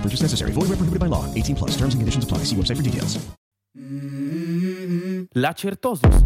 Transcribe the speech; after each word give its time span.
Purchase 0.00 0.22
necessary. 0.22 0.52
Void 0.52 0.68
where 0.68 0.78
prohibited 0.78 1.00
by 1.00 1.08
law. 1.08 1.26
18 1.34 1.56
plus. 1.56 1.76
Terms 1.76 1.94
and 1.94 2.00
conditions 2.00 2.24
apply. 2.24 2.44
See 2.44 2.56
website 2.56 2.76
for 2.76 2.82
details. 2.82 3.18
La 5.34 5.52
Certosus. 5.54 6.24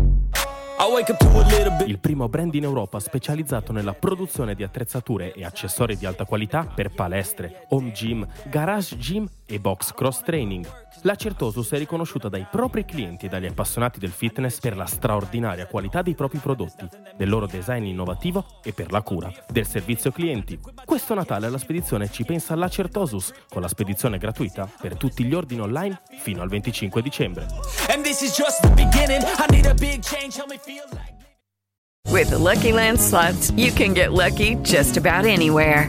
Il 1.87 1.99
primo 1.99 2.29
brand 2.29 2.55
in 2.55 2.65
Europa 2.65 2.99
specializzato 2.99 3.73
nella 3.73 3.95
produzione 3.95 4.55
di 4.55 4.63
attrezzature 4.63 5.33
e 5.33 5.45
accessori 5.45 5.97
di 5.97 6.05
alta 6.05 6.25
qualità 6.25 6.65
per 6.65 6.91
palestre, 6.91 7.67
home 7.71 7.93
gym, 7.93 8.27
garage 8.51 8.97
gym 8.97 9.27
e 9.47 9.61
box 9.61 9.93
cross 9.93 10.23
training. 10.23 10.84
La 11.07 11.17
Certosus 11.17 11.71
è 11.73 11.77
riconosciuta 11.77 12.31
dai 12.31 12.47
propri 12.51 12.87
clienti 12.87 13.27
e 13.27 13.29
dagli 13.29 13.45
appassionati 13.45 13.99
del 13.99 14.11
fitness 14.11 14.59
per 14.59 14.75
la 14.75 14.87
straordinaria 14.87 15.67
qualità 15.67 16.01
dei 16.01 16.15
propri 16.15 16.39
prodotti, 16.39 16.89
del 17.15 17.29
loro 17.29 17.47
design 17.47 17.85
innovativo 17.85 18.47
e 18.63 18.73
per 18.73 18.91
la 18.91 19.03
cura 19.03 19.31
del 19.51 19.67
servizio 19.67 20.11
clienti. 20.11 20.59
Questo 20.83 21.13
Natale 21.13 21.51
la 21.51 21.59
spedizione 21.59 22.11
ci 22.11 22.25
pensa 22.25 22.55
alla 22.55 22.71
Certosus 22.71 23.35
con 23.51 23.61
la 23.61 23.69
spedizione 23.69 24.17
gratuita 24.17 24.67
per 24.81 24.97
tutti 24.97 25.25
gli 25.25 25.35
ordini 25.35 25.61
online 25.61 26.01
fino 26.21 26.41
al 26.41 26.49
25 26.49 27.03
dicembre. 27.03 27.49
With 32.11 32.31
the 32.31 32.39
Lucky 32.39 32.73
Land 32.73 32.99
slots, 32.99 33.51
you 33.57 33.73
can 33.73 33.93
get 33.93 34.13
lucky 34.13 34.57
just 34.63 34.97
about 34.97 35.27
anywhere. 35.27 35.89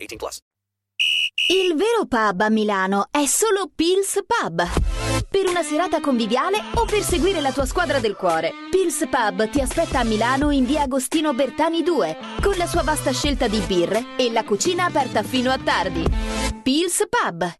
18 0.00 0.16
plus. 0.16 0.40
Il 1.48 1.74
vero 1.74 2.06
pub 2.06 2.40
a 2.40 2.50
Milano 2.50 3.08
è 3.10 3.24
solo 3.26 3.70
Pils 3.74 4.20
Pub. 4.26 4.62
Per 5.28 5.46
una 5.46 5.62
serata 5.62 6.00
conviviale 6.00 6.58
o 6.74 6.84
per 6.84 7.02
seguire 7.02 7.40
la 7.40 7.52
tua 7.52 7.66
squadra 7.66 7.98
del 7.98 8.14
cuore, 8.14 8.52
Pils 8.70 9.06
Pub 9.08 9.48
ti 9.48 9.60
aspetta 9.60 10.00
a 10.00 10.04
Milano 10.04 10.50
in 10.50 10.64
via 10.64 10.82
Agostino 10.82 11.32
Bertani 11.32 11.82
2, 11.82 12.16
con 12.42 12.56
la 12.56 12.66
sua 12.66 12.82
vasta 12.82 13.12
scelta 13.12 13.48
di 13.48 13.60
birre 13.60 14.16
e 14.16 14.30
la 14.30 14.44
cucina 14.44 14.84
aperta 14.84 15.22
fino 15.22 15.50
a 15.50 15.58
tardi. 15.58 16.04
Pils 16.62 17.04
Pub 17.08 17.59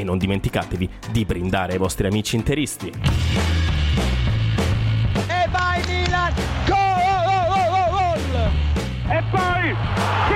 e 0.00 0.04
non 0.04 0.18
dimenticatevi 0.18 0.88
di 1.10 1.24
brindare 1.24 1.72
ai 1.72 1.78
vostri 1.78 2.06
amici 2.06 2.36
interisti. 2.36 2.92
E 5.26 5.48
vai 5.50 5.82
Milan! 5.86 6.34
Gol! 6.66 7.26
E 9.08 9.22
poi 9.30 10.35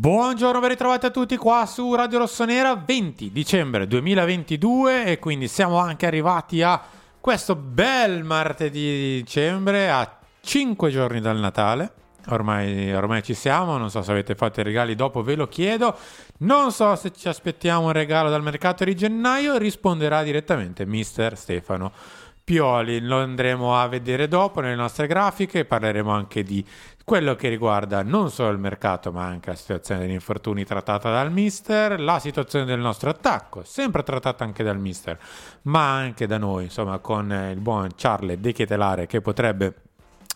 Buongiorno, 0.00 0.60
ben 0.60 0.70
ritrovati 0.70 1.04
a 1.04 1.10
tutti 1.10 1.36
qua 1.36 1.66
su 1.66 1.94
Radio 1.94 2.20
Rossonera, 2.20 2.74
20 2.74 3.32
dicembre 3.32 3.86
2022 3.86 5.04
e 5.04 5.18
quindi 5.18 5.46
siamo 5.46 5.76
anche 5.76 6.06
arrivati 6.06 6.62
a 6.62 6.80
questo 7.20 7.54
bel 7.54 8.24
martedì 8.24 8.80
di 8.80 9.22
dicembre, 9.22 9.90
a 9.90 10.20
5 10.40 10.90
giorni 10.90 11.20
dal 11.20 11.38
Natale. 11.38 11.92
Ormai, 12.28 12.94
ormai 12.94 13.22
ci 13.22 13.34
siamo, 13.34 13.76
non 13.76 13.90
so 13.90 14.00
se 14.00 14.10
avete 14.10 14.34
fatto 14.34 14.60
i 14.60 14.62
regali 14.62 14.94
dopo, 14.94 15.22
ve 15.22 15.34
lo 15.34 15.48
chiedo. 15.48 15.94
Non 16.38 16.72
so 16.72 16.96
se 16.96 17.12
ci 17.12 17.28
aspettiamo 17.28 17.84
un 17.84 17.92
regalo 17.92 18.30
dal 18.30 18.42
mercato 18.42 18.84
di 18.84 18.96
gennaio, 18.96 19.58
risponderà 19.58 20.22
direttamente 20.22 20.86
mister 20.86 21.36
Stefano 21.36 21.92
Pioli. 22.42 23.00
Lo 23.00 23.18
andremo 23.18 23.78
a 23.78 23.86
vedere 23.86 24.28
dopo 24.28 24.60
nelle 24.60 24.76
nostre 24.76 25.06
grafiche, 25.06 25.66
parleremo 25.66 26.10
anche 26.10 26.42
di 26.42 26.64
quello 27.10 27.34
che 27.34 27.48
riguarda 27.48 28.04
non 28.04 28.30
solo 28.30 28.50
il 28.50 28.58
mercato, 28.58 29.10
ma 29.10 29.24
anche 29.24 29.50
la 29.50 29.56
situazione 29.56 30.02
degli 30.02 30.12
infortuni 30.12 30.64
trattata 30.64 31.10
dal 31.10 31.32
mister, 31.32 31.98
la 31.98 32.20
situazione 32.20 32.64
del 32.64 32.78
nostro 32.78 33.10
attacco, 33.10 33.64
sempre 33.64 34.04
trattata 34.04 34.44
anche 34.44 34.62
dal 34.62 34.78
mister, 34.78 35.18
ma 35.62 35.92
anche 35.92 36.28
da 36.28 36.38
noi, 36.38 36.62
insomma, 36.62 37.00
con 37.00 37.32
il 37.50 37.58
buon 37.58 37.88
Charles 37.96 38.38
De 38.38 38.52
Ketelare 38.52 39.08
che 39.08 39.20
potrebbe 39.20 39.74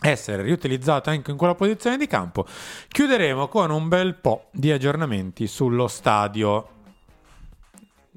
essere 0.01 0.41
riutilizzato 0.41 1.09
anche 1.09 1.31
in 1.31 1.37
quella 1.37 1.55
posizione 1.55 1.95
di 1.95 2.07
campo. 2.07 2.45
Chiuderemo 2.89 3.47
con 3.47 3.71
un 3.71 3.87
bel 3.87 4.15
po' 4.15 4.47
di 4.51 4.69
aggiornamenti 4.69 5.47
sullo 5.47 5.87
stadio. 5.87 6.67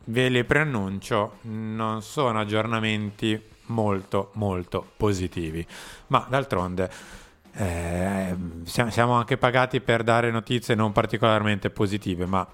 Ve 0.07 0.29
li 0.29 0.43
preannuncio, 0.43 1.37
non 1.43 2.03
sono 2.03 2.41
aggiornamenti 2.41 3.41
molto 3.67 4.33
molto 4.33 4.85
positivi, 4.97 5.65
ma 6.09 6.27
d'altronde 6.29 6.91
eh, 7.59 8.37
siamo, 8.63 8.91
siamo 8.91 9.13
anche 9.15 9.37
pagati 9.37 9.81
per 9.81 10.05
dare 10.05 10.31
notizie 10.31 10.77
non 10.77 10.93
particolarmente 10.93 11.71
positive, 11.71 12.25
ma 12.25 12.47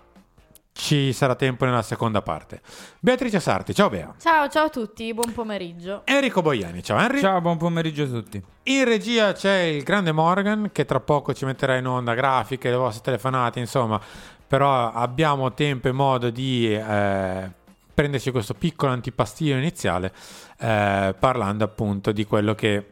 ci 0.72 1.12
sarà 1.12 1.34
tempo 1.34 1.66
nella 1.66 1.82
seconda 1.82 2.22
parte. 2.22 2.62
Beatrice 3.00 3.38
Sarti, 3.38 3.74
ciao 3.74 3.90
Bea. 3.90 4.14
Ciao, 4.18 4.48
ciao 4.48 4.64
a 4.64 4.68
tutti, 4.70 5.12
buon 5.12 5.32
pomeriggio. 5.34 6.02
Enrico 6.04 6.40
Boiani, 6.40 6.82
ciao 6.82 6.98
Henry. 6.98 7.20
Ciao, 7.20 7.40
buon 7.42 7.58
pomeriggio 7.58 8.04
a 8.04 8.06
tutti. 8.06 8.42
In 8.64 8.84
regia 8.84 9.32
c'è 9.32 9.58
il 9.58 9.82
grande 9.82 10.10
Morgan 10.12 10.70
che 10.72 10.86
tra 10.86 11.00
poco 11.00 11.34
ci 11.34 11.44
metterà 11.44 11.76
in 11.76 11.86
onda 11.86 12.14
grafiche, 12.14 12.70
le 12.70 12.76
vostre 12.76 13.02
telefonate, 13.02 13.60
insomma, 13.60 14.00
però 14.46 14.90
abbiamo 14.90 15.52
tempo 15.52 15.88
e 15.88 15.92
modo 15.92 16.30
di 16.30 16.74
eh, 16.74 17.50
prenderci 17.92 18.30
questo 18.30 18.54
piccolo 18.54 18.92
antipastino 18.92 19.58
iniziale 19.58 20.12
eh, 20.58 21.14
parlando 21.18 21.62
appunto 21.62 22.10
di 22.10 22.24
quello 22.24 22.54
che 22.54 22.86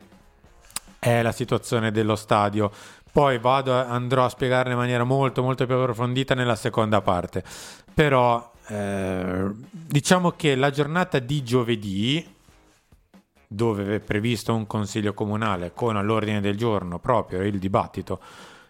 è 1.03 1.21
la 1.21 1.33
situazione 1.33 1.91
dello 1.91 2.15
stadio. 2.15 2.71
Poi 3.11 3.41
vado, 3.41 3.75
andrò 3.75 4.25
a 4.25 4.29
spiegarne 4.29 4.71
in 4.71 4.79
maniera 4.79 5.03
molto 5.03 5.43
molto 5.43 5.67
più 5.67 5.75
approfondita 5.75 6.37
nella 6.37 6.55
seconda 6.55 7.01
parte. 7.01 7.43
Però 7.93 8.53
eh, 8.69 9.51
diciamo 9.69 10.31
che 10.31 10.55
la 10.55 10.71
giornata 10.71 11.19
di 11.19 11.43
giovedì, 11.43 12.25
dove 13.49 13.97
è 13.97 13.99
previsto 13.99 14.55
un 14.55 14.65
consiglio 14.69 15.13
comunale 15.13 15.73
con 15.75 15.97
all'ordine 15.97 16.41
del 16.41 16.57
giorno 16.57 17.01
proprio 17.01 17.43
il 17.43 17.59
dibattito, 17.59 18.21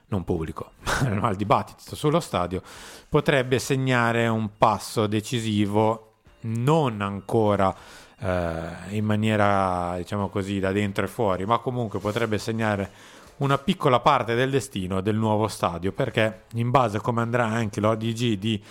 non 0.06 0.24
pubblico, 0.24 0.72
ma 1.20 1.28
il 1.28 1.36
dibattito 1.36 1.94
sullo 1.94 2.20
stadio, 2.20 2.62
potrebbe 3.10 3.58
segnare 3.58 4.26
un 4.26 4.56
passo 4.56 5.06
decisivo, 5.06 6.14
non 6.44 7.02
ancora 7.02 7.76
in 8.22 9.04
maniera, 9.04 9.94
diciamo 9.96 10.28
così, 10.28 10.60
da 10.60 10.70
dentro 10.70 11.04
e 11.04 11.08
fuori, 11.08 11.44
ma 11.44 11.58
comunque 11.58 11.98
potrebbe 11.98 12.38
segnare 12.38 12.90
una 13.38 13.58
piccola 13.58 13.98
parte 14.00 14.34
del 14.34 14.50
destino 14.50 15.00
del 15.00 15.16
nuovo 15.16 15.48
stadio, 15.48 15.92
perché 15.92 16.44
in 16.54 16.70
base 16.70 16.98
a 16.98 17.00
come 17.00 17.20
andrà 17.20 17.46
anche 17.46 17.80
l'ODG 17.80 18.34
di, 18.34 18.62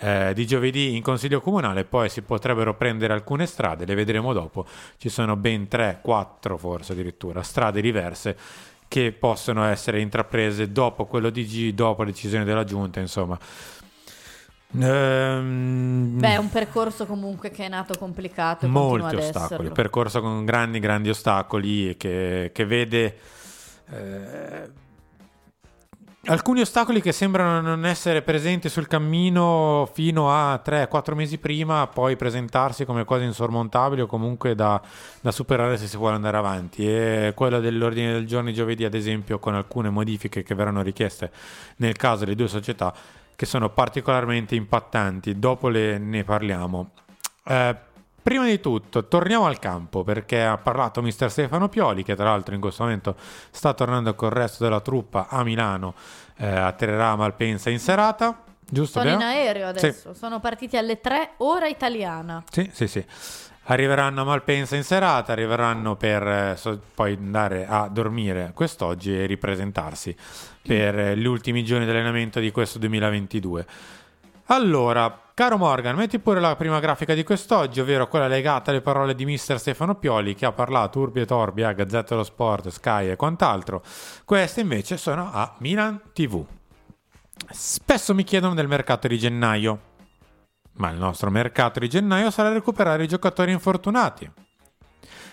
eh, 0.00 0.32
di 0.34 0.46
giovedì 0.46 0.94
in 0.94 1.02
Consiglio 1.02 1.40
Comunale, 1.40 1.84
poi 1.84 2.10
si 2.10 2.20
potrebbero 2.20 2.74
prendere 2.74 3.14
alcune 3.14 3.46
strade, 3.46 3.86
le 3.86 3.94
vedremo 3.94 4.32
dopo, 4.34 4.66
ci 4.98 5.08
sono 5.08 5.36
ben 5.36 5.68
3, 5.68 6.00
4 6.02 6.58
forse 6.58 6.92
addirittura, 6.92 7.42
strade 7.42 7.80
diverse 7.80 8.36
che 8.88 9.12
possono 9.12 9.64
essere 9.64 10.00
intraprese 10.00 10.72
dopo 10.72 11.04
quello 11.04 11.30
DG, 11.30 11.74
dopo 11.74 12.02
la 12.02 12.10
decisione 12.10 12.44
della 12.44 12.64
giunta, 12.64 13.00
insomma. 13.00 13.38
Ehm, 14.76 16.18
Beh, 16.18 16.34
è 16.34 16.36
un 16.36 16.50
percorso 16.50 17.06
comunque 17.06 17.50
che 17.50 17.64
è 17.64 17.68
nato 17.68 17.96
complicato. 17.98 18.68
Molti 18.68 19.16
ostacoli, 19.16 19.44
esserlo. 19.44 19.70
percorso 19.72 20.20
con 20.20 20.44
grandi, 20.44 20.78
grandi 20.78 21.08
ostacoli 21.08 21.96
che, 21.96 22.50
che 22.52 22.66
vede 22.66 23.18
eh, 23.90 24.70
alcuni 26.28 26.60
ostacoli 26.60 27.00
che 27.00 27.12
sembrano 27.12 27.60
non 27.60 27.86
essere 27.86 28.22
presenti 28.22 28.68
sul 28.68 28.86
cammino 28.86 29.88
fino 29.92 30.30
a 30.30 30.60
3-4 30.64 31.14
mesi 31.14 31.38
prima, 31.38 31.86
poi 31.86 32.16
presentarsi 32.16 32.84
come 32.84 33.04
cose 33.04 33.24
insormontabili 33.24 34.02
o 34.02 34.06
comunque 34.06 34.54
da, 34.54 34.80
da 35.20 35.30
superare 35.30 35.76
se 35.76 35.86
si 35.86 35.96
vuole 35.96 36.16
andare 36.16 36.36
avanti. 36.36 36.86
E 36.86 37.32
quello 37.34 37.60
dell'ordine 37.60 38.12
del 38.12 38.26
giorno 38.26 38.48
di 38.48 38.54
giovedì, 38.54 38.84
ad 38.84 38.94
esempio, 38.94 39.38
con 39.38 39.54
alcune 39.54 39.90
modifiche 39.90 40.42
che 40.42 40.54
verranno 40.54 40.82
richieste 40.82 41.30
nel 41.76 41.96
caso 41.96 42.24
delle 42.24 42.36
due 42.36 42.48
società, 42.48 42.92
che 43.38 43.46
sono 43.46 43.68
particolarmente 43.70 44.56
impattanti. 44.56 45.38
Dopo 45.38 45.68
le, 45.68 45.96
ne 45.96 46.24
parliamo. 46.24 46.90
Eh, 47.46 47.76
prima 48.20 48.44
di 48.46 48.58
tutto, 48.58 49.06
torniamo 49.06 49.46
al 49.46 49.60
campo 49.60 50.02
perché 50.02 50.42
ha 50.42 50.56
parlato 50.58 51.00
mister 51.02 51.30
Stefano 51.30 51.68
Pioli, 51.68 52.02
che 52.02 52.16
tra 52.16 52.24
l'altro 52.24 52.56
in 52.56 52.60
questo 52.60 52.82
momento 52.82 53.14
sta 53.52 53.74
tornando 53.74 54.16
con 54.16 54.30
il 54.30 54.34
resto 54.34 54.64
della 54.64 54.80
truppa 54.80 55.28
a 55.28 55.44
Milano. 55.44 55.94
Eh, 56.36 56.48
atterrerà 56.48 57.10
a 57.10 57.16
Malpensa 57.16 57.70
in 57.70 57.78
serata. 57.78 58.42
Giusto? 58.70 58.98
Sono 58.98 59.12
in 59.12 59.22
aereo 59.22 59.70
Sì. 59.76 59.86
adesso, 59.86 60.14
sono 60.14 60.40
partiti 60.40 60.76
alle 60.76 61.00
3 61.00 61.34
ora 61.36 61.68
italiana. 61.68 62.42
Sì, 62.50 62.68
sì, 62.72 62.88
sì. 62.88 63.06
Arriveranno 63.70 64.22
a 64.22 64.24
Malpensa 64.24 64.76
in 64.76 64.82
serata, 64.82 65.32
arriveranno 65.32 65.94
per 65.94 66.26
eh, 66.26 66.54
so- 66.56 66.80
poi 66.94 67.14
andare 67.14 67.66
a 67.66 67.88
dormire 67.88 68.52
quest'oggi 68.54 69.14
e 69.14 69.26
ripresentarsi 69.26 70.16
per 70.62 70.98
eh, 70.98 71.16
gli 71.16 71.26
ultimi 71.26 71.62
giorni 71.64 71.84
di 71.84 71.90
allenamento 71.90 72.40
di 72.40 72.50
questo 72.50 72.78
2022. 72.78 73.66
Allora, 74.46 75.20
caro 75.34 75.58
Morgan, 75.58 75.94
metti 75.94 76.18
pure 76.18 76.40
la 76.40 76.56
prima 76.56 76.80
grafica 76.80 77.12
di 77.12 77.22
quest'oggi, 77.24 77.80
ovvero 77.80 78.08
quella 78.08 78.26
legata 78.26 78.70
alle 78.70 78.80
parole 78.80 79.14
di 79.14 79.26
mister 79.26 79.60
Stefano 79.60 79.96
Pioli 79.96 80.34
che 80.34 80.46
ha 80.46 80.52
parlato 80.52 81.00
urbi 81.00 81.20
e 81.20 81.26
torbi 81.26 81.62
a 81.62 81.72
Gazzetta 81.72 82.14
dello 82.14 82.24
Sport, 82.24 82.68
Sky 82.68 83.10
e 83.10 83.16
quant'altro. 83.16 83.82
Queste 84.24 84.62
invece 84.62 84.96
sono 84.96 85.30
a 85.30 85.54
Milan 85.58 86.00
TV. 86.14 86.42
Spesso 87.50 88.14
mi 88.14 88.24
chiedono 88.24 88.54
del 88.54 88.66
mercato 88.66 89.06
di 89.06 89.18
gennaio, 89.18 89.80
ma 90.78 90.90
il 90.90 90.98
nostro 90.98 91.30
mercato 91.30 91.78
di 91.78 91.88
gennaio 91.88 92.30
sarà 92.30 92.50
recuperare 92.52 93.04
i 93.04 93.08
giocatori 93.08 93.52
infortunati. 93.52 94.30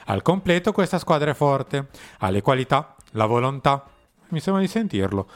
Al 0.08 0.22
completo 0.22 0.72
questa 0.72 1.00
squadra 1.00 1.32
è 1.32 1.34
forte, 1.34 1.88
ha 2.20 2.30
le 2.30 2.42
qualità, 2.42 2.96
la 3.12 3.26
volontà, 3.26 3.84
mi 4.30 4.40
sembra 4.40 4.62
di 4.62 4.68
sentirlo, 4.68 5.28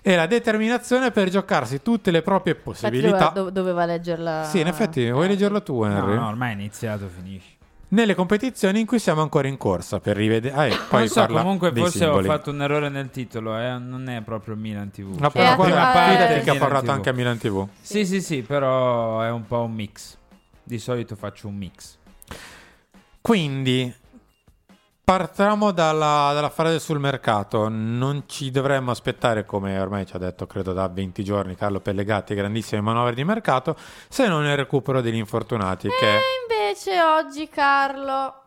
e 0.00 0.16
la 0.16 0.26
determinazione 0.26 1.10
per 1.10 1.28
giocarsi 1.28 1.82
tutte 1.82 2.10
le 2.10 2.22
proprie 2.22 2.54
Infatti 2.54 2.70
possibilità. 2.70 3.28
doveva, 3.28 3.50
doveva 3.50 3.84
leggerla. 3.84 4.44
Sì, 4.44 4.60
in 4.60 4.66
effetti, 4.66 5.10
vuoi 5.10 5.28
leggerla 5.28 5.60
tu, 5.60 5.82
No, 5.82 5.86
Henry? 5.86 6.14
no, 6.14 6.26
ormai 6.28 6.50
è 6.50 6.54
iniziato, 6.54 7.08
finisci. 7.08 7.56
Nelle 7.90 8.14
competizioni 8.14 8.80
in 8.80 8.86
cui 8.86 8.98
siamo 8.98 9.22
ancora 9.22 9.48
in 9.48 9.56
corsa 9.56 9.98
per 9.98 10.14
rivedere. 10.16 10.54
Ah, 10.54 10.66
e 10.66 10.76
poi 10.90 11.08
so, 11.08 11.24
comunque 11.26 11.72
forse 11.72 11.98
simboli. 12.00 12.26
ho 12.26 12.30
fatto 12.30 12.50
un 12.50 12.60
errore 12.60 12.90
nel 12.90 13.08
titolo, 13.10 13.58
eh, 13.58 13.78
non 13.78 14.08
è 14.10 14.20
proprio 14.20 14.56
Milan 14.56 14.90
TV. 14.90 15.18
La 15.18 15.30
Cioè, 15.30 15.42
la 15.42 15.56
prima 15.56 15.92
parte 15.92 16.40
che 16.42 16.50
ha 16.50 16.56
parlato 16.56 16.84
TV. 16.86 16.90
anche 16.92 17.08
a 17.08 17.12
Milan 17.14 17.38
TV. 17.38 17.66
Sì, 17.80 18.04
sì, 18.04 18.20
sì, 18.20 18.42
però 18.42 19.22
è 19.22 19.30
un 19.30 19.46
po' 19.46 19.62
un 19.62 19.72
mix. 19.72 20.16
Di 20.62 20.78
solito 20.78 21.16
faccio 21.16 21.48
un 21.48 21.56
mix. 21.56 21.96
Quindi 23.22 23.92
partiamo 25.08 25.70
dalla, 25.70 26.32
dalla 26.34 26.50
frase 26.50 26.78
sul 26.78 26.98
mercato. 26.98 27.70
Non 27.70 28.24
ci 28.26 28.50
dovremmo 28.50 28.90
aspettare, 28.90 29.46
come 29.46 29.78
ormai 29.78 30.04
ci 30.04 30.14
ha 30.14 30.18
detto, 30.18 30.46
credo 30.46 30.74
da 30.74 30.86
20 30.86 31.24
giorni 31.24 31.54
Carlo 31.54 31.80
Pellegatti, 31.80 32.34
grandissime 32.34 32.82
manovre 32.82 33.14
di 33.14 33.24
mercato, 33.24 33.74
se 34.06 34.28
non 34.28 34.44
il 34.44 34.54
recupero 34.54 35.00
degli 35.00 35.16
infortunati, 35.16 35.88
che 35.88 36.16
E 36.16 36.20
invece 36.42 37.00
oggi, 37.02 37.48
Carlo. 37.48 38.42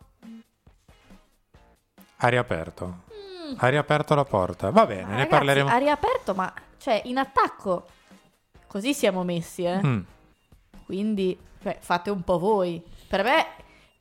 ha 2.17 2.27
riaperto. 2.27 2.99
Ha 3.57 3.67
riaperto 3.67 4.13
la 4.13 4.23
porta. 4.23 4.69
Va 4.69 4.85
bene, 4.85 5.01
ne 5.05 5.09
Ragazzi, 5.09 5.29
parleremo. 5.29 5.67
ha 5.67 5.77
riaperto, 5.77 6.35
ma 6.35 6.53
cioè 6.77 7.01
in 7.05 7.17
attacco. 7.17 7.87
Così 8.67 8.93
siamo 8.93 9.23
messi, 9.23 9.63
eh. 9.63 9.83
Mm. 9.83 10.01
Quindi 10.85 11.35
cioè, 11.63 11.77
fate 11.81 12.11
un 12.11 12.21
po' 12.21 12.37
voi. 12.37 12.79
Per 13.07 13.23
me, 13.23 13.47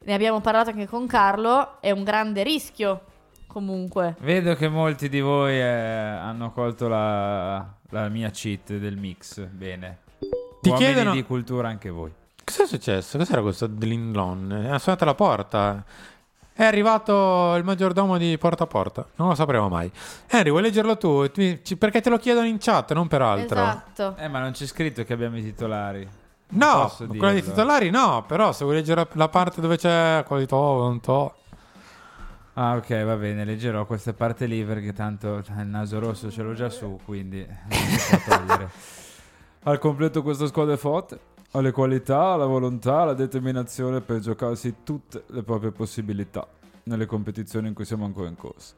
ne 0.03 0.15
abbiamo 0.15 0.41
parlato 0.41 0.71
anche 0.71 0.87
con 0.87 1.07
Carlo, 1.07 1.81
è 1.81 1.91
un 1.91 2.05
grande 2.05 2.43
rischio. 2.43 3.03
Comunque. 3.47 4.15
Vedo 4.21 4.55
che 4.55 4.69
molti 4.69 5.09
di 5.09 5.21
voi 5.21 5.55
eh, 5.57 5.63
hanno 5.63 6.53
colto 6.53 6.87
la, 6.87 7.67
la 7.91 8.09
mia 8.09 8.31
cheat 8.31 8.75
del 8.75 8.97
mix. 8.97 9.41
Bene. 9.45 9.99
Ti 10.63 10.69
Uomini 10.69 10.93
chiedono- 10.93 11.13
di 11.13 11.25
cultura 11.25 11.69
anche 11.69 11.91
voi. 11.91 12.13
Cosa 12.45 12.63
è 12.63 12.67
successo? 12.67 13.19
Cos'era 13.19 13.43
questo 13.43 13.67
Dlindlon? 13.67 14.69
Ha 14.71 14.79
suonato 14.79 15.05
la 15.05 15.15
porta. 15.15 15.85
È 16.53 16.65
arrivato 16.65 17.55
il 17.57 17.65
maggiordomo 17.65 18.19
di 18.19 18.37
porta 18.39 18.65
a 18.65 18.67
porta. 18.67 19.07
Non 19.17 19.29
lo 19.29 19.35
sapremo 19.35 19.69
mai. 19.69 19.91
Henry, 20.29 20.51
vuoi 20.51 20.63
leggerlo 20.63 20.97
tu? 20.97 21.29
Perché 21.79 22.01
te 22.01 22.09
lo 22.09 22.19
chiedono 22.19 22.47
in 22.47 22.59
chat, 22.59 22.93
non 22.93 23.09
per 23.09 23.23
altro. 23.23 23.61
Esatto. 23.61 24.15
Eh, 24.17 24.29
ma 24.29 24.39
non 24.41 24.53
c'è 24.53 24.67
scritto 24.67 25.03
che 25.05 25.13
abbiamo 25.13 25.37
i 25.39 25.43
titolari. 25.43 26.09
No, 26.51 26.93
quella 27.07 27.33
dei 27.33 27.43
titolari 27.43 27.91
no, 27.91 28.25
però 28.27 28.53
se 28.53 28.65
vuoi 28.65 28.77
leggere 28.77 29.07
la 29.13 29.29
parte 29.29 29.61
dove 29.61 29.77
c'è 29.77 30.25
quello 30.27 30.43
di 30.43 30.49
to, 30.49 30.57
non 30.57 31.01
to. 31.01 31.35
Ah, 32.55 32.77
ok, 32.77 33.05
va 33.05 33.17
bene, 33.17 33.45
leggerò 33.45 33.87
questa 33.87 34.13
parte 34.13 34.47
lì 34.47 34.65
perché 34.65 34.93
tanto 34.93 35.37
il 35.37 35.67
naso 35.67 35.99
rosso 36.01 36.31
ce 36.31 36.43
l'ho 36.43 36.53
già 36.53 36.69
su, 36.69 36.99
quindi 37.05 37.47
non 37.47 37.79
si 37.79 38.17
può 38.17 38.37
togliere. 38.37 38.71
Al 39.63 39.79
completo 39.79 40.23
questa 40.23 40.47
squadra 40.47 40.75
è 40.75 40.77
forte, 40.77 41.19
ha 41.53 41.61
le 41.61 41.71
qualità, 41.71 42.35
la 42.37 42.47
volontà, 42.47 43.05
la 43.05 43.15
determinazione 43.15 44.01
per 44.01 44.19
giocarsi 44.19 44.77
tutte 44.83 45.25
le 45.29 45.43
proprie 45.43 45.71
possibilità 45.71 46.47
nelle 46.85 47.07
competizioni 47.07 47.69
in 47.69 47.75
cui 47.75 47.85
siamo 47.85 48.05
ancora 48.05 48.29
in 48.29 48.37
corsa. 48.37 48.75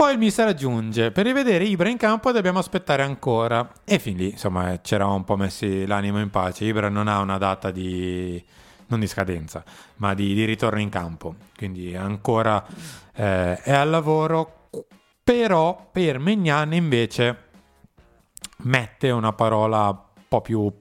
Poi 0.00 0.12
il 0.12 0.18
mister 0.18 0.46
aggiunge, 0.48 1.10
per 1.10 1.26
rivedere 1.26 1.64
Ibra 1.64 1.90
in 1.90 1.98
campo 1.98 2.32
dobbiamo 2.32 2.58
aspettare 2.58 3.02
ancora. 3.02 3.70
E 3.84 3.98
fin 3.98 4.16
lì, 4.16 4.30
insomma, 4.30 4.80
c'eravamo 4.80 5.16
un 5.16 5.24
po' 5.24 5.36
messi 5.36 5.84
l'animo 5.84 6.20
in 6.20 6.30
pace. 6.30 6.64
Ibra 6.64 6.88
non 6.88 7.06
ha 7.06 7.18
una 7.18 7.36
data 7.36 7.70
di, 7.70 8.42
non 8.86 8.98
di 8.98 9.06
scadenza, 9.06 9.62
ma 9.96 10.14
di, 10.14 10.32
di 10.32 10.46
ritorno 10.46 10.80
in 10.80 10.88
campo. 10.88 11.34
Quindi 11.54 11.94
ancora 11.94 12.66
eh, 13.14 13.60
è 13.60 13.72
al 13.74 13.90
lavoro. 13.90 14.70
Però 15.22 15.90
per 15.92 16.18
Megnan 16.18 16.72
invece 16.72 17.48
mette 18.62 19.10
una 19.10 19.34
parola 19.34 19.88
un 19.88 20.22
po' 20.26 20.40
più, 20.40 20.72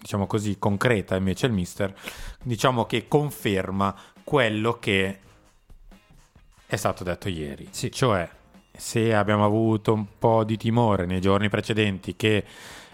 diciamo 0.00 0.26
così, 0.26 0.58
concreta 0.58 1.14
invece 1.14 1.46
il 1.46 1.52
mister. 1.52 1.94
Diciamo 2.42 2.86
che 2.86 3.06
conferma 3.06 3.94
quello 4.24 4.80
che 4.80 5.20
è 6.66 6.74
stato 6.74 7.04
detto 7.04 7.28
ieri. 7.28 7.68
Cioè, 7.70 8.42
se 8.76 9.14
abbiamo 9.14 9.44
avuto 9.44 9.92
un 9.92 10.04
po' 10.18 10.44
di 10.44 10.56
timore 10.56 11.06
nei 11.06 11.20
giorni 11.20 11.48
precedenti 11.48 12.16
che 12.16 12.44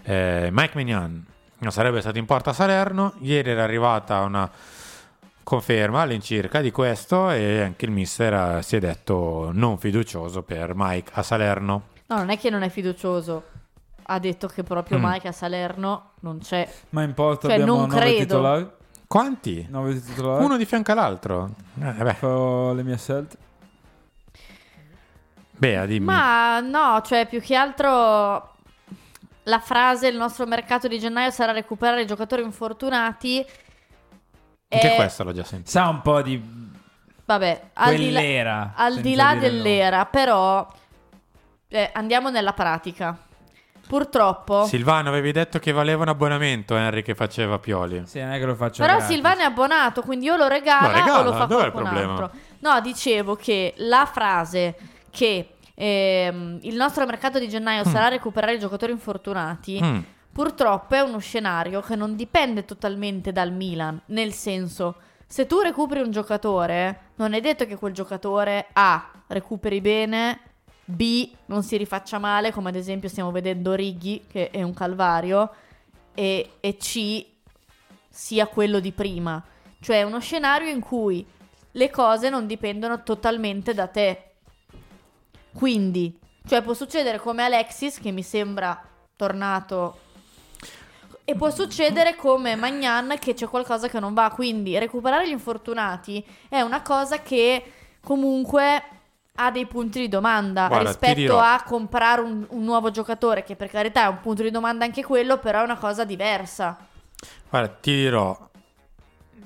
eh, 0.02 0.48
Mike 0.52 0.72
Mignan 0.76 1.24
non 1.58 1.72
sarebbe 1.72 2.00
stato 2.00 2.18
in 2.18 2.26
porta 2.26 2.50
a 2.50 2.52
Salerno. 2.54 3.14
Ieri 3.20 3.50
era 3.50 3.62
arrivata 3.64 4.20
una 4.20 4.50
conferma 5.42 6.02
all'incirca 6.02 6.60
di 6.60 6.70
questo 6.70 7.30
e 7.30 7.60
anche 7.62 7.84
il 7.84 7.90
mister 7.90 8.58
eh, 8.58 8.62
si 8.62 8.76
è 8.76 8.78
detto 8.80 9.50
non 9.52 9.78
fiducioso 9.78 10.42
per 10.42 10.72
Mike 10.74 11.10
a 11.14 11.22
Salerno. 11.22 11.82
No, 12.06 12.16
non 12.16 12.30
è 12.30 12.38
che 12.38 12.50
non 12.50 12.62
è 12.62 12.68
fiducioso. 12.68 13.44
Ha 14.04 14.18
detto 14.18 14.48
che 14.48 14.62
proprio 14.64 14.98
Mm. 14.98 15.04
Mike 15.04 15.28
a 15.28 15.32
Salerno 15.32 16.10
non 16.20 16.38
c'è. 16.38 16.68
Ma 16.90 17.02
in 17.02 17.14
porta 17.14 17.46
Cioè, 17.48 17.58
abbiamo 17.60 17.78
non 17.80 17.88
nove 17.88 18.00
credo. 18.00 18.18
titolari. 18.20 18.70
Quanti? 19.06 19.66
Nove 19.70 20.00
titolari. 20.02 20.44
Uno 20.44 20.56
di 20.56 20.64
fianco 20.64 20.92
all'altro. 20.92 21.50
Eh, 21.80 21.92
beh. 21.92 22.14
Fa 22.14 22.72
le 22.72 22.82
mie 22.82 22.96
scelte. 22.98 23.36
Bea, 25.60 25.84
dimmi. 25.84 26.06
Ma 26.06 26.60
no, 26.60 27.02
cioè 27.04 27.26
più 27.26 27.38
che 27.38 27.54
altro 27.54 28.54
la 29.42 29.58
frase 29.60 30.08
il 30.08 30.16
nostro 30.16 30.46
mercato 30.46 30.88
di 30.88 30.98
gennaio 30.98 31.30
sarà 31.30 31.52
recuperare 31.52 32.00
i 32.00 32.06
giocatori 32.06 32.42
infortunati. 32.42 33.44
Anche 34.70 34.92
è- 34.92 34.94
questo 34.96 35.22
l'ho 35.22 35.32
già 35.32 35.44
sentito. 35.44 35.68
Sa 35.70 35.88
un 35.88 36.00
po' 36.00 36.22
di 36.22 36.42
Vabbè, 37.26 37.62
al 37.74 37.94
di 37.94 38.10
là, 38.10 38.20
quell'era. 38.20 38.72
al 38.74 39.00
di 39.00 39.14
là 39.14 39.34
dell'era, 39.34 40.06
però 40.06 40.66
eh, 41.68 41.90
andiamo 41.92 42.30
nella 42.30 42.54
pratica. 42.54 43.18
Purtroppo, 43.86 44.64
Silvano, 44.64 45.08
avevi 45.10 45.32
detto 45.32 45.58
che 45.58 45.72
valeva 45.72 46.02
un 46.02 46.08
abbonamento 46.08 46.74
Henry 46.76 47.02
che 47.02 47.14
faceva 47.14 47.58
Pioli. 47.58 48.04
Sì, 48.06 48.20
non 48.20 48.30
è 48.30 48.38
che 48.38 48.44
lo 48.46 48.54
faccio 48.54 48.80
però 48.82 48.96
gratis. 48.96 49.12
Silvano 49.14 49.40
è 49.40 49.44
abbonato, 49.44 50.00
quindi 50.02 50.30
o 50.30 50.36
lo 50.36 50.46
regala, 50.48 50.86
Lo 50.88 50.94
regala, 50.94 51.18
o 51.18 51.22
lo 51.24 51.32
fa 51.34 51.44
dov'è 51.44 51.66
il 51.66 51.72
qualcun 51.72 51.92
problema? 51.94 52.12
altro. 52.24 52.38
No, 52.60 52.80
dicevo 52.80 53.34
che 53.34 53.74
la 53.78 54.06
frase 54.06 54.76
che 55.10 55.54
ehm, 55.74 56.58
il 56.62 56.76
nostro 56.76 57.04
mercato 57.06 57.38
di 57.38 57.48
gennaio 57.48 57.84
sarà 57.84 58.08
recuperare 58.08 58.54
i 58.54 58.58
giocatori 58.58 58.92
infortunati. 58.92 59.80
Mm. 59.82 59.98
Purtroppo 60.32 60.94
è 60.94 61.00
uno 61.00 61.18
scenario 61.18 61.80
che 61.80 61.96
non 61.96 62.14
dipende 62.14 62.64
totalmente 62.64 63.32
dal 63.32 63.52
Milan, 63.52 64.00
nel 64.06 64.32
senso, 64.32 64.96
se 65.26 65.46
tu 65.46 65.60
recuperi 65.60 66.00
un 66.00 66.10
giocatore, 66.10 67.10
non 67.16 67.34
è 67.34 67.40
detto 67.40 67.66
che 67.66 67.76
quel 67.76 67.92
giocatore 67.92 68.68
A 68.72 69.10
recuperi 69.26 69.80
bene, 69.80 70.40
B 70.84 71.30
non 71.46 71.62
si 71.62 71.76
rifaccia 71.76 72.18
male, 72.18 72.52
come 72.52 72.70
ad 72.70 72.76
esempio 72.76 73.08
stiamo 73.08 73.30
vedendo 73.30 73.74
Righi, 73.74 74.24
che 74.30 74.50
è 74.50 74.62
un 74.62 74.74
calvario, 74.74 75.50
e, 76.14 76.52
e 76.60 76.76
C 76.76 77.26
sia 78.08 78.46
quello 78.46 78.80
di 78.80 78.92
prima. 78.92 79.42
Cioè 79.80 79.98
è 79.98 80.02
uno 80.02 80.20
scenario 80.20 80.68
in 80.68 80.80
cui 80.80 81.24
le 81.72 81.90
cose 81.90 82.28
non 82.28 82.46
dipendono 82.46 83.02
totalmente 83.02 83.72
da 83.72 83.86
te. 83.86 84.29
Quindi, 85.52 86.16
cioè 86.46 86.62
può 86.62 86.74
succedere 86.74 87.18
come 87.18 87.44
Alexis, 87.44 87.98
che 87.98 88.10
mi 88.10 88.22
sembra 88.22 88.80
tornato 89.16 90.08
e 91.30 91.34
può 91.36 91.50
succedere 91.50 92.16
come 92.16 92.56
Magnan 92.56 93.16
che 93.20 93.34
c'è 93.34 93.46
qualcosa 93.46 93.88
che 93.88 94.00
non 94.00 94.14
va, 94.14 94.30
quindi 94.30 94.76
recuperare 94.78 95.28
gli 95.28 95.32
infortunati 95.32 96.24
è 96.48 96.60
una 96.60 96.82
cosa 96.82 97.20
che 97.20 97.62
comunque 98.00 98.82
ha 99.36 99.50
dei 99.50 99.66
punti 99.66 100.00
di 100.00 100.08
domanda 100.08 100.66
Guarda, 100.66 100.88
rispetto 100.88 101.38
a 101.38 101.62
comprare 101.64 102.20
un, 102.20 102.46
un 102.48 102.64
nuovo 102.64 102.90
giocatore, 102.90 103.44
che 103.44 103.54
per 103.54 103.70
carità 103.70 104.04
è 104.04 104.08
un 104.08 104.20
punto 104.20 104.42
di 104.42 104.50
domanda 104.50 104.84
anche 104.84 105.04
quello, 105.04 105.38
però 105.38 105.60
è 105.60 105.64
una 105.64 105.78
cosa 105.78 106.04
diversa. 106.04 106.76
Guarda, 107.48 107.68
ti 107.80 107.94
dirò. 107.94 108.48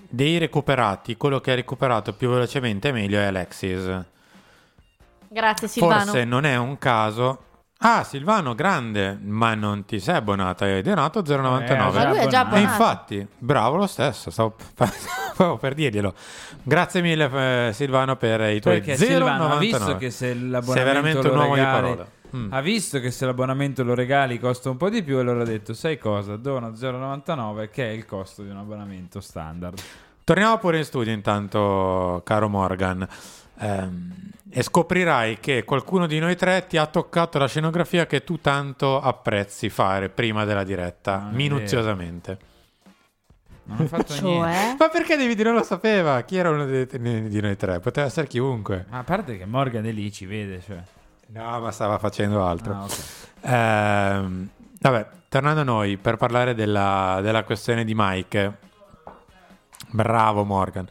Dei 0.09 0.39
recuperati, 0.39 1.17
quello 1.17 1.41
che 1.41 1.53
ha 1.53 1.55
recuperato 1.57 2.15
più 2.15 2.29
velocemente 2.29 2.89
e 2.89 2.93
meglio 2.93 3.19
è 3.19 3.25
Alexis. 3.25 4.05
Grazie 5.35 5.67
Silvano. 5.67 6.05
Forse 6.05 6.25
non 6.25 6.45
è 6.45 6.57
un 6.57 6.79
caso. 6.79 7.41
Ah, 7.79 8.05
Silvano, 8.05 8.55
grande, 8.55 9.19
ma 9.21 9.55
non 9.55 9.85
ti 9.85 9.99
sei 9.99 10.15
abbonato, 10.15 10.63
hai 10.63 10.81
donato 10.81 11.23
0,99. 11.23 11.65
Eh, 11.71 11.77
Ma 11.77 12.09
lui 12.09 12.19
è 12.19 12.27
già 12.29 12.39
E 12.39 12.41
abbonato. 12.43 12.57
infatti, 12.61 13.27
bravo 13.37 13.77
lo 13.77 13.87
stesso, 13.89 14.31
stavo 14.31 14.55
stavo 15.35 15.57
per 15.57 15.75
dirglielo. 15.75 16.15
Grazie 16.63 17.03
mille 17.03 17.69
eh, 17.69 17.73
Silvano 17.73 18.17
per 18.17 18.41
i 18.43 18.61
tuoi 18.61 18.79
0,99. 18.79 18.85
Perché 18.85 18.97
Silvano 18.97 19.53
ha 19.53 19.59
visto 19.59 19.97
che 19.97 20.11
se 20.11 20.35
l'abbonamento 20.35 20.73
Sei 20.73 20.85
veramente 20.85 21.23
lo 21.27 21.33
un 21.33 21.39
uomo 21.41 21.55
di 21.55 21.61
regali, 21.61 21.81
parola. 21.83 22.07
Mm. 22.37 22.53
ha 22.53 22.61
visto 22.61 23.01
che 23.01 23.11
se 23.11 23.27
l'abbonamento 23.27 23.83
lo 23.85 23.95
regali 23.95 24.39
costa 24.39 24.71
un 24.71 24.77
po' 24.77 24.89
di 24.89 25.03
più 25.03 25.19
e 25.19 25.21
allora 25.21 25.43
ha 25.43 25.45
detto 25.45 25.73
sai 25.75 25.99
cosa 25.99 26.37
dono 26.37 26.71
0,99 26.71 27.71
che 27.71 27.87
è 27.87 27.91
il 27.93 28.07
costo 28.07 28.43
di 28.43 28.51
un 28.51 28.57
abbonamento 28.57 29.21
standard 29.21 29.79
Torniamo 30.25 30.57
pure 30.57 30.79
in 30.79 30.85
studio 30.85 31.13
intanto, 31.13 32.23
caro 32.25 32.49
Morgan. 32.49 33.07
Ehm, 33.59 34.15
e 34.57 34.63
scoprirai 34.63 35.41
che 35.41 35.65
qualcuno 35.65 36.07
di 36.07 36.21
noi 36.21 36.37
tre 36.37 36.65
ti 36.69 36.77
ha 36.77 36.87
toccato 36.87 37.39
la 37.39 37.49
scenografia 37.49 38.07
che 38.07 38.23
tu 38.23 38.41
tanto 38.41 39.01
apprezzi 39.01 39.69
fare 39.69 40.11
prima 40.11 40.45
della 40.45 40.63
diretta, 40.63 41.29
è 41.29 41.35
minuziosamente. 41.35 42.39
non 43.65 43.81
ha 43.81 43.87
fatto 43.87 44.13
niente 44.13 44.29
Cioè? 44.29 44.77
Ma 44.79 44.89
perché 44.91 45.17
David 45.17 45.41
non 45.41 45.55
lo 45.55 45.65
sapeva? 45.65 46.21
Chi 46.23 46.37
era 46.37 46.51
uno 46.51 46.67
dei- 46.67 46.87
di 46.87 47.41
noi 47.41 47.57
tre? 47.57 47.81
Poteva 47.81 48.07
essere 48.07 48.29
chiunque. 48.29 48.87
Ma 48.91 48.99
a 48.99 49.03
parte 49.03 49.37
che 49.37 49.45
Morgan 49.45 49.87
è 49.87 49.91
lì 49.91 50.13
ci 50.13 50.25
vede 50.25 50.63
cioè 50.65 50.81
No, 51.27 51.59
ma 51.59 51.73
stava 51.73 51.99
facendo 51.99 52.47
altro. 52.47 52.75
Ah, 52.75 52.85
ok. 52.85 52.99
Ehm, 53.41 54.49
vabbè, 54.81 55.07
tornando 55.29 55.63
a 55.63 55.65
noi 55.65 55.97
per 55.97 56.17
parlare 56.17 56.55
della, 56.55 57.19
della 57.23 57.43
questione 57.43 57.85
di 57.85 57.93
Mike. 57.97 58.59
Bravo 59.91 60.45
Morgan. 60.45 60.87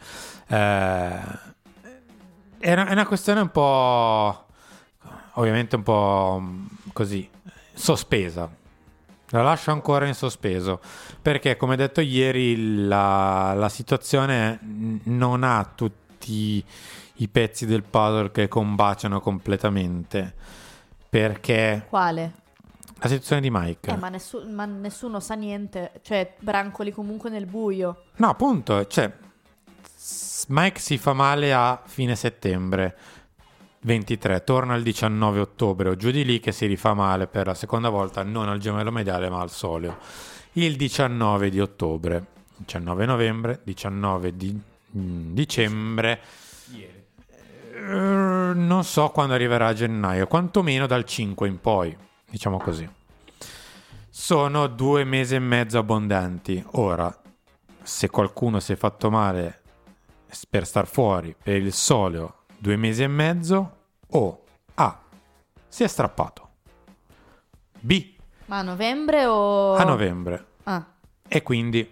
Eh, 0.47 1.52
è, 2.63 2.71
una, 2.71 2.87
è 2.87 2.91
una 2.93 3.05
questione 3.05 3.41
un 3.41 3.49
po'... 3.49 4.45
Ovviamente 5.35 5.75
un 5.75 5.83
po' 5.83 6.39
mm, 6.39 6.65
così, 6.93 7.29
sospesa. 7.73 8.49
La 9.29 9.41
lascio 9.41 9.71
ancora 9.71 10.05
in 10.05 10.13
sospeso 10.13 10.79
perché, 11.21 11.57
come 11.57 11.75
detto 11.75 12.01
ieri, 12.01 12.85
la, 12.85 13.53
la 13.55 13.67
situazione 13.67 14.59
non 15.05 15.43
ha 15.43 15.67
tutti 15.73 16.63
i 17.15 17.27
pezzi 17.27 17.65
del 17.65 17.81
puzzle 17.81 18.31
che 18.31 18.47
combaciano 18.47 19.19
completamente. 19.19 20.35
Perché 21.09 21.85
Quale? 21.89 22.33
la 22.99 23.07
situazione 23.09 23.41
di 23.41 23.49
Mike. 23.51 23.89
Eh, 23.91 23.97
ma, 23.97 24.09
nessu- 24.09 24.47
ma 24.47 24.65
nessuno 24.65 25.19
sa 25.19 25.33
niente, 25.33 25.93
cioè 26.03 26.35
brancoli 26.39 26.91
comunque 26.91 27.29
nel 27.29 27.47
buio. 27.47 28.03
No, 28.17 28.29
appunto, 28.29 28.85
cioè, 28.85 29.11
Mike 30.49 30.79
si 30.79 30.97
fa 30.97 31.13
male 31.13 31.53
a 31.53 31.81
fine 31.85 32.15
settembre 32.15 32.97
23, 33.83 34.43
torna 34.43 34.75
il 34.75 34.83
19 34.83 35.39
ottobre 35.39 35.89
o 35.89 35.95
giù 35.95 36.09
di 36.11 36.23
lì 36.23 36.39
che 36.39 36.51
si 36.51 36.65
rifà 36.65 36.93
male 36.93 37.27
per 37.27 37.47
la 37.47 37.53
seconda 37.53 37.89
volta, 37.89 38.23
non 38.23 38.47
al 38.47 38.59
gemello 38.59 38.91
mediale 38.91 39.29
ma 39.29 39.41
al 39.41 39.51
soleo. 39.51 39.97
Il 40.53 40.75
19 40.75 41.49
di 41.49 41.59
ottobre, 41.59 42.25
19 42.57 43.05
novembre, 43.05 43.59
19 43.63 44.35
di 44.35 44.59
mm, 44.97 45.33
dicembre. 45.33 46.19
Eh, 47.75 48.51
non 48.55 48.83
so 48.83 49.09
quando 49.09 49.33
arriverà 49.33 49.67
a 49.67 49.73
gennaio, 49.73 50.27
quantomeno 50.27 50.87
dal 50.87 51.03
5 51.03 51.47
in 51.47 51.59
poi, 51.59 51.95
diciamo 52.29 52.57
così. 52.57 52.87
Sono 54.09 54.67
due 54.67 55.03
mesi 55.03 55.35
e 55.35 55.39
mezzo 55.39 55.79
abbondanti. 55.79 56.63
Ora, 56.73 57.13
se 57.81 58.09
qualcuno 58.09 58.59
si 58.59 58.71
è 58.71 58.75
fatto 58.75 59.09
male 59.09 59.62
per 60.49 60.65
star 60.65 60.87
fuori 60.87 61.35
per 61.41 61.55
il 61.55 61.73
soleo 61.73 62.41
due 62.57 62.77
mesi 62.77 63.03
e 63.03 63.07
mezzo, 63.07 63.75
o 64.07 64.43
A. 64.75 65.01
Si 65.67 65.83
è 65.83 65.87
strappato. 65.87 66.49
B. 67.79 68.13
Ma 68.45 68.59
a 68.59 68.61
novembre 68.61 69.25
o... 69.25 69.75
A 69.75 69.83
novembre. 69.83 70.45
Ah, 70.63 70.85
E 71.27 71.43
quindi 71.43 71.89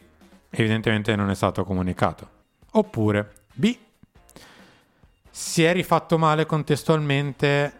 evidentemente 0.50 1.14
non 1.18 1.30
è 1.30 1.36
stato 1.36 1.66
comunicato. 1.66 2.30
Oppure 2.72 3.34
B. 3.54 3.78
Si 5.30 5.64
è 5.64 5.74
rifatto 5.74 6.18
male 6.18 6.46
contestualmente 6.46 7.74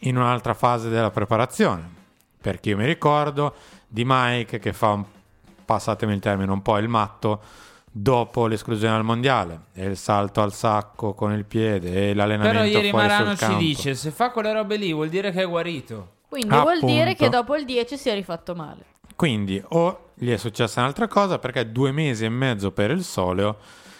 in 0.00 0.16
un'altra 0.18 0.52
fase 0.52 0.90
della 0.90 1.10
preparazione. 1.10 1.94
Perché 2.38 2.70
io 2.70 2.76
mi 2.76 2.84
ricordo 2.84 3.54
di 3.86 4.02
Mike 4.04 4.58
che 4.58 4.74
fa, 4.74 4.90
un, 4.90 5.04
passatemi 5.64 6.12
il 6.12 6.20
termine, 6.20 6.50
un 6.52 6.60
po' 6.60 6.76
il 6.76 6.88
matto 6.88 7.40
dopo 7.98 8.46
l'esclusione 8.46 8.94
al 8.94 9.04
mondiale 9.04 9.68
e 9.72 9.86
il 9.86 9.96
salto 9.96 10.42
al 10.42 10.52
sacco 10.52 11.14
con 11.14 11.32
il 11.32 11.46
piede 11.46 12.10
e 12.10 12.14
l'allenamento 12.14 12.58
però 12.58 12.68
ieri 12.70 12.90
fuori 12.90 13.06
Marano 13.06 13.34
ci 13.36 13.56
dice 13.56 13.94
se 13.94 14.10
fa 14.10 14.30
quelle 14.30 14.52
robe 14.52 14.76
lì 14.76 14.92
vuol 14.92 15.08
dire 15.08 15.30
che 15.32 15.40
è 15.42 15.48
guarito 15.48 16.16
quindi 16.28 16.48
vuol 16.48 16.74
Appunto. 16.76 16.86
dire 16.86 17.14
che 17.14 17.30
dopo 17.30 17.56
il 17.56 17.64
10 17.64 17.96
si 17.96 18.08
è 18.10 18.14
rifatto 18.14 18.54
male. 18.54 18.84
Quindi 19.14 19.62
o 19.68 20.10
gli 20.12 20.30
è 20.30 20.36
successa 20.36 20.80
un'altra 20.80 21.08
cosa 21.08 21.38
perché 21.38 21.72
due 21.72 21.90
mesi 21.92 22.26
e 22.26 22.28
mezzo 22.28 22.70
per 22.72 22.90
il 22.90 23.02
soleo, 23.02 23.56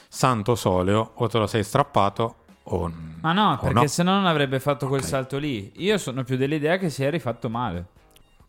santo 0.08 0.54
soleo, 0.56 1.12
o 1.14 1.26
te 1.28 1.38
lo 1.38 1.46
sei 1.46 1.62
strappato 1.64 2.34
o 2.64 2.92
ma 3.22 3.32
no 3.32 3.52
o 3.52 3.58
perché 3.58 3.74
no. 3.80 3.86
se 3.86 4.02
no 4.02 4.10
non 4.12 4.26
avrebbe 4.26 4.60
fatto 4.60 4.88
quel 4.88 5.00
Ok. 5.00 5.06
salto 5.06 5.38
lì 5.38 5.72
io 5.76 5.96
sono 5.98 6.24
più 6.24 6.36
dell'idea 6.36 6.76
che 6.78 6.90
si 6.90 7.04
è 7.04 7.10
rifatto 7.10 7.48
male 7.48 7.86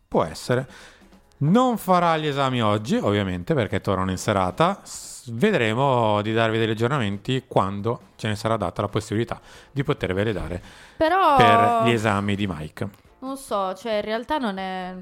Può 0.08 0.24
essere. 0.24 0.68
Non 1.38 1.78
farà 1.78 2.16
gli 2.18 2.26
esami 2.26 2.60
oggi, 2.60 2.96
ovviamente, 2.96 3.54
perché 3.54 3.80
tornano 3.80 4.10
in 4.10 4.16
serata. 4.18 4.80
Vedremo 5.30 6.22
di 6.22 6.32
darvi 6.32 6.58
degli 6.58 6.70
aggiornamenti 6.70 7.44
quando 7.46 8.00
ce 8.16 8.28
ne 8.28 8.36
sarà 8.36 8.56
data 8.56 8.82
la 8.82 8.88
possibilità 8.88 9.40
di 9.70 9.82
potervele 9.84 10.32
dare 10.32 10.62
Però... 10.96 11.36
per 11.36 11.82
gli 11.84 11.90
esami 11.92 12.34
di 12.34 12.46
Mike. 12.46 12.88
Non 13.20 13.36
so, 13.36 13.74
cioè 13.74 13.94
in 13.96 14.02
realtà 14.02 14.38
non 14.38 14.58
è... 14.58 14.94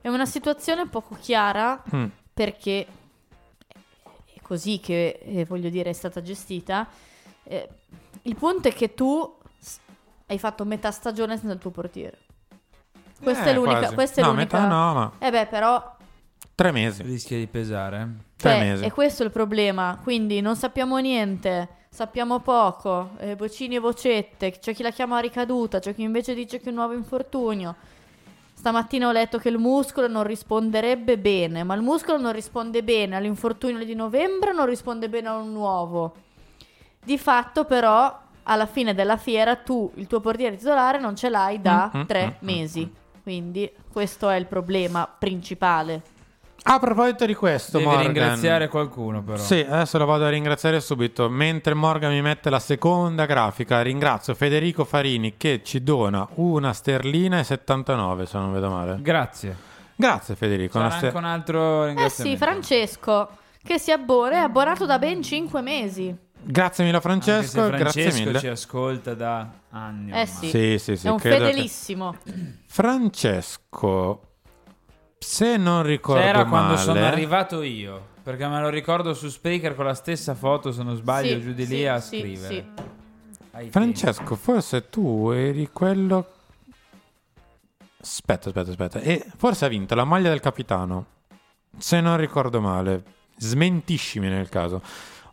È 0.00 0.08
una 0.08 0.26
situazione 0.26 0.86
poco 0.88 1.16
chiara 1.18 1.82
Mm. 1.94 2.06
perché 2.34 2.86
è 4.34 4.40
così 4.42 4.78
che, 4.80 5.20
eh, 5.24 5.44
voglio 5.46 5.70
dire, 5.70 5.90
è 5.90 5.94
stata 5.94 6.20
gestita. 6.20 6.86
Eh, 7.44 7.68
il 8.22 8.34
punto 8.36 8.68
è 8.68 8.72
che 8.74 8.92
tu 8.94 9.38
hai 10.26 10.38
fatto 10.38 10.64
metà 10.64 10.90
stagione 10.90 11.36
senza 11.38 11.54
il 11.54 11.58
tuo 11.60 11.70
portiere. 11.70 12.18
Questa 13.22 13.44
Eh, 13.44 13.50
è 13.50 13.54
l'unica. 13.54 13.92
Questa 13.94 14.20
è 14.20 14.24
No, 14.24 14.32
l'unica... 14.32 14.58
metà 14.60 14.68
no, 14.68 14.92
ma- 14.94 15.12
Eh 15.18 15.30
beh, 15.30 15.46
però 15.46 15.93
Tre 16.54 16.70
mesi. 16.70 17.02
Rischia 17.02 17.36
di 17.36 17.46
pesare. 17.48 18.08
Tre 18.36 18.50
cioè, 18.50 18.60
mesi. 18.60 18.84
E 18.84 18.92
questo 18.92 19.22
è 19.22 19.26
il 19.26 19.32
problema. 19.32 19.98
Quindi 20.02 20.40
non 20.40 20.54
sappiamo 20.54 20.98
niente, 20.98 21.68
sappiamo 21.88 22.38
poco. 22.40 23.10
eh, 23.18 23.34
vocini 23.34 23.74
e 23.74 23.80
vocette. 23.80 24.52
C'è 24.52 24.72
chi 24.72 24.82
la 24.84 24.90
chiama 24.90 25.18
ricaduta, 25.18 25.80
c'è 25.80 25.94
chi 25.94 26.02
invece 26.02 26.32
dice 26.34 26.58
che 26.58 26.66
è 26.66 26.68
un 26.68 26.76
nuovo 26.76 26.94
infortunio. 26.94 27.74
Stamattina 28.54 29.08
ho 29.08 29.12
letto 29.12 29.38
che 29.38 29.48
il 29.48 29.58
muscolo 29.58 30.06
non 30.06 30.22
risponderebbe 30.22 31.18
bene, 31.18 31.64
ma 31.64 31.74
il 31.74 31.82
muscolo 31.82 32.18
non 32.18 32.32
risponde 32.32 32.82
bene 32.84 33.16
all'infortunio 33.16 33.84
di 33.84 33.94
novembre, 33.94 34.54
non 34.54 34.66
risponde 34.66 35.08
bene 35.08 35.28
a 35.28 35.36
un 35.36 35.52
nuovo. 35.52 36.14
Di 37.04 37.18
fatto, 37.18 37.64
però, 37.64 38.16
alla 38.44 38.66
fine 38.66 38.94
della 38.94 39.16
fiera, 39.16 39.56
tu 39.56 39.90
il 39.96 40.06
tuo 40.06 40.20
portiere 40.20 40.56
titolare 40.56 40.98
non 41.00 41.16
ce 41.16 41.28
l'hai 41.28 41.60
da 41.60 41.90
Mm, 41.94 42.02
tre 42.04 42.24
mm, 42.26 42.28
mm, 42.28 42.32
mesi. 42.40 42.94
Quindi, 43.22 43.70
questo 43.92 44.30
è 44.30 44.36
il 44.36 44.46
problema 44.46 45.06
principale. 45.06 46.12
A 46.66 46.78
proposito 46.78 47.26
di 47.26 47.34
questo, 47.34 47.76
Devi 47.76 47.90
Morgan. 47.90 48.06
ringraziare 48.06 48.68
qualcuno, 48.68 49.22
però. 49.22 49.36
Sì, 49.36 49.58
adesso 49.68 49.98
lo 49.98 50.06
vado 50.06 50.24
a 50.24 50.30
ringraziare 50.30 50.80
subito. 50.80 51.28
Mentre 51.28 51.74
Morgan 51.74 52.10
mi 52.12 52.22
mette 52.22 52.48
la 52.48 52.58
seconda 52.58 53.26
grafica, 53.26 53.82
ringrazio 53.82 54.34
Federico 54.34 54.84
Farini 54.84 55.34
che 55.36 55.60
ci 55.62 55.82
dona 55.82 56.26
una 56.36 56.72
sterlina 56.72 57.38
e 57.38 57.44
79, 57.44 58.24
se 58.24 58.38
non 58.38 58.52
vedo 58.52 58.70
male. 58.70 58.96
Grazie. 59.02 59.54
Grazie 59.94 60.34
Federico. 60.36 60.78
Una 60.78 60.88
ster- 60.90 61.04
anche 61.06 61.16
un 61.18 61.24
altro 61.24 61.58
Eh 61.84 61.88
sì, 61.88 61.88
ringraziamento. 61.88 62.44
Francesco, 62.44 63.28
che 63.62 63.78
si 63.78 63.92
abbona, 63.92 64.36
è 64.36 64.38
abbonato 64.38 64.86
da 64.86 64.98
ben 64.98 65.20
5 65.22 65.60
mesi. 65.60 66.16
Grazie 66.46 66.84
mille 66.84 66.96
Anche 66.96 67.08
Francesco, 67.08 67.62
se 67.64 67.70
grazie 67.76 68.02
Francesco 68.02 68.24
mille. 68.26 68.38
ci 68.38 68.46
ascolta 68.48 69.14
da 69.14 69.48
anni. 69.70 70.12
Eh 70.12 70.26
sì, 70.26 70.48
Sì, 70.48 70.78
sì, 70.78 70.96
sì, 70.96 71.06
è 71.06 71.10
un 71.10 71.18
credo 71.18 71.36
che- 71.44 71.50
fedelissimo. 71.50 72.16
Francesco, 72.66 74.33
se 75.24 75.56
non 75.56 75.82
ricordo 75.82 76.20
C'era 76.20 76.44
male, 76.44 76.48
quando 76.48 76.76
sono 76.76 77.04
arrivato 77.04 77.62
io. 77.62 78.12
Perché 78.22 78.46
me 78.46 78.60
lo 78.60 78.68
ricordo 78.68 79.12
su 79.14 79.28
Spreaker 79.28 79.74
con 79.74 79.84
la 79.84 79.94
stessa 79.94 80.34
foto, 80.34 80.70
se 80.70 80.82
non 80.82 80.96
sbaglio, 80.96 81.36
Sì, 81.36 81.40
giù 81.40 81.52
di 81.52 81.66
sì, 81.66 81.74
lì 81.74 81.86
a 81.86 82.00
sì, 82.00 82.18
scrivere. 82.20 82.66
Francesco, 83.70 84.36
forse 84.36 84.88
tu 84.88 85.30
eri 85.30 85.68
quello. 85.72 86.26
Aspetta, 88.00 88.48
aspetta, 88.48 88.70
aspetta. 88.70 89.00
E 89.00 89.24
forse 89.36 89.64
ha 89.64 89.68
vinto 89.68 89.94
la 89.94 90.04
maglia 90.04 90.28
del 90.28 90.40
capitano. 90.40 91.06
Se 91.76 92.00
non 92.00 92.16
ricordo 92.16 92.60
male, 92.60 93.02
smentiscimi 93.36 94.28
nel 94.28 94.48
caso. 94.48 94.82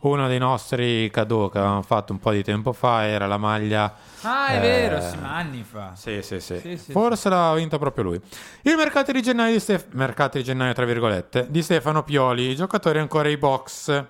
Uno 0.01 0.27
dei 0.27 0.39
nostri 0.39 1.09
cadeau 1.11 1.51
che 1.51 1.59
avevamo 1.59 1.83
fatto 1.83 2.11
un 2.11 2.19
po' 2.19 2.31
di 2.31 2.43
tempo 2.43 2.73
fa 2.73 3.05
era 3.05 3.27
la 3.27 3.37
maglia. 3.37 3.93
Ah, 4.21 4.47
è 4.47 4.57
eh, 4.57 4.59
vero, 4.59 5.01
sì, 5.01 5.17
anni 5.21 5.63
fa. 5.63 5.93
Sì, 5.95 6.21
sì, 6.23 6.39
sì. 6.39 6.59
Sì, 6.59 6.77
sì, 6.77 6.91
Forse 6.91 7.29
l'ha 7.29 7.53
vinta 7.53 7.77
proprio 7.77 8.05
lui. 8.05 8.21
Il 8.63 8.75
mercato 8.75 9.11
di 9.11 9.21
gennaio, 9.21 9.53
di 9.53 9.59
Stef- 9.59 9.91
mercato 9.91 10.37
di 10.37 10.43
gennaio, 10.43 10.73
tra 10.73 10.85
virgolette, 10.85 11.45
di 11.49 11.61
Stefano 11.61 12.03
Pioli. 12.03 12.49
I 12.49 12.55
giocatori 12.55 12.97
ancora 12.97 13.27
ai 13.27 13.37
box. 13.37 14.05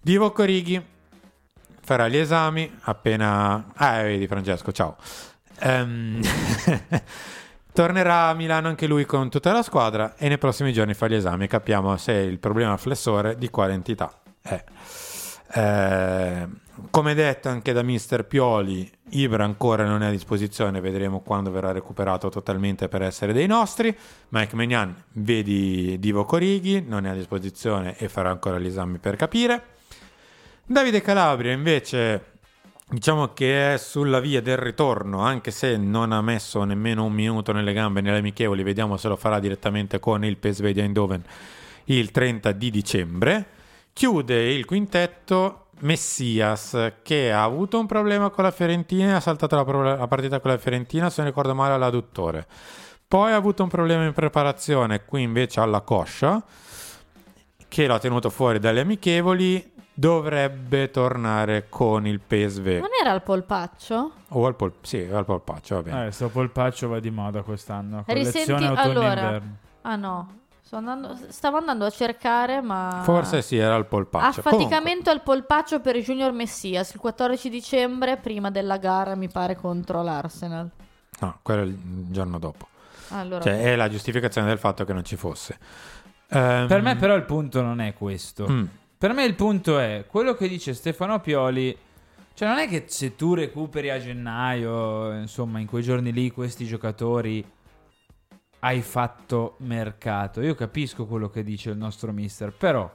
Divo 0.00 0.30
Corighi 0.30 0.84
farà 1.80 2.06
gli 2.08 2.16
esami 2.16 2.70
appena. 2.82 3.72
Ah, 3.74 4.02
vedi, 4.02 4.26
Francesco, 4.28 4.70
ciao. 4.70 4.96
Ehm, 5.58 6.20
Tornerà 7.72 8.28
a 8.28 8.34
Milano 8.34 8.68
anche 8.68 8.86
lui 8.86 9.06
con 9.06 9.30
tutta 9.30 9.50
la 9.50 9.62
squadra 9.62 10.14
e 10.16 10.28
nei 10.28 10.36
prossimi 10.36 10.72
giorni 10.74 10.92
fa 10.92 11.08
gli 11.08 11.14
esami. 11.14 11.46
Capiamo 11.46 11.96
se 11.96 12.12
il 12.12 12.38
problema 12.38 12.76
flessore 12.76 13.36
di 13.36 13.48
quale 13.48 13.72
entità 13.72 14.12
è. 14.42 14.62
Eh, 15.54 16.48
come 16.90 17.14
detto 17.14 17.48
anche 17.48 17.72
da 17.72 17.82
mister 17.82 18.24
Pioli, 18.24 18.90
Ibra 19.10 19.44
ancora 19.44 19.84
non 19.84 20.02
è 20.02 20.06
a 20.06 20.10
disposizione, 20.10 20.80
vedremo 20.80 21.20
quando 21.20 21.50
verrà 21.50 21.70
recuperato 21.72 22.28
totalmente 22.30 22.88
per 22.88 23.02
essere 23.02 23.32
dei 23.32 23.46
nostri. 23.46 23.94
Mike 24.28 24.56
Magnan, 24.56 24.94
vedi 25.12 25.98
Divo 25.98 26.24
Corighi, 26.24 26.82
non 26.86 27.06
è 27.06 27.10
a 27.10 27.14
disposizione 27.14 27.96
e 27.98 28.08
farà 28.08 28.30
ancora 28.30 28.58
gli 28.58 28.66
esami 28.66 28.98
per 28.98 29.16
capire. 29.16 29.62
Davide 30.64 31.02
Calabria 31.02 31.52
invece 31.52 32.30
diciamo 32.88 33.32
che 33.32 33.74
è 33.74 33.78
sulla 33.78 34.20
via 34.20 34.40
del 34.40 34.56
ritorno, 34.56 35.20
anche 35.20 35.50
se 35.50 35.76
non 35.76 36.12
ha 36.12 36.22
messo 36.22 36.64
nemmeno 36.64 37.04
un 37.04 37.12
minuto 37.12 37.52
nelle 37.52 37.72
gambe 37.72 38.00
nelle 38.00 38.18
amichevoli, 38.18 38.62
vediamo 38.62 38.96
se 38.96 39.08
lo 39.08 39.16
farà 39.16 39.38
direttamente 39.38 39.98
con 39.98 40.24
il 40.24 40.36
PSV 40.36 40.68
di 40.68 40.80
Eindhoven 40.80 41.22
il 41.86 42.10
30 42.10 42.52
di 42.52 42.70
dicembre. 42.70 43.46
Chiude 43.92 44.50
il 44.52 44.64
quintetto 44.64 45.66
Messias 45.80 46.92
che 47.02 47.32
ha 47.32 47.42
avuto 47.42 47.78
un 47.78 47.86
problema 47.86 48.30
con 48.30 48.44
la 48.44 48.50
Fiorentina 48.50 49.10
e 49.10 49.12
ha 49.14 49.20
saltato 49.20 49.56
la, 49.56 49.64
pro- 49.64 49.96
la 49.96 50.06
partita 50.06 50.40
con 50.40 50.50
la 50.50 50.58
Fiorentina, 50.58 51.10
se 51.10 51.20
non 51.22 51.30
ricordo 51.30 51.54
male 51.54 51.74
all'adduttore. 51.74 52.46
Poi 53.06 53.32
ha 53.32 53.36
avuto 53.36 53.62
un 53.62 53.68
problema 53.68 54.04
in 54.04 54.12
preparazione, 54.12 55.04
qui 55.04 55.22
invece 55.22 55.60
alla 55.60 55.80
coscia, 55.82 56.42
che 57.68 57.86
l'ha 57.86 57.98
tenuto 57.98 58.30
fuori 58.30 58.58
dalle 58.58 58.80
amichevoli. 58.80 59.70
Dovrebbe 59.94 60.90
tornare 60.90 61.66
con 61.68 62.06
il 62.06 62.18
PSV. 62.18 62.66
Non 62.66 62.88
era 62.98 63.10
al 63.10 63.22
polpaccio? 63.22 64.12
O 64.28 64.46
al, 64.46 64.56
pol- 64.56 64.72
sì, 64.80 65.06
al 65.12 65.26
polpaccio, 65.26 65.74
va 65.74 65.82
bene. 65.82 66.06
Eh, 66.06 66.10
sto 66.12 66.30
polpaccio 66.30 66.88
va 66.88 66.98
di 66.98 67.10
moda 67.10 67.42
quest'anno. 67.42 68.02
Risenti 68.06 68.52
allora. 68.64 69.38
Ah 69.82 69.96
no, 69.96 70.41
andando- 70.76 71.16
stavo 71.28 71.56
andando 71.58 71.84
a 71.84 71.90
cercare, 71.90 72.60
ma 72.60 73.00
Forse 73.04 73.42
sì, 73.42 73.56
era 73.56 73.76
il 73.76 73.86
polpaccio. 73.86 74.40
Affaticamento 74.40 75.10
al 75.10 75.22
polpaccio 75.22 75.80
per 75.80 75.96
Junior 75.98 76.32
Messias 76.32 76.92
il 76.94 77.00
14 77.00 77.48
dicembre, 77.50 78.16
prima 78.16 78.50
della 78.50 78.76
gara, 78.78 79.14
mi 79.14 79.28
pare, 79.28 79.54
contro 79.56 80.02
l'Arsenal. 80.02 80.70
Comunque- 80.70 80.80
No, 81.20 81.38
quello 81.42 81.62
è 81.62 81.64
il 81.66 81.76
giorno 82.10 82.38
dopo. 82.38 82.66
Allora, 83.10 83.42
Cioè, 83.42 83.62
è 83.62 83.76
la 83.76 83.88
giustificazione 83.88 84.48
del 84.48 84.58
fatto 84.58 84.84
che 84.84 84.92
non 84.92 85.04
ci 85.04 85.16
fosse. 85.16 85.58
Ehm, 86.28 86.66
Per 86.66 86.80
me 86.82 86.96
però 86.96 87.14
il 87.14 87.24
punto 87.24 87.60
non 87.60 87.80
è 87.80 87.92
questo. 87.94 88.48
Mm. 88.48 88.64
Per 88.96 89.12
me 89.12 89.24
il 89.24 89.34
punto 89.34 89.78
è 89.78 90.04
quello 90.08 90.34
che 90.34 90.48
dice 90.48 90.72
Stefano 90.74 91.20
Pioli. 91.20 91.76
Cioè 92.34 92.48
non 92.48 92.58
è 92.58 92.68
che 92.68 92.84
se 92.86 93.14
tu 93.14 93.34
recuperi 93.34 93.90
a 93.90 94.00
gennaio, 94.00 95.12
insomma, 95.12 95.58
in 95.58 95.66
quei 95.66 95.82
giorni 95.82 96.12
lì 96.12 96.30
questi 96.30 96.64
giocatori 96.64 97.44
hai 98.64 98.80
fatto 98.80 99.56
mercato. 99.58 100.40
Io 100.40 100.54
capisco 100.54 101.06
quello 101.06 101.28
che 101.28 101.42
dice 101.42 101.70
il 101.70 101.76
nostro 101.76 102.12
mister, 102.12 102.52
però 102.52 102.90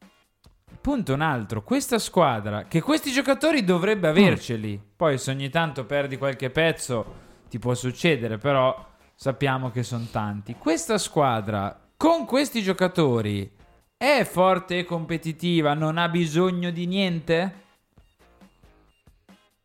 il 0.00 0.78
punto 0.80 1.12
è 1.12 1.14
un 1.14 1.22
altro. 1.22 1.62
Questa 1.62 1.98
squadra, 1.98 2.64
che 2.64 2.82
questi 2.82 3.10
giocatori 3.10 3.64
dovrebbe 3.64 4.08
averceli. 4.08 4.80
Poi 4.96 5.16
se 5.16 5.30
ogni 5.30 5.48
tanto 5.48 5.86
perdi 5.86 6.18
qualche 6.18 6.50
pezzo 6.50 7.26
ti 7.48 7.58
può 7.58 7.74
succedere, 7.74 8.36
però 8.36 8.86
sappiamo 9.14 9.70
che 9.70 9.82
sono 9.82 10.06
tanti. 10.10 10.56
Questa 10.56 10.98
squadra 10.98 11.88
con 11.96 12.26
questi 12.26 12.60
giocatori 12.60 13.50
è 13.96 14.24
forte 14.24 14.78
e 14.78 14.84
competitiva, 14.84 15.72
non 15.72 15.96
ha 15.96 16.08
bisogno 16.10 16.70
di 16.70 16.86
niente? 16.86 17.62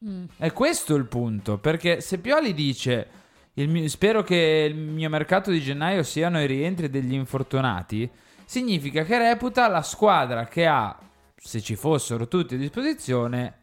Mm. 0.06 0.25
È 0.38 0.53
questo 0.53 0.95
il 0.95 1.06
punto, 1.06 1.58
perché 1.58 1.99
se 1.99 2.19
Pioli 2.19 2.53
dice 2.53 3.21
mio- 3.55 3.87
spero 3.87 4.23
che 4.23 4.67
il 4.69 4.75
mio 4.75 5.09
mercato 5.09 5.51
di 5.51 5.61
gennaio 5.61 6.03
siano 6.03 6.41
i 6.41 6.47
rientri 6.47 6.89
degli 6.89 7.13
infortunati, 7.13 8.09
significa 8.45 9.03
che 9.03 9.17
reputa 9.17 9.67
la 9.67 9.81
squadra 9.83 10.45
che 10.45 10.65
ha, 10.65 10.97
se 11.35 11.61
ci 11.61 11.75
fossero 11.75 12.27
tutti 12.27 12.55
a 12.55 12.57
disposizione, 12.57 13.59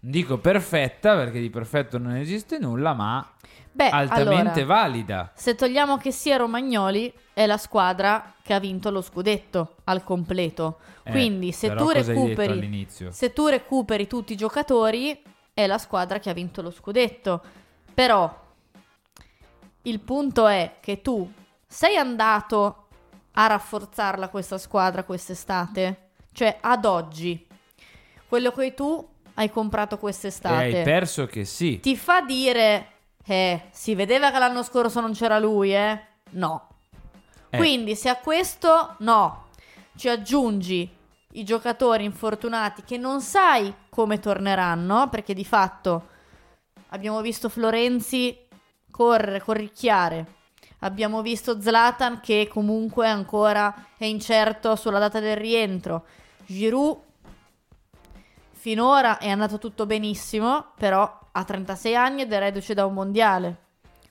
dico 0.00 0.38
perfetta, 0.38 1.14
perché 1.16 1.40
di 1.40 1.50
perfetto 1.50 1.98
non 1.98 2.16
esiste 2.16 2.58
nulla, 2.58 2.94
ma 2.94 3.32
Beh, 3.70 3.90
altamente 3.90 4.62
allora, 4.62 4.64
valida. 4.64 5.32
se 5.34 5.54
togliamo 5.54 5.98
che 5.98 6.10
sia 6.10 6.36
Romagnoli, 6.36 7.12
è 7.32 7.46
la 7.46 7.58
squadra 7.58 8.34
che 8.42 8.54
ha 8.54 8.58
vinto 8.58 8.90
lo 8.90 9.00
scudetto 9.00 9.76
al 9.84 10.02
completo. 10.02 10.78
Eh, 11.04 11.12
Quindi 11.12 11.52
se 11.52 11.72
tu 11.74 11.88
recuperi 11.90 12.86
se 13.10 13.32
tu 13.32 13.46
recuperi 13.46 14.08
tutti 14.08 14.32
i 14.32 14.36
giocatori, 14.36 15.22
è 15.54 15.66
la 15.66 15.78
squadra 15.78 16.18
che 16.18 16.28
ha 16.30 16.32
vinto 16.32 16.60
lo 16.60 16.72
scudetto. 16.72 17.40
Però 17.94 18.46
il 19.88 20.00
punto 20.00 20.46
è 20.46 20.76
che 20.80 21.00
tu 21.02 21.30
sei 21.66 21.96
andato 21.96 22.86
a 23.32 23.46
rafforzarla 23.46 24.28
questa 24.28 24.58
squadra 24.58 25.04
quest'estate? 25.04 26.10
Cioè, 26.32 26.58
ad 26.60 26.84
oggi, 26.84 27.46
quello 28.28 28.52
che 28.52 28.74
tu 28.74 29.06
hai 29.34 29.50
comprato 29.50 29.96
E 29.96 29.98
quest'estate 29.98 30.78
hai 30.78 30.82
perso 30.82 31.26
che 31.26 31.44
sì. 31.44 31.80
ti 31.80 31.96
fa 31.96 32.20
dire, 32.20 32.92
eh, 33.24 33.62
si 33.70 33.94
vedeva 33.94 34.30
che 34.30 34.38
l'anno 34.38 34.62
scorso 34.62 35.00
non 35.00 35.12
c'era 35.12 35.38
lui, 35.38 35.74
eh? 35.74 36.00
No. 36.30 36.68
Eh. 37.50 37.56
Quindi 37.56 37.96
se 37.96 38.08
a 38.08 38.16
questo, 38.16 38.96
no, 38.98 39.46
ci 39.96 40.08
aggiungi 40.08 40.96
i 41.32 41.44
giocatori 41.44 42.04
infortunati 42.04 42.82
che 42.82 42.96
non 42.96 43.20
sai 43.20 43.72
come 43.88 44.18
torneranno, 44.18 45.08
perché 45.08 45.34
di 45.34 45.44
fatto 45.44 46.08
abbiamo 46.88 47.20
visto 47.20 47.48
Florenzi 47.48 48.46
correre, 48.98 49.40
corricchiare, 49.40 50.26
Abbiamo 50.80 51.22
visto 51.22 51.60
Zlatan 51.60 52.20
che 52.20 52.48
comunque 52.48 53.08
ancora 53.08 53.86
è 53.96 54.04
incerto 54.04 54.76
sulla 54.76 55.00
data 55.00 55.18
del 55.18 55.36
rientro. 55.36 56.06
Giroud 56.46 57.00
finora 58.52 59.18
è 59.18 59.28
andato 59.28 59.58
tutto 59.58 59.86
benissimo, 59.86 60.72
però 60.76 61.18
ha 61.32 61.44
36 61.44 61.96
anni 61.96 62.22
ed 62.22 62.32
è 62.32 62.38
reduce 62.38 62.74
da 62.74 62.86
un 62.86 62.94
mondiale. 62.94 63.56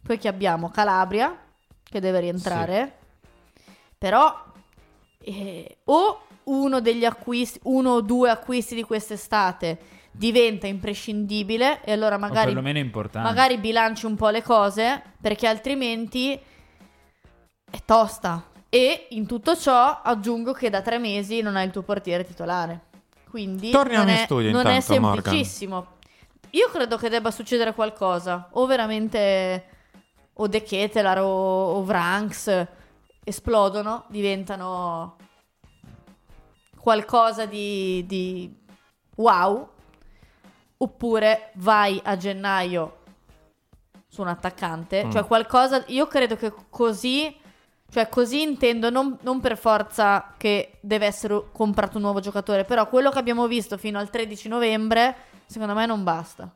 Poi 0.03 0.17
che 0.17 0.27
abbiamo 0.27 0.69
Calabria 0.69 1.37
che 1.83 2.01
deve 2.01 2.19
rientrare. 2.19 2.97
Però 3.97 4.43
eh, 5.19 5.77
o 5.85 6.21
uno 6.43 6.81
degli 6.81 7.05
acquisti, 7.05 7.59
uno 7.63 7.91
o 7.91 8.01
due 8.01 8.29
acquisti 8.29 8.75
di 8.75 8.83
quest'estate 8.83 9.79
diventa 10.17 10.65
imprescindibile 10.65 11.83
e 11.83 11.91
allora 11.91 12.17
magari 12.17 12.53
magari 12.53 13.57
bilanci 13.57 14.05
un 14.05 14.15
po' 14.15 14.29
le 14.29 14.41
cose 14.41 15.01
perché 15.21 15.47
altrimenti 15.47 16.33
è 17.69 17.77
tosta. 17.85 18.49
E 18.69 19.07
in 19.11 19.25
tutto 19.27 19.55
ciò 19.55 20.01
aggiungo 20.01 20.51
che 20.51 20.69
da 20.69 20.81
tre 20.81 20.97
mesi 20.97 21.41
non 21.41 21.55
hai 21.55 21.65
il 21.65 21.71
tuo 21.71 21.83
portiere 21.83 22.25
titolare. 22.25 22.85
Quindi 23.29 23.69
Torniamo 23.69 24.05
non 24.05 24.13
in 24.13 24.19
è, 24.19 24.23
studio 24.23 24.51
non 24.51 24.65
è 24.65 24.75
intanto, 24.75 25.01
Morgan. 25.01 25.23
semplicissimo. 25.23 25.87
Io 26.51 26.69
credo 26.69 26.97
che 26.97 27.09
debba 27.09 27.31
succedere 27.31 27.73
qualcosa. 27.73 28.49
O 28.53 28.65
veramente 28.65 29.65
o 30.33 30.47
De 30.47 30.63
Ketelar 30.63 31.19
o, 31.19 31.75
o 31.75 31.83
Vranks 31.83 32.67
esplodono, 33.23 34.05
diventano 34.09 35.15
qualcosa 36.79 37.45
di, 37.45 38.05
di 38.07 38.53
wow. 39.15 39.69
Oppure 40.77 41.51
vai 41.55 41.99
a 42.03 42.15
gennaio 42.17 42.97
su 44.07 44.21
un 44.21 44.27
attaccante. 44.27 45.05
Mm. 45.05 45.11
Cioè 45.11 45.25
qualcosa... 45.25 45.83
Io 45.87 46.07
credo 46.07 46.35
che 46.35 46.53
così... 46.69 47.35
Cioè 47.89 48.09
così 48.09 48.41
intendo 48.41 48.89
non, 48.89 49.17
non 49.21 49.39
per 49.39 49.57
forza 49.57 50.33
che 50.35 50.73
deve 50.81 51.05
essere 51.05 51.41
comprato 51.53 51.95
un 51.95 52.03
nuovo 52.03 52.19
giocatore, 52.19 52.65
però 52.65 52.85
quello 52.89 53.09
che 53.09 53.17
abbiamo 53.17 53.47
visto 53.47 53.77
fino 53.77 53.97
al 53.97 54.09
13 54.09 54.49
novembre, 54.49 55.15
secondo 55.45 55.73
me 55.73 55.85
non 55.85 56.03
basta. 56.03 56.51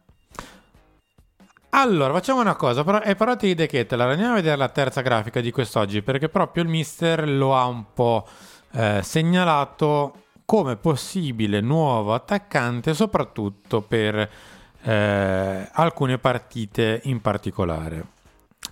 Allora, 1.74 2.12
facciamo 2.12 2.42
una 2.42 2.56
cosa, 2.56 2.84
però, 2.84 2.98
hai 2.98 3.16
parlato 3.16 3.46
di 3.46 3.56
De 3.56 3.66
Ketelaar, 3.66 4.10
andiamo 4.10 4.34
a 4.34 4.36
vedere 4.36 4.58
la 4.58 4.68
terza 4.68 5.00
grafica 5.00 5.40
di 5.40 5.52
quest'oggi, 5.52 6.02
perché 6.02 6.28
proprio 6.28 6.64
il 6.64 6.70
mister 6.70 7.26
lo 7.26 7.56
ha 7.56 7.66
un 7.66 7.86
po' 7.94 8.28
eh, 8.74 9.00
segnalato 9.02 10.24
come 10.52 10.76
possibile 10.76 11.62
nuovo 11.62 12.14
attaccante, 12.14 12.94
soprattutto 12.94 13.80
per 13.80 14.30
eh, 14.82 15.70
alcune 15.72 16.18
partite 16.18 17.00
in 17.06 17.22
particolare. 17.22 18.06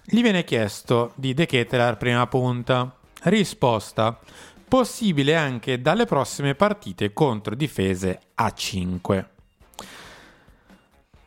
Gli 0.04 0.22
viene 0.22 0.44
chiesto 0.44 1.14
di 1.16 1.34
De 1.34 1.46
Ketelaar 1.46 1.96
prima 1.96 2.28
punta. 2.28 2.94
Risposta: 3.22 4.20
possibile 4.68 5.38
anche 5.38 5.82
dalle 5.82 6.04
prossime 6.04 6.54
partite 6.54 7.14
contro 7.14 7.56
difese 7.56 8.20
a 8.36 8.52
5. 8.52 9.30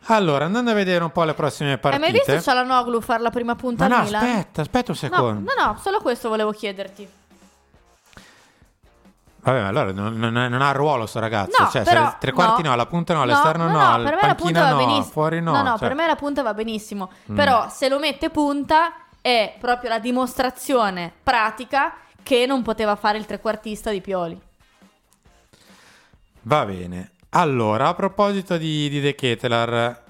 Allora, 0.09 0.45
andando 0.45 0.73
a 0.73 0.75
vedere 0.75 1.03
un 1.03 1.12
po' 1.12 1.25
le 1.25 1.33
prossime 1.33 1.73
Hai 1.73 1.79
partite. 1.79 2.03
mai 2.03 2.12
visto 2.12 2.38
Cialanoglu 2.38 3.01
fare 3.01 3.23
la 3.23 3.31
prima 3.31 3.55
punta 3.55 3.88
no, 3.88 4.03
Milan? 4.03 4.23
aspetta, 4.23 4.61
aspetta 4.61 4.93
un 4.93 4.99
No, 5.01 5.09
secondo. 5.09 5.55
no, 5.55 5.65
no, 5.65 5.79
solo 5.81 6.01
questo 6.01 6.29
volevo 6.29 6.51
chiederti. 6.51 7.09
Vabbè, 9.44 9.61
ma 9.61 9.66
allora 9.68 9.90
non, 9.90 10.16
non- 10.16 10.33
non 10.33 10.62
ha 10.62 10.70
ruolo 10.70 11.07
sto 11.07 11.18
ragazzo. 11.18 11.62
No, 11.62 11.68
cioè, 11.68 11.83
però- 11.83 12.16
tre 12.18 12.31
quarti 12.31 12.62
no. 12.62 12.70
no, 12.70 12.76
la 12.76 12.87
punta 12.87 13.12
no, 13.12 13.24
l'esterno 13.24 13.64
no, 13.66 13.96
no, 13.96 14.02
per 14.05 14.14
me 14.14 14.26
la 14.28 14.35
punta 14.37 14.61
va 14.61 14.70
no, 14.70 14.76
benissimo. 14.76 15.05
fuori 15.05 15.40
no. 15.40 15.52
No, 15.52 15.62
no, 15.62 15.70
cioè. 15.70 15.88
per 15.88 15.94
me 15.96 16.07
la 16.07 16.14
punta 16.14 16.42
va 16.42 16.55
benissimo. 16.55 17.11
Mm. 17.31 17.35
Però 17.35 17.68
se 17.68 17.88
lo 17.88 17.98
mette 17.98 18.31
punta 18.31 18.92
è 19.20 19.57
proprio 19.59 19.90
la 19.90 19.98
dimostrazione 19.98 21.12
pratica 21.22 21.94
che 22.22 22.46
non 22.46 22.62
poteva 22.62 22.94
fare 22.94 23.18
il 23.18 23.26
trequartista 23.26 23.90
di 23.90 24.00
Pioli. 24.00 24.40
Va 26.42 26.64
bene. 26.64 27.11
Allora, 27.31 27.88
a 27.88 27.94
proposito 27.94 28.57
di, 28.57 28.88
di 28.88 29.00
De 29.00 29.14
Ketelaar, 29.16 30.02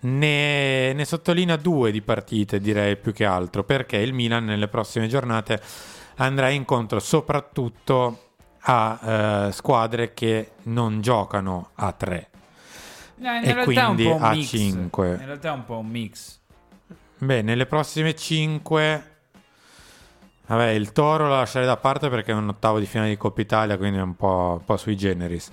ne, 0.00 0.92
ne 0.94 1.04
sottolinea 1.04 1.56
due 1.56 1.90
di 1.90 2.00
partite, 2.00 2.58
direi 2.58 2.96
più 2.96 3.12
che 3.12 3.26
altro, 3.26 3.64
perché 3.64 3.96
il 3.96 4.14
Milan 4.14 4.44
nelle 4.44 4.68
prossime 4.68 5.08
giornate 5.08 5.60
andrà 6.16 6.48
incontro 6.48 7.00
soprattutto 7.00 8.20
a 8.68 9.46
eh, 9.48 9.52
squadre 9.52 10.12
che 10.14 10.52
non 10.64 11.00
giocano 11.00 11.70
a 11.74 11.92
3 11.92 12.16
Eh, 13.18 13.20
in 13.20 13.26
e 13.44 13.52
realtà 13.52 13.52
è 13.52 13.84
un 13.86 13.94
quindi 13.94 14.04
po' 14.04 14.14
un 14.16 14.22
a 14.22 14.30
mix. 14.32 14.48
5. 14.48 15.08
In 15.10 15.26
realtà 15.26 15.48
è 15.48 15.52
un 15.52 15.64
po' 15.64 15.78
un 15.78 15.86
mix. 15.86 16.38
Beh, 17.18 17.42
nelle 17.42 17.66
prossime 17.66 18.14
5... 18.14 19.10
Vabbè, 20.48 20.68
il 20.68 20.92
Toro 20.92 21.26
lo 21.26 21.34
lascerei 21.36 21.66
da 21.66 21.76
parte 21.76 22.08
perché 22.08 22.30
è 22.30 22.34
un 22.34 22.48
ottavo 22.48 22.78
di 22.78 22.86
finale 22.86 23.08
di 23.10 23.16
Coppa 23.16 23.40
Italia, 23.40 23.76
quindi 23.76 23.98
è 23.98 24.02
un 24.02 24.14
po', 24.14 24.56
un 24.60 24.64
po' 24.64 24.76
sui 24.76 24.96
generis. 24.96 25.48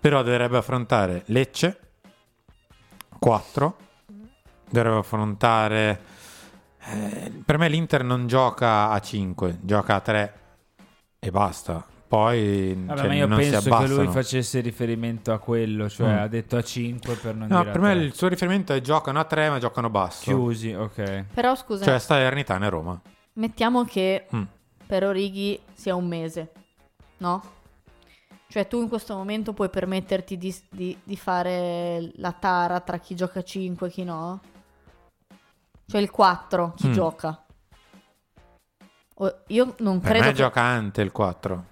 Però 0.00 0.22
dovrebbe 0.22 0.56
affrontare 0.56 1.22
Lecce, 1.26 1.78
4. 3.18 3.76
Dovrebbe 4.70 4.96
affrontare... 4.98 6.00
eh, 6.84 7.32
per 7.44 7.58
me 7.58 7.68
l'Inter 7.68 8.02
non 8.04 8.26
gioca 8.26 8.88
a 8.90 8.98
5, 9.00 9.58
gioca 9.60 9.96
a 9.96 10.00
3 10.00 10.34
e 11.18 11.30
basta. 11.30 11.84
Poi 12.10 12.74
Vabbè, 12.74 12.98
cioè, 12.98 13.06
ma 13.06 13.14
io 13.14 13.26
non 13.28 13.40
si 13.40 13.50
penso 13.50 13.76
che 13.78 13.86
lui 13.86 14.08
facesse 14.08 14.58
riferimento 14.58 15.32
a 15.32 15.38
quello, 15.38 15.88
cioè 15.88 16.12
Mm. 16.12 16.18
ha 16.18 16.26
detto 16.26 16.56
a 16.56 16.62
5 16.62 17.14
per 17.14 17.36
non 17.36 17.46
No, 17.46 17.60
dire 17.60 17.70
per 17.70 17.80
me 17.80 17.92
il 17.92 18.14
suo 18.14 18.26
riferimento 18.26 18.72
è 18.72 18.80
giocano 18.80 19.20
a 19.20 19.24
3 19.24 19.48
ma 19.48 19.60
giocano 19.60 19.90
basso. 19.90 20.22
Chiusi, 20.24 20.72
ok. 20.74 21.26
Però 21.32 21.54
scusa, 21.54 21.84
Cioè 21.84 22.00
Salernitana 22.00 22.66
e 22.66 22.68
Roma. 22.68 23.00
mettiamo 23.34 23.84
che 23.84 24.26
Mm. 24.34 24.42
per 24.86 25.04
Orighi 25.04 25.60
sia 25.72 25.94
un 25.94 26.08
mese, 26.08 26.50
no? 27.18 27.44
Cioè 28.48 28.66
tu 28.66 28.80
in 28.82 28.88
questo 28.88 29.14
momento 29.14 29.52
puoi 29.52 29.68
permetterti 29.70 30.36
di, 30.36 30.52
di- 30.68 30.98
di 31.04 31.16
fare 31.16 32.10
la 32.16 32.32
tara 32.32 32.80
tra 32.80 32.98
chi 32.98 33.14
gioca 33.14 33.40
5 33.44 33.86
e 33.86 33.90
chi 33.92 34.02
no? 34.02 34.40
Cioè 35.86 36.00
il 36.00 36.10
4, 36.10 36.72
chi 36.74 36.88
Mm. 36.88 36.92
gioca? 36.92 37.44
O- 39.14 39.42
io 39.46 39.74
non 39.78 40.00
Per 40.00 40.10
credo 40.10 40.24
me 40.24 40.30
che... 40.32 40.36
gioca 40.36 40.60
Ante 40.62 41.02
il 41.02 41.12
4. 41.12 41.64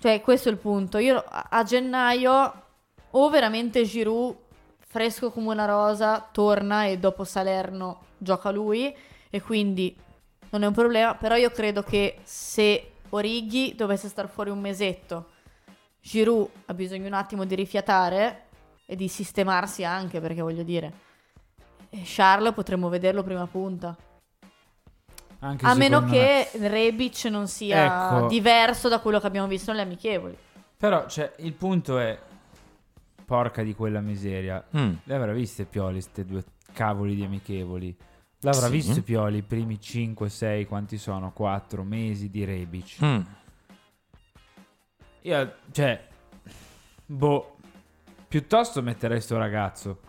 Cioè, 0.00 0.22
questo 0.22 0.48
è 0.48 0.52
il 0.52 0.56
punto. 0.56 0.96
Io 0.96 1.22
a, 1.28 1.62
gennaio 1.62 2.62
o 3.10 3.28
veramente 3.28 3.84
Giroud 3.84 4.34
fresco 4.78 5.30
come 5.30 5.52
una 5.52 5.66
rosa 5.66 6.26
torna 6.32 6.86
e 6.86 6.98
dopo 6.98 7.22
Salerno 7.24 8.06
gioca 8.16 8.50
lui 8.50 8.94
e 9.28 9.42
quindi 9.42 9.94
non 10.50 10.62
è 10.62 10.66
un 10.66 10.72
problema, 10.72 11.14
però 11.14 11.36
io 11.36 11.50
credo 11.50 11.82
che 11.82 12.18
se 12.22 12.92
Orighi 13.10 13.74
dovesse 13.76 14.08
star 14.08 14.28
fuori 14.28 14.48
un 14.48 14.58
mesetto, 14.58 15.32
Giroud 16.00 16.48
ha 16.64 16.74
bisogno 16.74 17.06
un 17.06 17.12
attimo 17.12 17.44
di 17.44 17.54
rifiatare 17.54 18.46
e 18.86 18.96
di 18.96 19.06
sistemarsi 19.06 19.84
anche, 19.84 20.18
perché 20.18 20.40
voglio 20.40 20.62
dire, 20.62 20.92
Charles 22.04 22.54
potremmo 22.54 22.88
vederlo 22.88 23.22
prima 23.22 23.46
punta. 23.46 23.94
Anche 25.40 25.64
A 25.66 25.74
meno 25.74 26.00
secondo 26.00 26.16
me. 26.16 26.48
che 26.52 26.68
Rebic 26.68 27.24
non 27.24 27.48
sia 27.48 28.16
Ecco. 28.16 28.26
diverso 28.28 28.88
da 28.88 29.00
quello 29.00 29.18
che 29.20 29.26
abbiamo 29.26 29.46
visto 29.46 29.70
nelle 29.70 29.82
amichevoli. 29.84 30.36
Però, 30.76 31.06
cioè, 31.08 31.32
il 31.38 31.52
punto 31.52 31.98
è... 31.98 32.18
Porca 33.24 33.62
di 33.62 33.74
quella 33.74 34.00
miseria. 34.00 34.62
Mm. 34.76 34.92
Le 35.04 35.14
avrà 35.14 35.32
viste 35.32 35.64
Pioli, 35.64 36.00
ste 36.00 36.24
due 36.24 36.42
cavoli 36.72 37.14
di 37.14 37.22
amichevoli. 37.22 37.96
L'avrà 38.40 38.66
Sì. 38.66 38.72
visto 38.72 39.02
Pioli 39.02 39.38
i 39.38 39.42
primi 39.42 39.80
5, 39.80 40.28
6, 40.28 40.66
quanti 40.66 40.98
sono? 40.98 41.32
4 41.32 41.84
mesi 41.84 42.28
di 42.28 42.44
Rebic. 42.44 42.96
Mm. 43.04 43.20
Io, 45.22 45.54
cioè... 45.72 46.08
Boh... 47.06 47.56
Piuttosto 48.28 48.80
metterei 48.82 49.20
sto 49.20 49.36
ragazzo. 49.38 50.00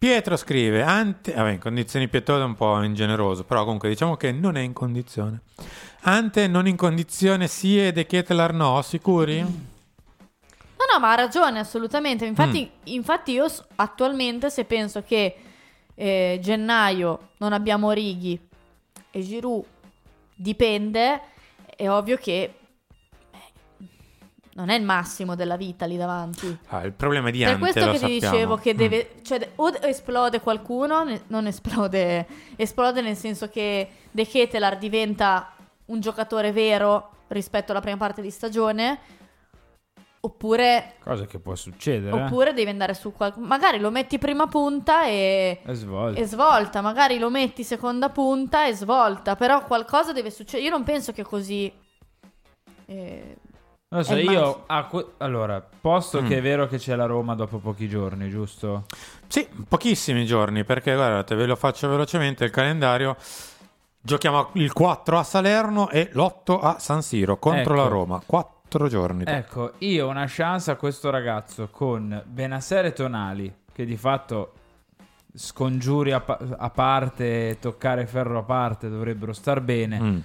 Pietro 0.00 0.34
scrive, 0.38 0.82
Ante, 0.82 1.34
vabbè, 1.34 1.50
in 1.50 1.58
condizioni 1.58 2.08
pietose 2.08 2.40
è 2.40 2.46
un 2.46 2.54
po' 2.54 2.82
ingeneroso, 2.82 3.44
però 3.44 3.64
comunque 3.64 3.90
diciamo 3.90 4.16
che 4.16 4.32
non 4.32 4.56
è 4.56 4.62
in 4.62 4.72
condizione. 4.72 5.42
Ante 6.04 6.46
non 6.46 6.66
in 6.66 6.76
condizione 6.76 7.46
sì 7.48 7.78
e 7.78 7.92
De 7.92 8.06
Ketelaar 8.06 8.54
no, 8.54 8.80
sicuri? 8.80 9.40
No, 9.40 9.48
no, 10.90 10.98
ma 10.98 11.12
ha 11.12 11.16
ragione, 11.16 11.58
assolutamente. 11.58 12.24
Infatti, 12.24 12.70
infatti 12.84 13.32
io 13.32 13.44
attualmente 13.74 14.48
se 14.48 14.64
penso 14.64 15.02
che 15.02 15.36
eh, 15.94 16.38
gennaio 16.40 17.32
non 17.36 17.52
abbiamo 17.52 17.92
Righi 17.92 18.40
e 19.10 19.20
Giroud 19.20 19.66
dipende, 20.34 21.20
è 21.76 21.90
ovvio 21.90 22.16
che 22.16 22.54
non 24.60 24.68
è 24.70 24.76
il 24.78 24.84
massimo 24.84 25.34
della 25.34 25.56
vita 25.56 25.86
lì 25.86 25.96
davanti. 25.96 26.58
Ah, 26.68 26.84
il 26.84 26.92
problema 26.92 27.30
di 27.30 27.38
Per 27.40 27.48
Ante 27.48 27.60
questo 27.60 27.80
lo 27.86 27.92
che 27.92 27.98
ti 27.98 28.20
sappiamo. 28.20 28.34
dicevo 28.34 28.56
che 28.56 28.74
Mm. 28.74 28.76
deve, 28.76 29.10
cioè, 29.22 29.38
de- 29.38 29.50
o 29.56 29.72
esplode 29.82 30.40
qualcuno, 30.40 31.04
non 31.26 31.46
esplode, 31.46 32.26
esplode 32.56 33.00
nel 33.00 33.16
senso 33.16 33.48
che 33.48 33.88
De 34.10 34.26
Ketelar 34.26 34.78
diventa 34.78 35.52
un 35.86 36.00
giocatore 36.00 36.52
vero 36.52 37.10
rispetto 37.28 37.72
alla 37.72 37.80
prima 37.80 37.96
parte 37.96 38.22
di 38.22 38.30
stagione, 38.30 38.98
Oppure, 40.22 40.96
Cosa 41.02 41.24
che 41.24 41.38
può 41.38 41.54
succedere. 41.54 42.14
eh. 42.14 42.22
oppure 42.24 42.52
devi 42.52 42.68
andare 42.68 42.92
su 42.92 43.10
qual- 43.10 43.32
Magari 43.38 43.78
lo 43.78 43.90
metti 43.90 44.18
prima 44.18 44.46
punta 44.48 45.06
e... 45.06 45.62
E 45.64 45.74
svolta. 45.74 46.20
e 46.20 46.26
svolta. 46.26 46.82
Magari 46.82 47.18
lo 47.18 47.30
metti 47.30 47.64
seconda 47.64 48.10
punta 48.10 48.66
e 48.66 48.74
svolta. 48.74 49.34
Però 49.34 49.64
qualcosa 49.64 50.12
deve 50.12 50.30
succedere. 50.30 50.64
Io 50.64 50.70
non 50.70 50.84
penso 50.84 51.12
che 51.12 51.22
così... 51.22 51.72
eh, 52.84 53.36
Non 53.92 54.02
lo 54.02 54.06
so, 54.06 54.14
io... 54.16 54.66
que- 54.88 55.06
allora, 55.18 55.60
posto 55.80 56.22
Mm. 56.22 56.28
che 56.28 56.38
è 56.38 56.40
vero 56.40 56.68
che 56.68 56.78
c'è 56.78 56.94
la 56.94 57.06
Roma 57.06 57.34
dopo 57.34 57.58
pochi 57.58 57.88
giorni, 57.88 58.30
giusto? 58.30 58.84
Sì, 59.26 59.48
pochissimi 59.66 60.24
giorni, 60.26 60.62
perché 60.62 60.94
guardate, 60.94 61.34
ve 61.34 61.44
lo 61.46 61.56
faccio 61.56 61.88
velocemente 61.88 62.44
il 62.44 62.52
calendario. 62.52 63.16
Giochiamo 64.00 64.50
il 64.52 64.72
4 64.72 65.18
a 65.18 65.24
Salerno 65.24 65.90
e 65.90 66.08
l'8 66.12 66.60
a 66.62 66.78
San 66.78 67.02
Siro 67.02 67.38
contro 67.40 67.74
Ecco. 67.74 67.82
la 67.82 67.88
Roma. 67.88 68.22
Quattro 68.24 68.86
giorni. 68.86 69.24
dopo. 69.24 69.36
Ecco, 69.36 69.72
io 69.78 70.06
ho 70.06 70.08
una 70.10 70.26
chance 70.28 70.70
a 70.70 70.76
questo 70.76 71.10
ragazzo 71.10 71.66
con 71.68 72.22
Benasser 72.26 72.84
e 72.84 72.92
Tonali, 72.92 73.52
che 73.72 73.84
di 73.84 73.96
fatto 73.96 74.52
scongiuri 75.34 76.12
a, 76.12 76.20
pa- 76.20 76.38
a 76.58 76.70
parte, 76.70 77.58
toccare 77.60 78.06
ferro 78.06 78.38
a 78.38 78.42
parte, 78.44 78.88
dovrebbero 78.88 79.32
star 79.32 79.60
bene. 79.60 80.00
Mm. 80.00 80.18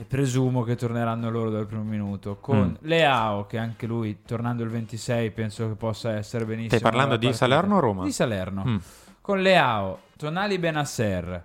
E 0.00 0.04
presumo 0.04 0.62
che 0.62 0.76
torneranno 0.76 1.28
loro 1.30 1.50
dal 1.50 1.66
primo 1.66 1.82
minuto. 1.82 2.36
Con 2.40 2.70
Mm. 2.80 2.86
Leao, 2.88 3.44
che 3.44 3.58
anche 3.58 3.86
lui, 3.86 4.22
tornando 4.24 4.62
il 4.62 4.70
26, 4.70 5.30
penso 5.30 5.68
che 5.68 5.74
possa 5.74 6.12
essere 6.14 6.46
benissimo. 6.46 6.78
Stai 6.78 6.80
parlando 6.80 7.16
di. 7.18 7.30
Salerno 7.34 7.76
o 7.76 7.80
Roma? 7.80 8.04
Di 8.04 8.12
Salerno. 8.12 8.64
Mm. 8.66 8.76
Con 9.20 9.42
Leao, 9.42 9.98
Tonali 10.16 10.58
Benasser. 10.58 11.44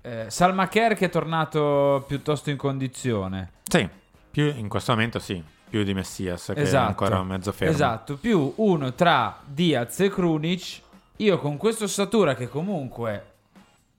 Eh, 0.00 0.24
Salmacher 0.28 0.94
che 0.94 1.06
è 1.06 1.10
tornato 1.10 2.04
piuttosto 2.08 2.48
in 2.48 2.56
condizione. 2.56 3.50
Sì, 3.64 3.86
più 4.30 4.46
in 4.56 4.68
questo 4.68 4.92
momento 4.92 5.18
sì, 5.18 5.42
più 5.68 5.82
di 5.84 5.92
Messias 5.92 6.52
che 6.54 6.62
è 6.62 6.76
ancora 6.76 7.22
mezzo 7.22 7.52
fermo. 7.52 7.74
Esatto, 7.74 8.16
più 8.16 8.50
uno 8.56 8.94
tra 8.94 9.38
Diaz 9.44 10.00
e 10.00 10.08
Krunic. 10.08 10.80
Io 11.18 11.38
con 11.38 11.58
questo 11.58 11.86
Satura 11.86 12.34
che 12.34 12.48
comunque, 12.48 13.33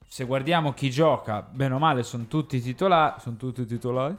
se 0.08 0.24
guardiamo 0.24 0.72
chi 0.72 0.90
gioca, 0.90 1.46
bene 1.48 1.74
o 1.74 1.78
male 1.78 2.02
sono 2.02 2.24
tutti 2.26 2.60
titolari. 2.60 3.20
Sono 3.20 3.36
tutti 3.36 3.66
titolari. 3.66 4.16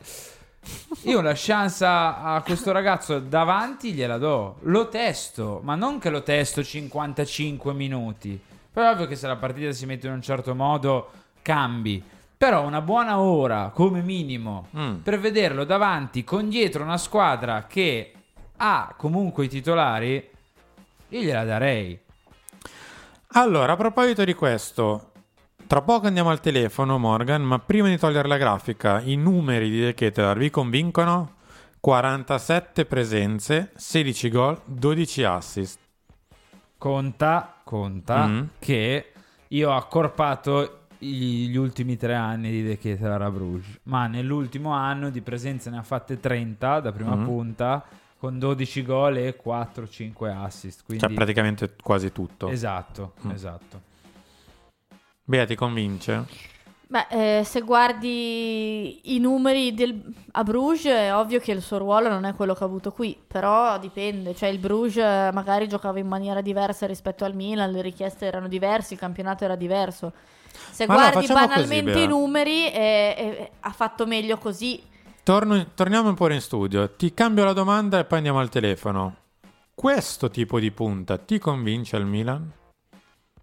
Io 1.03 1.21
la 1.21 1.31
chance 1.35 1.85
a, 1.85 2.35
a 2.35 2.41
questo 2.41 2.71
ragazzo 2.71 3.19
davanti 3.19 3.93
gliela 3.93 4.17
do. 4.17 4.57
Lo 4.63 4.89
testo, 4.89 5.61
ma 5.63 5.75
non 5.75 5.97
che 5.99 6.09
lo 6.09 6.23
testo 6.23 6.63
55 6.63 7.73
minuti. 7.73 8.39
Poi 8.71 8.83
è 8.83 8.89
ovvio 8.89 9.07
che 9.07 9.15
se 9.15 9.27
la 9.27 9.37
partita 9.37 9.71
si 9.71 9.85
mette 9.85 10.07
in 10.07 10.13
un 10.13 10.21
certo 10.21 10.53
modo 10.53 11.09
cambi. 11.41 12.03
Però 12.37 12.63
una 12.63 12.81
buona 12.81 13.17
ora, 13.19 13.71
come 13.73 14.01
minimo, 14.01 14.67
Mm. 14.77 14.95
per 14.97 15.19
vederlo 15.19 15.63
davanti 15.63 16.23
con 16.23 16.49
dietro 16.49 16.83
una 16.83 16.97
squadra 16.97 17.65
che 17.65 18.11
ha 18.57 18.93
comunque 18.95 19.45
i 19.45 19.49
titolari, 19.49 20.29
io 21.09 21.21
gliela 21.21 21.43
darei. 21.45 21.97
Allora, 23.31 23.73
a 23.73 23.75
proposito 23.77 24.23
di 24.23 24.33
questo, 24.33 25.11
tra 25.67 25.81
poco 25.81 26.07
andiamo 26.07 26.29
al 26.29 26.39
telefono, 26.39 26.97
Morgan, 26.97 27.41
ma 27.43 27.59
prima 27.59 27.87
di 27.89 27.97
togliere 27.97 28.27
la 28.27 28.37
grafica, 28.37 29.01
i 29.01 29.15
numeri 29.15 29.69
di 29.69 29.79
De 29.81 29.93
Ketelaar 29.93 30.37
vi 30.37 30.49
convincono? 30.49 31.33
47 31.79 32.85
presenze, 32.85 33.71
16 33.75 34.29
gol, 34.29 34.59
12 34.65 35.23
assist. 35.23 35.79
Conta, 36.77 37.55
conta 37.63 38.27
Mm. 38.27 38.41
che 38.59 39.11
io 39.49 39.69
ho 39.71 39.75
accorpato 39.75 40.79
gli, 40.97 41.55
ultimi 41.55 41.95
tre 41.97 42.15
anni 42.15 42.49
di 42.51 42.63
De 42.63 42.77
Ketelaar 42.77 43.21
a 43.23 43.31
Bruges, 43.31 43.79
ma 43.83 44.07
nell'ultimo 44.07 44.71
anno 44.71 45.09
di 45.09 45.21
presenze 45.21 45.69
ne 45.69 45.77
ha 45.77 45.83
fatte 45.83 46.19
30 46.19 46.79
da 46.79 46.91
prima 46.91 47.15
Mm. 47.15 47.23
punta, 47.25 47.83
con 48.17 48.39
12 48.39 48.83
gol 48.83 49.17
e 49.17 49.35
4-5 49.35 50.31
assist. 50.31 50.83
Quindi... 50.85 51.03
Cioè 51.05 51.13
praticamente 51.13 51.75
quasi 51.81 52.11
tutto. 52.11 52.47
Esatto, 52.49 53.13
Mm. 53.25 53.29
esatto. 53.31 53.81
Bea, 55.29 55.45
ti 55.45 55.55
convince? 55.55 56.25
Beh, 56.87 57.39
eh, 57.39 57.43
se 57.43 57.59
guardi 57.59 59.13
i 59.13 59.19
numeri 59.19 59.73
del, 59.73 60.01
a 60.31 60.43
Bruges, 60.43 60.85
è 60.85 61.13
ovvio 61.13 61.41
che 61.41 61.51
il 61.51 61.61
suo 61.61 61.79
ruolo 61.79 62.07
non 62.07 62.23
è 62.23 62.33
quello 62.33 62.53
che 62.53 62.63
ha 62.63 62.65
avuto 62.65 62.93
qui, 62.93 63.21
però 63.27 63.77
dipende, 63.77 64.33
cioè 64.33 64.47
il 64.47 64.57
Bruges 64.57 65.03
eh, 65.03 65.31
magari 65.33 65.67
giocava 65.67 65.99
in 65.99 66.07
maniera 66.07 66.39
diversa 66.39 66.85
rispetto 66.87 67.25
al 67.25 67.35
Milan, 67.35 67.71
le 67.71 67.81
richieste 67.81 68.25
erano 68.25 68.47
diverse, 68.47 68.93
il 68.93 69.01
campionato 69.01 69.43
era 69.43 69.57
diverso. 69.57 70.13
Se 70.71 70.87
Ma 70.87 70.93
guardi 70.93 71.27
così, 71.27 71.33
banalmente 71.33 71.91
Bea. 71.91 72.03
i 72.03 72.07
numeri, 72.07 72.71
eh, 72.71 73.15
eh, 73.17 73.51
ha 73.59 73.71
fatto 73.71 74.05
meglio 74.05 74.37
così. 74.37 74.81
Torno- 75.23 75.71
torniamo 75.73 76.07
un 76.07 76.15
po' 76.15 76.31
in 76.31 76.39
studio. 76.39 76.89
Ti 76.95 77.13
cambio 77.13 77.43
la 77.43 77.51
domanda 77.51 77.99
e 77.99 78.05
poi 78.05 78.19
andiamo 78.19 78.39
al 78.39 78.47
telefono. 78.47 79.15
Questo 79.75 80.29
tipo 80.29 80.57
di 80.57 80.71
punta 80.71 81.17
ti 81.17 81.37
convince 81.37 81.97
il 81.97 82.05
Milan? 82.05 82.49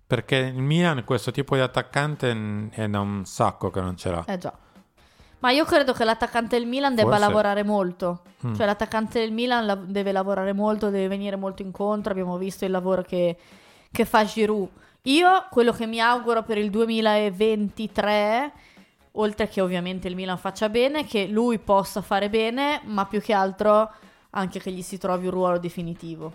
Perché 0.06 0.36
il 0.36 0.60
Milan 0.62 1.02
questo 1.04 1.30
tipo 1.30 1.54
di 1.54 1.60
attaccante 1.62 2.68
è 2.72 2.88
da 2.88 3.00
un 3.00 3.24
sacco 3.24 3.70
che 3.70 3.80
non 3.80 3.96
ce 3.96 4.10
l'ha. 4.10 4.24
Eh 4.26 4.38
già. 4.38 4.52
Ma 5.38 5.50
io 5.50 5.64
credo 5.64 5.92
che 5.92 6.04
l'attaccante 6.04 6.58
del 6.58 6.66
Milan 6.66 6.94
debba 6.94 7.10
Forse. 7.10 7.26
lavorare 7.26 7.64
molto. 7.64 8.22
Mm. 8.46 8.54
Cioè 8.54 8.64
l'attaccante 8.66 9.20
del 9.20 9.30
Milan 9.32 9.66
la- 9.66 9.74
deve 9.74 10.12
lavorare 10.12 10.52
molto, 10.52 10.88
deve 10.88 11.08
venire 11.08 11.36
molto 11.36 11.62
incontro. 11.62 12.12
Abbiamo 12.12 12.38
visto 12.38 12.64
il 12.64 12.70
lavoro 12.70 13.02
che, 13.02 13.36
che 13.90 14.04
fa 14.04 14.24
Giroud. 14.24 14.68
Io 15.02 15.46
quello 15.50 15.72
che 15.72 15.86
mi 15.86 16.00
auguro 16.00 16.42
per 16.44 16.56
il 16.56 16.70
2023, 16.70 18.52
oltre 19.12 19.48
che 19.48 19.60
ovviamente 19.60 20.08
il 20.08 20.14
Milan 20.14 20.38
faccia 20.38 20.70
bene, 20.70 21.04
che 21.04 21.26
lui 21.26 21.58
possa 21.58 22.00
fare 22.00 22.30
bene, 22.30 22.80
ma 22.84 23.04
più 23.04 23.20
che 23.20 23.34
altro 23.34 23.90
anche 24.30 24.58
che 24.60 24.70
gli 24.70 24.80
si 24.82 24.96
trovi 24.96 25.26
un 25.26 25.32
ruolo 25.32 25.58
definitivo. 25.58 26.32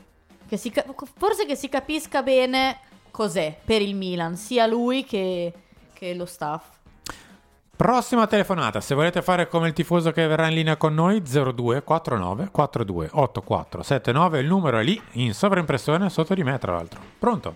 Che 0.48 0.56
si 0.58 0.72
forse 1.18 1.48
che 1.48 1.56
si 1.56 1.68
capisca 1.68 2.22
bene 2.22 2.78
cos'è 3.12 3.58
per 3.64 3.82
il 3.82 3.96
Milan, 3.96 4.36
sia 4.36 4.66
lui 4.66 5.04
che, 5.04 5.54
che 5.94 6.14
lo 6.14 6.26
staff. 6.26 6.78
Prossima 7.76 8.28
telefonata, 8.28 8.82
se 8.82 8.94
volete 8.94 9.22
fare 9.22 9.48
come 9.48 9.68
il 9.68 9.74
tifoso 9.74 10.12
che 10.12 10.28
verrà 10.28 10.48
in 10.48 10.54
linea 10.54 10.76
con 10.76 10.94
noi, 10.94 11.22
0249 11.22 12.50
42 12.52 13.10
84 13.14 13.84
79, 13.84 14.40
il 14.40 14.48
numero 14.48 14.80
è 14.80 14.84
lì 14.84 15.02
in 15.14 15.34
sovraimpressione 15.34 16.10
sotto 16.10 16.34
di 16.34 16.44
me 16.44 16.58
tra 16.58 16.74
l'altro. 16.74 17.00
Pronto? 17.18 17.56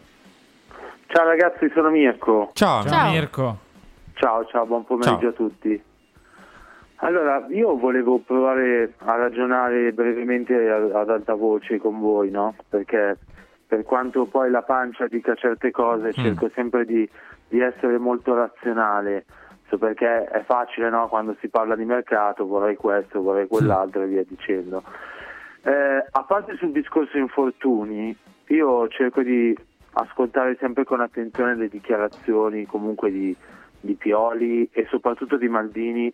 Ciao 1.08 1.26
ragazzi, 1.26 1.70
sono 1.74 1.90
Mirko. 1.90 2.52
Ciao, 2.54 2.84
Ciao 2.84 3.12
Mirko. 3.12 3.58
Ciao, 4.14 4.46
ciao, 4.46 4.66
buon 4.66 4.86
pomeriggio 4.86 5.20
Ciao. 5.20 5.30
a 5.30 5.34
tutti. 5.34 5.84
Allora, 6.96 7.46
io 7.50 7.78
volevo 7.78 8.20
provare 8.20 8.94
a 9.00 9.16
ragionare 9.18 9.92
brevemente 9.92 10.56
ad 10.70 11.10
alta 11.10 11.34
voce 11.34 11.78
con 11.80 12.00
voi, 12.00 12.30
no? 12.32 12.56
Perché 12.70 13.18
per 13.74 13.86
quanto 13.86 14.26
poi 14.26 14.52
la 14.52 14.62
pancia 14.62 15.08
dica 15.08 15.34
certe 15.34 15.72
cose, 15.72 16.14
cerco 16.14 16.48
sempre 16.54 16.86
di, 16.86 17.10
di 17.48 17.60
essere 17.60 17.98
molto 17.98 18.36
razionale, 18.36 19.26
so 19.68 19.80
perché 19.80 20.26
è 20.26 20.44
facile, 20.44 20.92
no? 20.92 21.08
Quando 21.08 21.36
si 21.40 21.48
parla 21.48 21.76
di 21.76 21.84
mercato, 21.84 22.46
vorrei 22.46 22.76
questo, 22.76 23.24
vorrei 23.24 23.48
quell'altro 23.48 24.04
e 24.04 24.06
via 24.06 24.24
dicendo. 24.28 24.84
Eh, 25.64 26.06
a 26.08 26.24
parte 26.24 26.56
sul 26.58 26.72
discorso 26.72 27.18
infortuni, 27.18 28.16
io 28.50 28.88
cerco 28.90 29.24
di 29.24 29.58
ascoltare 29.94 30.56
sempre 30.60 30.84
con 30.84 31.02
attenzione 31.02 31.56
le 31.56 31.68
dichiarazioni 31.68 32.68
comunque 32.68 33.10
di, 33.10 33.36
di 33.80 33.96
Pioli 33.96 34.70
e 34.72 34.86
soprattutto 34.88 35.38
di 35.38 35.48
Maldini 35.48 36.14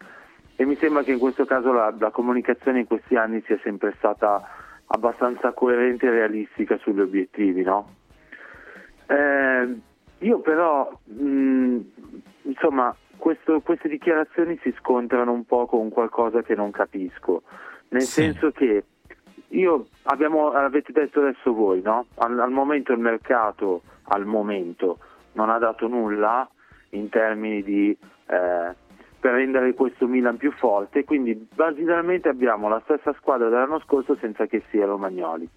e 0.56 0.66
mi 0.66 0.76
sembra 0.76 1.04
che 1.04 1.12
in 1.12 1.20
questo 1.20 1.44
caso 1.44 1.74
la, 1.74 1.94
la 1.98 2.12
comunicazione 2.12 2.80
in 2.80 2.88
questi 2.88 3.18
anni 3.18 3.42
sia 3.46 3.60
sempre 3.64 3.94
stata 3.98 4.59
abbastanza 4.92 5.52
coerente 5.54 6.08
e 6.08 6.12
realistica 6.12 6.78
sugli 6.78 7.00
obiettivi, 7.00 7.64
no? 7.64 7.96
Eh, 9.08 9.76
io 10.20 10.40
però, 10.40 10.92
mh, 11.06 11.78
insomma, 12.44 12.96
questo- 13.18 13.62
queste 13.62 13.88
dichiarazioni 13.88 14.58
si 14.62 14.74
scontrano 14.80 15.32
un 15.32 15.46
po' 15.46 15.66
con 15.66 15.90
qualcosa 15.90 16.42
che 16.42 16.56
non 16.56 16.72
capisco, 16.72 17.44
nel 17.90 18.02
senso 18.02 18.52
che 18.52 18.84
io 19.50 19.88
abbiamo, 20.04 20.52
avete 20.52 20.92
detto 20.92 21.20
adesso 21.22 21.54
voi, 21.54 21.82
no? 21.82 22.06
Al, 22.16 22.40
al 22.40 22.52
momento 22.52 22.92
il 22.92 23.00
mercato, 23.00 23.82
al 24.06 24.26
momento, 24.26 25.00
non 25.34 25.50
ha 25.50 25.58
dato 25.58 25.88
nulla 25.88 26.48
in 26.92 27.10
termini 27.10 27.62
di 27.64 27.96
eh, 28.28 28.76
per 29.20 29.34
rendere 29.34 29.74
questo 29.74 30.08
Milan 30.08 30.38
più 30.38 30.52
forte, 30.52 31.04
quindi 31.04 31.48
basicamente 31.54 32.30
abbiamo 32.30 32.70
la 32.70 32.82
stessa 32.86 33.14
squadra 33.14 33.50
dell'anno 33.50 33.80
scorso 33.80 34.16
senza 34.16 34.46
che 34.46 34.64
sia 34.70 34.86
Romagnoli. 34.86 35.48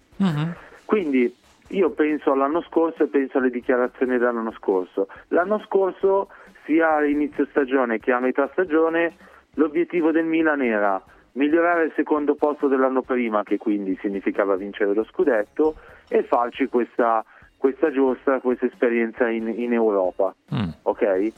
Quindi 0.85 1.33
io 1.69 1.89
penso 1.91 2.31
all'anno 2.31 2.61
scorso 2.61 3.03
e 3.03 3.07
penso 3.07 3.37
alle 3.37 3.49
dichiarazioni 3.49 4.17
dell'anno 4.17 4.51
scorso. 4.51 5.07
L'anno 5.29 5.59
scorso, 5.59 6.29
sia 6.65 6.95
a 6.95 7.05
inizio 7.05 7.45
stagione 7.49 7.99
che 7.99 8.11
a 8.11 8.19
metà 8.19 8.49
stagione, 8.51 9.15
l'obiettivo 9.55 10.11
del 10.11 10.25
Milan 10.25 10.61
era 10.61 11.01
migliorare 11.33 11.85
il 11.85 11.93
secondo 11.95 12.35
posto 12.35 12.67
dell'anno 12.67 13.01
prima, 13.01 13.43
che 13.43 13.57
quindi 13.57 13.97
significava 14.01 14.55
vincere 14.55 14.93
lo 14.93 15.03
scudetto, 15.03 15.75
e 16.09 16.23
farci 16.23 16.67
questa, 16.67 17.23
questa 17.57 17.91
giostra, 17.91 18.39
questa 18.39 18.65
esperienza 18.65 19.27
in, 19.29 19.47
in 19.47 19.73
Europa. 19.73 20.35
Ok? 20.83 21.31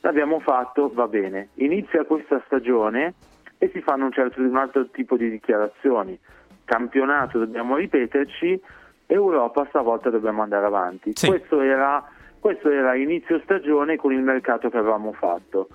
L'abbiamo 0.00 0.40
fatto, 0.40 0.90
va 0.92 1.08
bene. 1.08 1.48
Inizia 1.54 2.04
questa 2.04 2.40
stagione 2.46 3.14
e 3.58 3.68
si 3.72 3.80
fanno 3.80 4.04
un, 4.04 4.12
certo, 4.12 4.40
un 4.40 4.56
altro 4.56 4.86
tipo 4.90 5.16
di 5.16 5.28
dichiarazioni. 5.30 6.18
campionato 6.64 7.38
dobbiamo 7.38 7.76
ripeterci, 7.76 8.60
Europa 9.06 9.66
stavolta 9.70 10.10
dobbiamo 10.10 10.42
andare 10.42 10.66
avanti. 10.66 11.12
Sì. 11.14 11.28
Questo, 11.28 11.60
era, 11.60 12.04
questo 12.38 12.70
era 12.70 12.94
inizio 12.94 13.40
stagione 13.40 13.96
con 13.96 14.12
il 14.12 14.20
mercato 14.20 14.68
che 14.68 14.76
avevamo 14.76 15.12
fatto. 15.12 15.68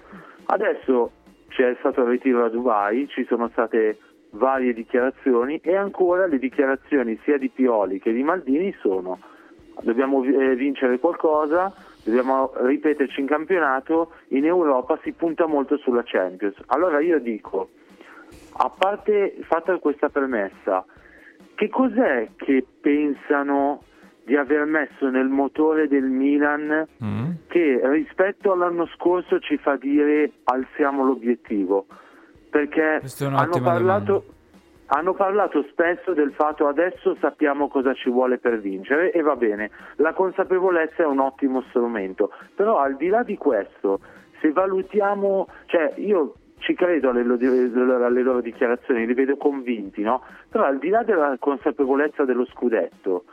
Adesso 0.45 1.11
c'è 1.49 1.75
stato 1.79 2.01
il 2.01 2.07
ritiro 2.07 2.45
a 2.45 2.49
Dubai, 2.49 3.07
ci 3.09 3.25
sono 3.25 3.49
state 3.49 3.97
varie 4.31 4.73
dichiarazioni 4.73 5.59
e 5.63 5.75
ancora 5.75 6.25
le 6.27 6.39
dichiarazioni 6.39 7.19
sia 7.23 7.37
di 7.37 7.49
Pioli 7.49 7.99
che 7.99 8.11
di 8.11 8.23
Maldini 8.23 8.73
sono 8.79 9.19
dobbiamo 9.81 10.23
eh, 10.23 10.55
vincere 10.55 10.99
qualcosa, 10.99 11.73
dobbiamo 12.03 12.51
ripeterci 12.55 13.19
in 13.19 13.27
campionato, 13.27 14.13
in 14.29 14.45
Europa 14.45 14.99
si 15.03 15.11
punta 15.13 15.45
molto 15.47 15.77
sulla 15.77 16.03
Champions. 16.05 16.55
Allora 16.67 16.99
io 16.99 17.19
dico, 17.19 17.69
a 18.57 18.69
parte 18.69 19.37
fatta 19.41 19.77
questa 19.77 20.09
premessa, 20.09 20.85
che 21.55 21.69
cos'è 21.69 22.29
che 22.35 22.65
pensano 22.81 23.83
di 24.25 24.35
aver 24.35 24.65
messo 24.65 25.09
nel 25.09 25.27
motore 25.27 25.87
del 25.87 26.05
Milan 26.05 26.87
Mm. 27.03 27.31
che 27.47 27.81
rispetto 27.83 28.53
all'anno 28.53 28.85
scorso 28.95 29.39
ci 29.39 29.57
fa 29.57 29.75
dire 29.75 30.31
alziamo 30.45 31.03
l'obiettivo? 31.03 31.85
Perché 32.49 33.01
hanno 33.19 33.61
parlato, 33.61 34.25
hanno 34.95 35.13
parlato 35.13 35.63
spesso 35.71 36.13
del 36.13 36.33
fatto 36.33 36.67
adesso 36.67 37.15
sappiamo 37.19 37.67
cosa 37.67 37.93
ci 37.93 38.11
vuole 38.11 38.37
per 38.37 38.59
vincere 38.59 39.11
e 39.11 39.21
va 39.21 39.35
bene, 39.35 39.71
la 39.95 40.13
consapevolezza 40.13 41.01
è 41.01 41.05
un 41.05 41.19
ottimo 41.19 41.63
strumento, 41.69 42.31
però 42.55 42.77
al 42.77 42.95
di 42.95 43.07
là 43.07 43.23
di 43.23 43.35
questo, 43.35 43.99
se 44.39 44.51
valutiamo, 44.51 45.47
cioè 45.65 45.93
io 45.95 46.35
ci 46.59 46.75
credo 46.75 47.09
alle, 47.09 47.21
alle 47.21 48.21
loro 48.21 48.39
dichiarazioni, 48.41 49.07
li 49.07 49.15
vedo 49.15 49.35
convinti, 49.35 50.03
no? 50.03 50.21
Però 50.49 50.63
al 50.63 50.77
di 50.77 50.89
là 50.89 51.01
della 51.01 51.35
consapevolezza 51.39 52.23
dello 52.23 52.45
scudetto, 52.45 53.25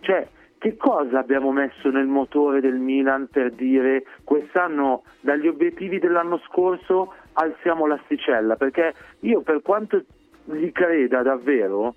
cioè 0.00 0.28
che 0.58 0.76
cosa 0.76 1.18
abbiamo 1.18 1.50
messo 1.50 1.90
nel 1.90 2.06
motore 2.06 2.60
del 2.60 2.76
Milan 2.76 3.28
per 3.30 3.52
dire 3.52 4.04
quest'anno 4.22 5.04
dagli 5.20 5.46
obiettivi 5.46 5.98
dell'anno 5.98 6.38
scorso 6.46 7.14
alziamo 7.34 7.86
l'asticella? 7.86 8.56
Perché 8.56 8.94
io 9.20 9.40
per 9.40 9.62
quanto 9.62 10.02
gli 10.46 10.70
creda 10.72 11.22
davvero, 11.22 11.94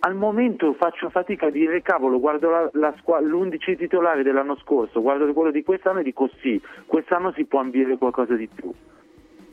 al 0.00 0.14
momento 0.14 0.74
faccio 0.74 1.08
fatica 1.08 1.46
a 1.46 1.50
dire 1.50 1.80
cavolo, 1.82 2.20
guardo 2.20 2.50
la, 2.50 2.68
la 2.74 2.94
squa- 2.98 3.20
l'11 3.20 3.76
titolare 3.76 4.22
dell'anno 4.22 4.56
scorso, 4.56 5.00
guardo 5.00 5.32
quello 5.32 5.50
di 5.50 5.62
quest'anno 5.62 6.00
e 6.00 6.02
dico 6.02 6.28
sì, 6.40 6.60
quest'anno 6.86 7.32
si 7.34 7.44
può 7.44 7.60
ambire 7.60 7.96
qualcosa 7.96 8.34
di 8.34 8.48
più. 8.52 8.70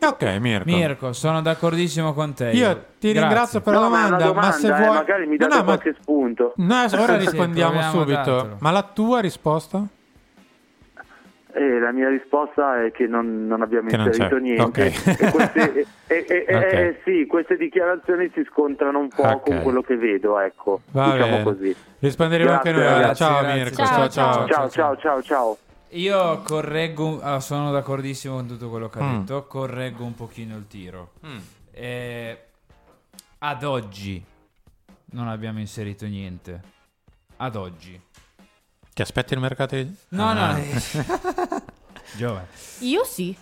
Ok, 0.03 0.23
Mirko. 0.39 0.65
Mirko, 0.65 1.13
sono 1.13 1.41
d'accordissimo 1.41 2.13
con 2.13 2.33
te. 2.33 2.49
Io 2.49 2.85
ti 2.97 3.11
Grazie. 3.11 3.19
ringrazio 3.21 3.61
per 3.61 3.73
la 3.75 3.79
No, 3.81 3.89
ma 3.89 4.03
è 4.03 4.07
una 4.07 4.17
domanda, 4.17 4.33
ma 4.41 4.51
se 4.51 4.61
domanda, 4.67 4.83
eh, 4.83 4.87
vuoi... 4.87 4.97
magari 4.97 5.25
mi 5.27 5.37
No, 5.37 5.47
date 5.47 5.53
no, 5.53 5.57
ma- 5.59 5.63
qualche 5.65 5.95
spunto. 6.01 6.53
No, 6.55 6.85
ora 6.99 7.17
rispondiamo 7.17 7.81
subito. 7.83 8.57
Ma 8.61 8.71
la 8.71 8.81
tua 8.81 9.19
risposta? 9.19 9.85
Eh, 11.53 11.79
la 11.79 11.91
mia 11.91 12.07
risposta 12.09 12.83
è 12.85 12.91
che 12.91 13.07
non, 13.07 13.45
non 13.47 13.61
abbiamo 13.61 13.89
Che 13.89 13.97
non 13.97 14.07
inserito 14.07 14.35
c'è. 14.35 14.41
niente. 14.41 14.63
Ok. 14.63 15.19
E 15.21 15.31
queste, 15.31 15.73
e- 16.07 16.25
e- 16.27 16.45
e- 16.47 16.55
Ok. 16.55 16.63
eh, 16.73 17.01
sì, 17.03 17.25
queste 17.25 17.57
dichiarazioni 17.57 18.29
si 18.33 18.43
scontrano 18.49 18.99
un 18.99 19.09
po' 19.09 19.23
Ok. 19.23 19.43
con 19.49 19.61
quello 19.61 19.81
che 19.81 19.95
vedo, 19.97 20.39
ecco, 20.39 20.81
Va 20.91 21.11
diciamo 21.11 21.31
bene. 21.31 21.43
così. 21.43 21.75
Risponderemo 21.99 22.51
anche 22.51 22.71
noi. 22.71 22.79
Grazie, 22.81 22.99
ragazzi, 23.01 23.23
ciao 23.23 23.39
grazie. 23.41 23.63
Mirko, 23.63 23.75
Ciao, 23.75 23.87
ciao 23.87 24.09
ciao. 24.09 24.33
ciao. 24.33 24.47
Ciao, 24.47 24.69
ciao, 24.69 24.97
ciao, 24.97 25.21
ciao. 25.21 25.57
Io 25.93 26.41
correggo, 26.43 27.19
ah, 27.21 27.39
sono 27.41 27.69
d'accordissimo 27.71 28.35
con 28.35 28.47
tutto 28.47 28.69
quello 28.69 28.87
che 28.87 28.99
ha 28.99 29.03
Mm. 29.03 29.19
detto, 29.19 29.45
correggo 29.45 30.05
un 30.05 30.15
pochino 30.15 30.55
il 30.55 30.67
tiro. 30.67 31.11
Mm. 31.25 31.37
Eh, 31.71 32.37
ad 33.39 33.63
oggi 33.63 34.23
non 35.11 35.27
abbiamo 35.27 35.59
inserito 35.59 36.05
niente. 36.05 36.61
Ad 37.37 37.55
oggi. 37.55 37.99
Ti 38.93 39.01
aspetti 39.01 39.33
il 39.33 39.39
mercato? 39.39 39.75
di- 39.75 39.95
No, 40.09 40.29
Ah. 40.29 40.53
no. 40.53 40.59
Giovane. 42.15 42.47
Io 42.79 43.03
sì. 43.05 43.35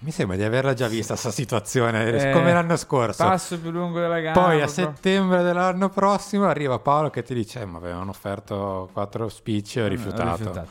Mi 0.00 0.12
sembra 0.12 0.36
di 0.36 0.44
averla 0.44 0.74
già 0.74 0.86
vista 0.86 1.14
questa 1.14 1.32
situazione, 1.32 2.08
Eh, 2.30 2.32
come 2.32 2.52
l'anno 2.52 2.76
scorso. 2.76 3.24
Passo 3.24 3.58
più 3.58 3.70
lungo 3.72 3.98
della 3.98 4.20
gamba. 4.20 4.40
Poi 4.40 4.60
a 4.62 4.68
settembre 4.68 5.42
dell'anno 5.42 5.88
prossimo 5.88 6.46
arriva 6.46 6.78
Paolo 6.78 7.10
che 7.10 7.24
ti 7.24 7.34
dice: 7.34 7.62
"Eh, 7.62 7.64
Ma 7.64 7.78
avevano 7.78 8.10
offerto 8.10 8.88
quattro 8.92 9.28
speech 9.28 9.76
e 9.76 9.80
ho 9.82 9.84
Ho 9.86 9.88
rifiutato. 9.88 10.30
rifiutato. 10.36 10.68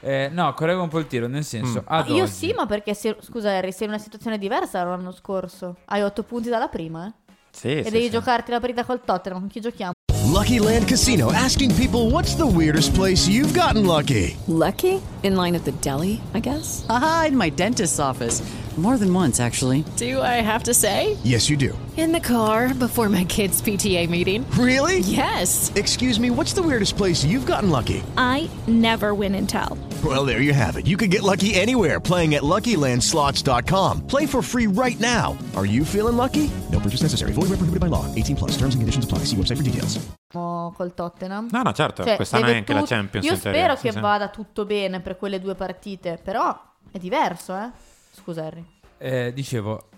Eh, 0.00 0.28
no, 0.32 0.52
correggo 0.54 0.82
un 0.82 0.88
po' 0.88 0.98
il 0.98 1.06
tiro, 1.06 1.28
nel 1.28 1.44
senso, 1.44 1.80
Mm. 1.82 1.84
ad 1.86 2.08
Io 2.08 2.24
oggi- 2.24 2.32
sì, 2.32 2.52
ma 2.52 2.66
perché 2.66 2.94
se- 2.94 3.16
scusa 3.20 3.50
Harry, 3.56 3.70
sei 3.70 3.86
in 3.86 3.92
una 3.92 4.02
situazione 4.02 4.38
diversa 4.38 4.82
dall'anno 4.82 5.12
scorso. 5.12 5.76
Hai 5.84 6.02
8 6.02 6.24
punti 6.24 6.48
dalla 6.48 6.68
prima, 6.68 7.06
eh? 7.06 7.12
Sì, 7.54 7.78
e 7.78 7.84
sì, 7.84 7.90
devi 7.90 8.04
sì. 8.04 8.10
giocarti 8.10 8.50
la 8.50 8.58
partita 8.58 8.84
col 8.84 9.00
Tottenham. 9.04 9.40
Con 9.40 9.48
chi 9.48 9.60
giochiamo? 9.60 9.92
Lucky 10.26 10.58
Land 10.58 10.88
Casino 10.88 11.30
asking 11.32 11.72
people 11.74 12.10
what's 12.10 12.34
the 12.34 12.46
weirdest 12.46 12.92
place 12.94 13.28
you've 13.28 13.54
gotten 13.54 13.86
lucky? 13.86 14.36
Lucky? 14.46 15.00
In 15.22 15.36
line 15.36 15.54
at 15.54 15.62
the 15.64 15.72
deli, 15.80 16.20
I 16.34 16.40
guess? 16.40 16.84
Aha, 16.88 17.26
in 17.28 17.36
my 17.36 17.50
dentist's 17.50 17.98
office. 17.98 18.42
More 18.76 18.98
than 18.98 19.14
once, 19.14 19.38
actually. 19.38 19.84
Do 19.96 20.20
I 20.20 20.42
have 20.42 20.64
to 20.64 20.74
say? 20.74 21.16
Yes, 21.22 21.48
you 21.48 21.56
do. 21.56 21.78
In 21.96 22.10
the 22.10 22.18
car 22.18 22.74
before 22.74 23.08
my 23.08 23.22
kids' 23.22 23.62
PTA 23.62 24.10
meeting. 24.10 24.44
Really? 24.58 24.98
Yes. 24.98 25.70
Excuse 25.76 26.18
me, 26.18 26.28
what's 26.30 26.54
the 26.54 26.62
weirdest 26.62 26.96
place 26.96 27.24
you've 27.24 27.46
gotten 27.46 27.70
lucky? 27.70 28.02
I 28.16 28.50
never 28.66 29.14
win 29.14 29.36
and 29.36 29.48
tell. 29.48 29.78
Well, 30.04 30.26
there 30.26 30.40
you 30.40 30.52
have 30.52 30.76
it. 30.76 30.88
You 30.88 30.96
can 30.96 31.08
get 31.08 31.22
lucky 31.22 31.54
anywhere 31.54 32.00
playing 32.00 32.34
at 32.34 32.42
LuckyLandSlots.com. 32.42 34.08
Play 34.08 34.26
for 34.26 34.42
free 34.42 34.66
right 34.66 34.98
now. 34.98 35.38
Are 35.54 35.66
you 35.66 35.84
feeling 35.84 36.16
lucky? 36.16 36.50
No 36.72 36.80
purchase 36.80 37.02
necessary. 37.02 37.30
Void 37.32 37.50
where 37.50 37.58
prohibited 37.58 37.78
by 37.80 37.86
law. 37.86 38.12
18 38.16 38.34
plus. 38.34 38.52
Terms 38.58 38.74
and 38.74 38.82
conditions 38.82 39.04
apply. 39.04 39.18
See 39.24 39.36
website 39.36 39.58
for 39.58 39.62
details. 39.62 40.00
Col 40.32 40.92
Tottenham. 40.96 41.48
No, 41.52 41.62
no, 41.62 41.72
certo, 41.72 42.02
Cioè, 42.02 42.16
quest'anno 42.16 42.46
è 42.46 42.56
anche 42.56 42.72
la 42.72 42.80
tut- 42.80 42.88
Champions. 42.88 43.24
Io 43.24 43.36
spero 43.36 43.76
che 43.76 43.92
sì. 43.92 44.00
vada 44.00 44.28
tutto 44.30 44.64
bene 44.64 44.98
per 44.98 45.16
quelle 45.16 45.38
due 45.40 45.54
partite, 45.54 46.18
però 46.20 46.58
è 46.90 46.98
diverso, 46.98 47.54
eh? 47.54 47.70
Scusa 48.14 48.44
Harry. 48.44 48.64
Eh, 48.98 49.32
dicevo, 49.34 49.88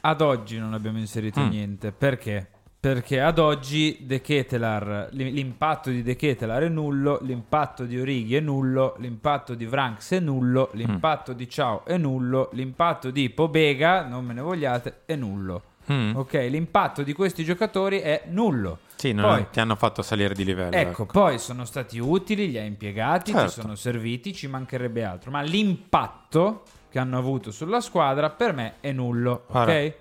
ad 0.00 0.20
oggi 0.22 0.58
non 0.58 0.72
abbiamo 0.74 0.98
inserito 0.98 1.40
Mm. 1.40 1.48
niente. 1.48 1.92
Perché? 1.92 2.48
Perché 2.80 3.20
ad 3.20 3.38
oggi 3.38 3.98
De 4.00 4.22
Ketelar, 4.22 5.08
l'impatto 5.12 5.90
di 5.90 6.02
De 6.02 6.16
Ketelar 6.16 6.62
è 6.62 6.68
nullo, 6.68 7.18
l'impatto 7.20 7.84
di 7.84 8.00
Orighi 8.00 8.36
è 8.36 8.40
nullo, 8.40 8.94
l'impatto 8.98 9.54
di 9.54 9.66
Vranks 9.66 10.12
è 10.12 10.20
nullo, 10.20 10.70
Mm. 10.74 10.78
l'impatto 10.78 11.32
di 11.34 11.46
Ciao 11.46 11.84
è 11.84 11.98
nullo, 11.98 12.48
l'impatto 12.54 13.10
di 13.10 13.28
Pobega, 13.28 14.06
non 14.06 14.24
me 14.24 14.32
ne 14.32 14.40
vogliate, 14.40 15.02
è 15.04 15.14
nullo. 15.14 15.62
Mm. 15.92 16.16
Ok, 16.16 16.32
l'impatto 16.48 17.02
di 17.02 17.12
questi 17.12 17.44
giocatori 17.44 17.98
è 17.98 18.22
nullo. 18.28 18.78
Sì, 18.94 19.12
non 19.12 19.24
Poi, 19.24 19.46
ti 19.50 19.60
hanno 19.60 19.76
fatto 19.76 20.00
salire 20.00 20.32
di 20.34 20.44
livello. 20.44 20.74
Ecco, 20.74 21.04
poi 21.04 21.38
sono 21.38 21.66
stati 21.66 21.98
utili, 21.98 22.48
li 22.50 22.58
ha 22.58 22.62
impiegati, 22.62 23.32
Certo. 23.32 23.48
ci 23.50 23.60
sono 23.60 23.74
serviti, 23.74 24.32
ci 24.34 24.46
mancherebbe 24.46 25.04
altro. 25.04 25.30
Ma 25.30 25.40
l'impatto 25.42 26.62
che 26.90 26.98
hanno 26.98 27.16
avuto 27.18 27.50
sulla 27.50 27.80
squadra 27.80 28.28
per 28.30 28.52
me 28.52 28.74
è 28.80 28.92
nullo, 28.92 29.44
Guarda, 29.48 29.72
ok? 29.72 29.94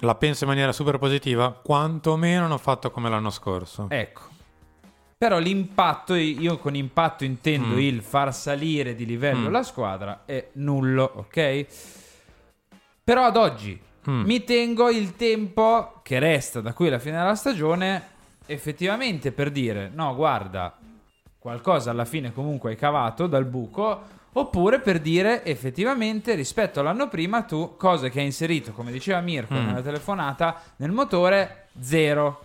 La 0.00 0.14
penso 0.14 0.44
in 0.44 0.50
maniera 0.50 0.72
super 0.72 0.98
positiva, 0.98 1.50
quantomeno 1.52 2.44
hanno 2.44 2.58
fatto 2.58 2.90
come 2.90 3.08
l'anno 3.10 3.30
scorso. 3.30 3.86
Ecco. 3.88 4.22
Però 5.18 5.38
l'impatto, 5.38 6.14
io 6.14 6.58
con 6.58 6.74
impatto 6.74 7.24
intendo 7.24 7.74
Mm. 7.76 7.78
il 7.78 8.02
far 8.02 8.34
salire 8.34 8.94
di 8.94 9.06
livello 9.06 9.48
Mm. 9.48 9.52
la 9.52 9.62
squadra, 9.62 10.22
è 10.26 10.48
nullo, 10.54 11.10
ok? 11.16 11.66
Però 13.02 13.24
ad 13.24 13.36
oggi 13.36 13.80
Mm. 14.08 14.24
mi 14.24 14.44
tengo 14.44 14.88
il 14.90 15.16
tempo 15.16 16.00
che 16.02 16.18
resta 16.18 16.60
da 16.60 16.72
qui 16.74 16.88
alla 16.88 16.98
fine 16.98 17.16
della 17.18 17.34
stagione 17.34 18.14
effettivamente 18.46 19.32
per 19.32 19.50
dire, 19.50 19.90
no, 19.92 20.14
guarda, 20.14 20.76
qualcosa 21.38 21.90
alla 21.90 22.04
fine 22.04 22.32
comunque 22.32 22.70
hai 22.70 22.76
cavato 22.76 23.26
dal 23.26 23.44
buco, 23.46 24.02
oppure 24.38 24.80
per 24.80 25.00
dire 25.00 25.44
effettivamente 25.44 26.34
rispetto 26.34 26.80
all'anno 26.80 27.08
prima 27.08 27.42
tu, 27.42 27.74
cose 27.76 28.10
che 28.10 28.18
hai 28.20 28.26
inserito, 28.26 28.72
come 28.72 28.92
diceva 28.92 29.20
Mirko 29.20 29.54
Mm. 29.54 29.66
nella 29.66 29.80
telefonata, 29.82 30.60
nel 30.76 30.90
motore, 30.92 31.68
zero. 31.80 32.44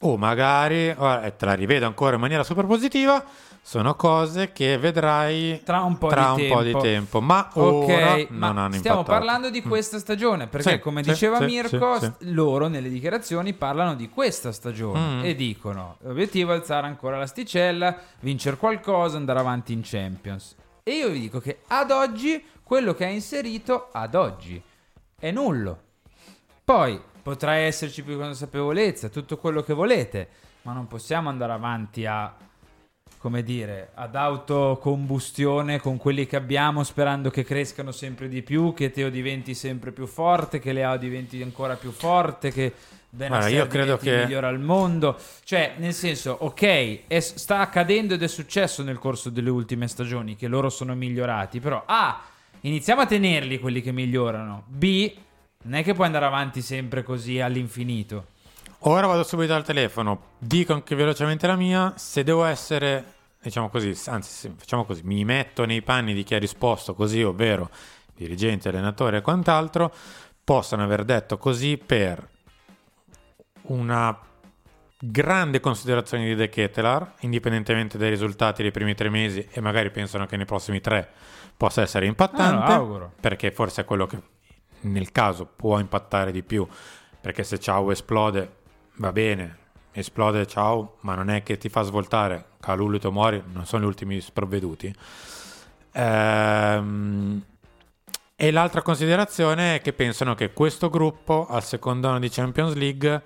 O 0.00 0.16
magari, 0.16 0.92
guarda, 0.94 1.26
e 1.26 1.36
te 1.36 1.44
la 1.44 1.54
rivedo 1.54 1.86
ancora 1.86 2.14
in 2.14 2.20
maniera 2.20 2.42
super 2.44 2.64
positiva, 2.66 3.22
sono 3.66 3.94
cose 3.94 4.52
che 4.52 4.76
vedrai 4.76 5.62
tra 5.64 5.80
un 5.80 5.96
po' 5.96 6.08
tra 6.08 6.24
di 6.24 6.30
un 6.30 6.36
tempo. 6.36 6.54
po' 6.54 6.62
di 6.62 6.72
tempo. 6.80 7.20
Ma 7.22 7.48
ora 7.54 8.16
ma 8.28 8.48
non 8.48 8.58
hanno 8.58 8.74
stiamo 8.74 8.98
impattato. 8.98 9.04
parlando 9.04 9.48
di 9.48 9.62
Mm. 9.64 9.68
questa 9.68 9.98
stagione 9.98 10.46
perché 10.48 10.72
Sì, 10.72 10.78
come 10.80 11.02
sì, 11.02 11.10
diceva 11.10 11.38
sì, 11.38 11.44
Mirko 11.46 11.98
st- 11.98 12.12
loro 12.24 12.68
nelle 12.68 12.90
dichiarazioni 12.90 13.54
parlano 13.54 13.94
di 13.94 14.10
questa 14.10 14.52
stagione 14.52 15.00
Mm. 15.00 15.24
e 15.24 15.34
dicono 15.34 15.96
l'obiettivo 16.02 16.52
è 16.52 16.56
alzare 16.56 16.86
ancora 16.86 17.16
l'asticella 17.16 17.96
vincere 18.20 18.58
qualcosa 18.58 19.16
andare 19.16 19.38
avanti 19.38 19.72
in 19.72 19.80
Champions 19.82 20.54
e 20.82 20.92
io 20.92 21.08
vi 21.08 21.20
dico 21.20 21.40
che 21.40 21.60
ad 21.68 21.90
oggi 21.90 22.44
quello 22.62 22.92
che 22.92 23.06
ha 23.06 23.08
inserito 23.08 23.88
ad 23.92 24.14
oggi 24.14 24.62
è 25.18 25.30
nullo 25.30 25.78
poi 26.62 27.00
potrà 27.22 27.54
esserci 27.54 28.02
più 28.02 28.18
consapevolezza 28.18 29.08
tutto 29.08 29.38
quello 29.38 29.62
che 29.62 29.72
volete 29.72 30.28
ma 30.62 30.72
non 30.74 30.86
possiamo 30.86 31.30
andare 31.30 31.52
avanti 31.52 32.04
a 32.04 32.30
come 33.24 33.42
dire, 33.42 33.88
ad 33.94 34.16
autocombustione 34.16 35.80
con 35.80 35.96
quelli 35.96 36.26
che 36.26 36.36
abbiamo, 36.36 36.84
sperando 36.84 37.30
che 37.30 37.42
crescano 37.42 37.90
sempre 37.90 38.28
di 38.28 38.42
più, 38.42 38.74
che 38.74 38.90
Teo 38.90 39.08
diventi 39.08 39.54
sempre 39.54 39.92
più 39.92 40.06
forte, 40.06 40.58
che 40.58 40.74
Leao 40.74 40.98
diventi 40.98 41.40
ancora 41.40 41.76
più 41.76 41.90
forte, 41.90 42.52
che 42.52 42.74
Guarda, 43.08 43.48
io 43.48 43.66
credo 43.66 43.96
diventi 43.96 44.04
che- 44.04 44.24
migliore 44.26 44.46
al 44.46 44.60
mondo. 44.60 45.16
Cioè, 45.42 45.76
nel 45.78 45.94
senso, 45.94 46.36
ok, 46.38 47.06
è- 47.06 47.20
sta 47.20 47.60
accadendo 47.60 48.12
ed 48.12 48.22
è 48.22 48.28
successo 48.28 48.82
nel 48.82 48.98
corso 48.98 49.30
delle 49.30 49.48
ultime 49.48 49.88
stagioni 49.88 50.36
che 50.36 50.46
loro 50.46 50.68
sono 50.68 50.94
migliorati, 50.94 51.60
però 51.60 51.82
A, 51.86 52.20
iniziamo 52.60 53.00
a 53.00 53.06
tenerli 53.06 53.58
quelli 53.58 53.80
che 53.80 53.90
migliorano. 53.90 54.64
B, 54.66 55.10
non 55.62 55.78
è 55.78 55.82
che 55.82 55.94
puoi 55.94 56.04
andare 56.04 56.26
avanti 56.26 56.60
sempre 56.60 57.02
così 57.02 57.40
all'infinito. 57.40 58.26
Ora 58.86 59.06
vado 59.06 59.22
subito 59.22 59.54
al 59.54 59.64
telefono, 59.64 60.32
dico 60.38 60.74
anche 60.74 60.94
velocemente 60.94 61.46
la 61.46 61.56
mia, 61.56 61.94
se 61.96 62.22
devo 62.22 62.44
essere, 62.44 63.14
diciamo 63.40 63.70
così, 63.70 63.98
anzi 64.10 64.52
facciamo 64.54 64.84
così, 64.84 65.00
mi 65.04 65.24
metto 65.24 65.64
nei 65.64 65.80
panni 65.80 66.12
di 66.12 66.22
chi 66.22 66.34
ha 66.34 66.38
risposto 66.38 66.92
così, 66.94 67.22
ovvero 67.22 67.70
dirigente, 68.14 68.68
allenatore 68.68 69.18
e 69.18 69.20
quant'altro, 69.22 69.90
possono 70.44 70.82
aver 70.82 71.04
detto 71.04 71.38
così 71.38 71.78
per 71.78 72.28
una 73.68 74.18
grande 74.98 75.60
considerazione 75.60 76.26
di 76.26 76.34
De 76.34 76.50
Ketelaar, 76.50 77.14
indipendentemente 77.20 77.96
dai 77.96 78.10
risultati 78.10 78.60
dei 78.60 78.70
primi 78.70 78.94
tre 78.94 79.08
mesi 79.08 79.48
e 79.50 79.62
magari 79.62 79.90
pensano 79.90 80.26
che 80.26 80.36
nei 80.36 80.44
prossimi 80.44 80.82
tre 80.82 81.08
possa 81.56 81.80
essere 81.80 82.04
impattante, 82.04 82.72
Ah, 82.72 82.74
auguro. 82.74 83.12
perché 83.18 83.50
forse 83.50 83.80
è 83.80 83.84
quello 83.86 84.04
che 84.04 84.20
nel 84.80 85.10
caso 85.10 85.46
può 85.46 85.78
impattare 85.78 86.30
di 86.32 86.42
più, 86.42 86.68
perché 87.18 87.44
se 87.44 87.58
Ciao 87.58 87.90
esplode 87.90 88.56
va 88.96 89.12
bene, 89.12 89.58
esplode 89.92 90.46
Ciao, 90.46 90.96
ma 91.00 91.14
non 91.14 91.30
è 91.30 91.42
che 91.42 91.56
ti 91.56 91.68
fa 91.68 91.82
svoltare, 91.82 92.44
Calulu 92.60 92.96
e 92.96 93.00
Tomori 93.00 93.42
non 93.52 93.66
sono 93.66 93.84
gli 93.84 93.86
ultimi 93.86 94.20
sprovveduti. 94.20 94.94
Ehm, 95.92 97.42
e 98.36 98.50
l'altra 98.50 98.82
considerazione 98.82 99.76
è 99.76 99.80
che 99.80 99.92
pensano 99.92 100.34
che 100.34 100.52
questo 100.52 100.90
gruppo 100.90 101.46
al 101.48 101.62
secondo 101.62 102.08
anno 102.08 102.18
di 102.18 102.28
Champions 102.28 102.74
League, 102.74 103.22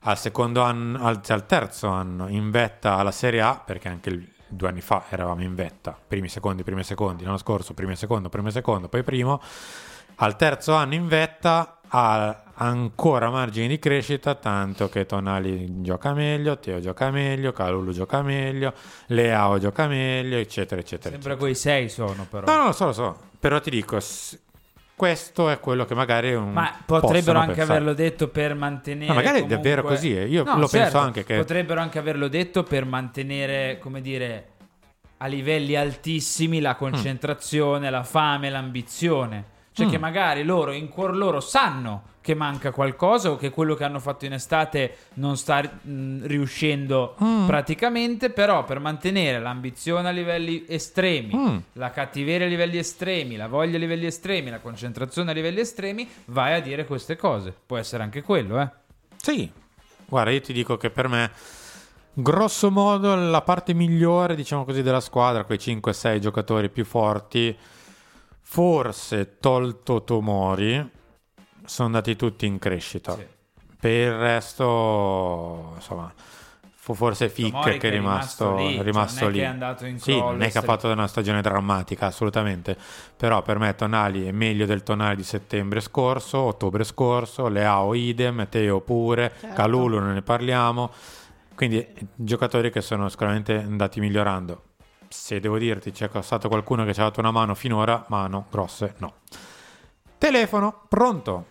al 0.00 0.18
anno, 0.56 1.04
al, 1.04 1.20
al 1.26 1.46
terzo 1.46 1.88
anno 1.88 2.28
in 2.28 2.50
vetta 2.50 2.96
alla 2.96 3.10
Serie 3.10 3.40
A, 3.40 3.62
perché 3.64 3.88
anche 3.88 4.08
il- 4.10 4.28
due 4.52 4.68
anni 4.68 4.80
fa 4.80 5.04
eravamo 5.08 5.42
in 5.42 5.54
vetta, 5.54 5.96
primi, 6.06 6.28
secondi, 6.28 6.64
primi, 6.64 6.82
secondi, 6.82 7.24
l'anno 7.24 7.38
scorso 7.38 7.72
primo 7.72 7.92
e 7.92 7.96
secondo, 7.96 8.28
primo 8.28 8.48
e 8.48 8.50
secondo, 8.50 8.88
poi 8.88 9.02
primo, 9.04 9.40
al 10.16 10.36
terzo 10.36 10.74
anno 10.74 10.94
in 10.94 11.06
vetta 11.06 11.78
ancora 12.62 13.30
margini 13.30 13.68
di 13.68 13.78
crescita, 13.78 14.34
tanto 14.34 14.88
che 14.90 15.06
Tonali 15.06 15.80
gioca 15.82 16.12
meglio, 16.12 16.58
Teo 16.58 16.78
gioca 16.80 17.10
meglio, 17.10 17.52
Calulu 17.52 17.90
gioca 17.92 18.20
meglio, 18.22 18.74
Leao 19.06 19.58
gioca 19.58 19.86
meglio, 19.86 20.36
eccetera, 20.36 20.80
eccetera. 20.80 21.10
Sempre 21.14 21.36
quei 21.36 21.54
sei 21.54 21.88
sono 21.88 22.26
però. 22.28 22.46
No, 22.46 22.56
no, 22.60 22.64
lo 22.66 22.72
so, 22.72 22.86
lo 22.86 22.92
so. 22.92 23.16
Però 23.38 23.58
ti 23.60 23.70
dico, 23.70 23.98
questo 24.94 25.48
è 25.48 25.58
quello 25.58 25.86
che 25.86 25.94
magari 25.94 26.34
un 26.34 26.52
Ma 26.52 26.70
potrebbero 26.84 27.38
anche 27.38 27.54
pensare. 27.54 27.78
averlo 27.78 27.94
detto 27.94 28.28
per 28.28 28.54
mantenere. 28.54 29.08
Ma 29.08 29.14
magari 29.14 29.38
è 29.38 29.40
comunque- 29.42 29.56
davvero 29.70 29.82
così, 29.88 30.14
eh. 30.14 30.26
Io 30.26 30.44
No, 30.44 30.52
lo 30.52 30.58
penso 30.68 30.76
certo, 30.76 30.98
anche 30.98 31.24
che- 31.24 31.36
Potrebbero 31.38 31.80
anche 31.80 31.98
averlo 31.98 32.28
detto 32.28 32.62
per 32.62 32.84
mantenere, 32.84 33.78
come 33.80 34.02
dire, 34.02 34.48
a 35.16 35.26
livelli 35.26 35.76
altissimi 35.76 36.60
la 36.60 36.74
concentrazione, 36.74 37.88
la 37.88 38.02
fame, 38.04 38.50
l'ambizione. 38.50 39.44
Cioè, 39.72 39.86
Mm. 39.86 39.88
che 39.90 39.98
magari 39.98 40.42
loro 40.44 40.72
in 40.72 40.88
cuor 40.90 41.16
loro 41.16 41.40
sanno 41.40 42.02
che 42.22 42.34
manca 42.34 42.70
qualcosa 42.70 43.30
o 43.30 43.36
che 43.36 43.48
quello 43.50 43.74
che 43.74 43.84
hanno 43.84 43.98
fatto 43.98 44.26
in 44.26 44.34
estate 44.34 44.96
non 45.14 45.36
sta 45.38 45.60
mh, 45.62 46.26
riuscendo 46.26 47.16
Mm. 47.22 47.46
praticamente, 47.46 48.30
però 48.30 48.64
per 48.64 48.78
mantenere 48.78 49.38
l'ambizione 49.40 50.08
a 50.08 50.10
livelli 50.10 50.64
estremi, 50.68 51.34
Mm. 51.34 51.56
la 51.74 51.90
cattiveria 51.90 52.46
a 52.46 52.48
livelli 52.50 52.76
estremi, 52.78 53.36
la 53.36 53.48
voglia 53.48 53.76
a 53.76 53.78
livelli 53.78 54.06
estremi, 54.06 54.50
la 54.50 54.58
concentrazione 54.60 55.30
a 55.30 55.34
livelli 55.34 55.60
estremi, 55.60 56.06
vai 56.26 56.54
a 56.54 56.60
dire 56.60 56.84
queste 56.84 57.16
cose. 57.16 57.54
Può 57.66 57.78
essere 57.78 58.02
anche 58.02 58.22
quello, 58.22 58.60
eh. 58.60 58.68
Sì, 59.16 59.50
guarda, 60.06 60.30
io 60.30 60.40
ti 60.42 60.52
dico 60.52 60.76
che 60.76 60.90
per 60.90 61.08
me, 61.08 61.30
grosso 62.12 62.70
modo, 62.70 63.14
la 63.14 63.40
parte 63.42 63.72
migliore, 63.72 64.34
diciamo 64.34 64.64
così, 64.66 64.82
della 64.82 65.00
squadra, 65.00 65.44
quei 65.44 65.58
5-6 65.58 66.18
giocatori 66.18 66.68
più 66.68 66.84
forti, 66.84 67.56
forse 68.42 69.36
tolto 69.38 70.02
Tomori, 70.04 70.98
sono 71.64 71.88
andati 71.88 72.16
tutti 72.16 72.46
in 72.46 72.58
crescita. 72.58 73.16
Per 73.80 73.90
il 73.90 74.12
resto, 74.16 75.72
insomma, 75.76 76.12
fu 76.74 76.94
forse 76.94 77.28
Fic 77.28 77.50
Tomori 77.50 77.78
che 77.78 77.88
è 77.88 77.90
rimasto, 77.90 78.56
lì, 78.56 78.74
cioè, 78.74 78.82
rimasto 78.82 79.24
non 79.24 79.28
è 79.28 79.32
lì. 79.32 79.38
che 79.38 79.44
è 79.44 79.48
andato 79.48 79.86
in 79.86 79.98
sì, 79.98 80.18
non 80.18 80.42
è 80.42 80.50
che 80.50 80.58
ha 80.58 80.62
fatto 80.62 80.90
una 80.90 81.06
stagione 81.06 81.40
drammatica, 81.40 82.06
assolutamente. 82.06 82.76
Però 83.16 83.42
per 83.42 83.58
me 83.58 83.74
Tonali 83.74 84.26
è 84.26 84.32
meglio 84.32 84.66
del 84.66 84.82
Tonali 84.82 85.16
di 85.16 85.22
settembre 85.22 85.80
scorso, 85.80 86.38
ottobre 86.38 86.84
scorso, 86.84 87.48
Leao 87.48 87.94
idem, 87.94 88.48
Teo 88.48 88.80
pure, 88.80 89.32
Certo. 89.38 89.54
Calulu 89.54 89.98
non 89.98 90.14
ne 90.14 90.22
parliamo. 90.22 90.90
Quindi 91.54 91.86
giocatori 92.14 92.70
che 92.70 92.80
sono 92.80 93.08
sicuramente 93.08 93.54
andati 93.54 94.00
migliorando. 94.00 94.62
Se 95.08 95.40
devo 95.40 95.58
dirti 95.58 95.90
c'è 95.90 96.08
stato 96.22 96.48
qualcuno 96.48 96.84
che 96.84 96.94
ci 96.94 97.00
ha 97.00 97.04
dato 97.04 97.20
una 97.20 97.30
mano 97.30 97.54
finora, 97.54 98.04
mano 98.08 98.46
grosse 98.50 98.94
no. 98.98 99.14
Telefono, 100.20 100.82
pronto? 100.86 101.46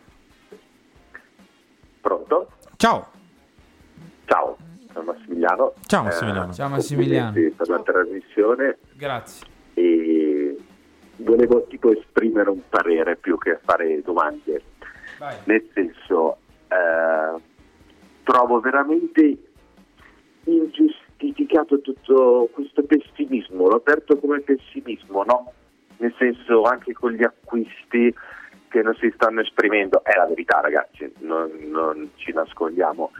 Pronto? 2.01 2.51
Ciao. 2.75 3.07
Ciao, 4.25 4.57
sono 4.93 5.05
Massimiliano. 5.11 5.73
Ciao, 5.87 6.03
Massimiliano. 6.03 6.51
Eh, 6.51 6.53
Ciao, 6.53 6.69
Massimiliano. 6.69 7.31
per 7.33 7.67
la 7.67 7.79
trasmissione 7.81 8.77
Grazie. 8.93 9.47
e 9.73 10.55
volevo 11.15 11.63
tipo 11.63 11.91
esprimere 11.91 12.51
un 12.51 12.61
parere 12.69 13.15
più 13.15 13.39
che 13.39 13.57
fare 13.63 14.03
domande. 14.03 14.61
Vai. 15.17 15.35
Nel 15.45 15.67
senso, 15.73 16.37
eh, 16.67 17.41
trovo 18.21 18.59
veramente 18.59 19.35
ingiustificato 20.43 21.81
tutto 21.81 22.47
questo 22.53 22.83
pessimismo, 22.83 23.67
l'ho 23.67 23.77
aperto 23.77 24.15
come 24.19 24.41
pessimismo, 24.41 25.23
no? 25.23 25.53
Nel 25.97 26.13
senso 26.19 26.61
anche 26.61 26.93
con 26.93 27.13
gli 27.13 27.23
acquisti 27.23 28.13
che 28.69 28.81
non 28.81 28.95
si 28.95 29.11
stanno 29.15 29.41
esprimendo, 29.41 30.03
è 30.03 30.15
la 30.15 30.25
verità 30.25 30.61
ragazzi, 30.61 31.11
non, 31.19 31.51
non 31.63 32.11
ci 32.15 32.31
nascondiamo. 32.31 33.11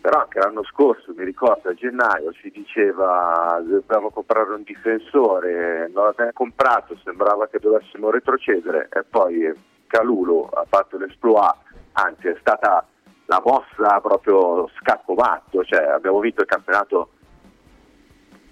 Però 0.00 0.20
anche 0.20 0.38
l'anno 0.38 0.62
scorso, 0.64 1.14
mi 1.16 1.24
ricordo, 1.24 1.70
a 1.70 1.74
gennaio 1.74 2.32
si 2.34 2.50
diceva 2.50 3.58
dobbiamo 3.64 4.10
comprare 4.10 4.52
un 4.52 4.62
difensore, 4.62 5.90
non 5.92 6.04
l'abbiamo 6.04 6.32
comprato, 6.34 6.96
sembrava 7.02 7.48
che 7.48 7.58
dovessimo 7.58 8.10
retrocedere 8.10 8.88
e 8.92 9.02
poi 9.02 9.50
Calulu 9.86 10.46
ha 10.52 10.66
fatto 10.68 10.98
l'esploit, 10.98 11.56
anzi 11.92 12.28
è 12.28 12.36
stata 12.38 12.86
la 13.26 13.42
mossa 13.42 13.98
proprio 14.00 14.68
scaccomatto, 14.78 15.64
cioè 15.64 15.84
abbiamo 15.84 16.20
vinto 16.20 16.42
il 16.42 16.48
campionato 16.48 17.08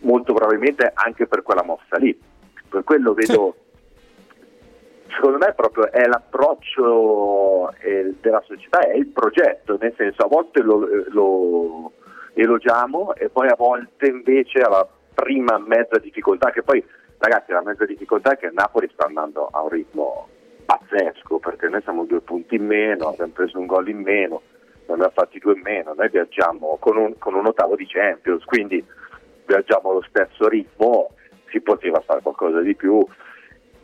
molto 0.01 0.33
probabilmente 0.33 0.91
anche 0.95 1.27
per 1.27 1.43
quella 1.43 1.63
mossa 1.63 1.97
lì. 1.97 2.19
Per 2.69 2.85
quello 2.85 3.13
vedo, 3.13 3.57
secondo 5.15 5.39
me 5.39 5.53
proprio 5.55 5.91
è 5.91 6.07
l'approccio 6.07 7.73
eh, 7.81 8.15
della 8.21 8.43
società, 8.47 8.81
è 8.81 8.95
il 8.95 9.07
progetto, 9.09 9.77
nel 9.81 9.95
senso 9.97 10.23
a 10.23 10.29
volte 10.29 10.63
lo, 10.63 10.87
lo 11.09 11.93
elogiamo 12.35 13.15
e 13.15 13.29
poi 13.29 13.49
a 13.49 13.57
volte 13.57 14.07
invece 14.07 14.61
alla 14.61 14.87
prima 15.15 15.59
mezza 15.59 15.99
difficoltà, 15.99 16.51
che 16.51 16.63
poi 16.63 16.85
ragazzi 17.19 17.53
la 17.53 17.63
mezza 17.63 17.85
difficoltà 17.85 18.33
è 18.33 18.39
che 18.39 18.47
il 18.47 18.55
Napoli 18.55 18.91
sta 18.93 19.07
andando 19.07 19.49
a 19.51 19.63
un 19.63 19.69
ritmo 19.69 20.29
pazzesco 20.65 21.39
perché 21.39 21.69
noi 21.69 21.83
siamo 21.83 22.05
due 22.05 22.21
punti 22.21 22.57
in 22.57 22.67
meno, 22.67 23.09
abbiamo 23.09 23.33
preso 23.33 23.59
un 23.59 23.67
gol 23.67 23.89
in 23.89 24.01
meno, 24.01 24.43
ne 24.87 24.95
abbiamo 24.95 25.13
fatti 25.15 25.39
due 25.39 25.55
in 25.55 25.61
meno, 25.63 25.95
noi 25.95 26.09
viaggiamo 26.09 26.77
con 26.81 26.97
un, 26.97 27.19
con 27.19 27.35
un 27.35 27.47
ottavo 27.47 27.77
di 27.77 27.87
Champions, 27.87 28.45
quindi 28.45 28.85
viaggiamo 29.47 29.91
allo 29.91 30.05
stesso 30.09 30.49
ritmo, 30.49 31.11
si 31.51 31.61
poteva 31.61 32.01
fare 32.01 32.23
qualcosa 32.23 32.61
di 32.61 32.75
più. 32.75 33.05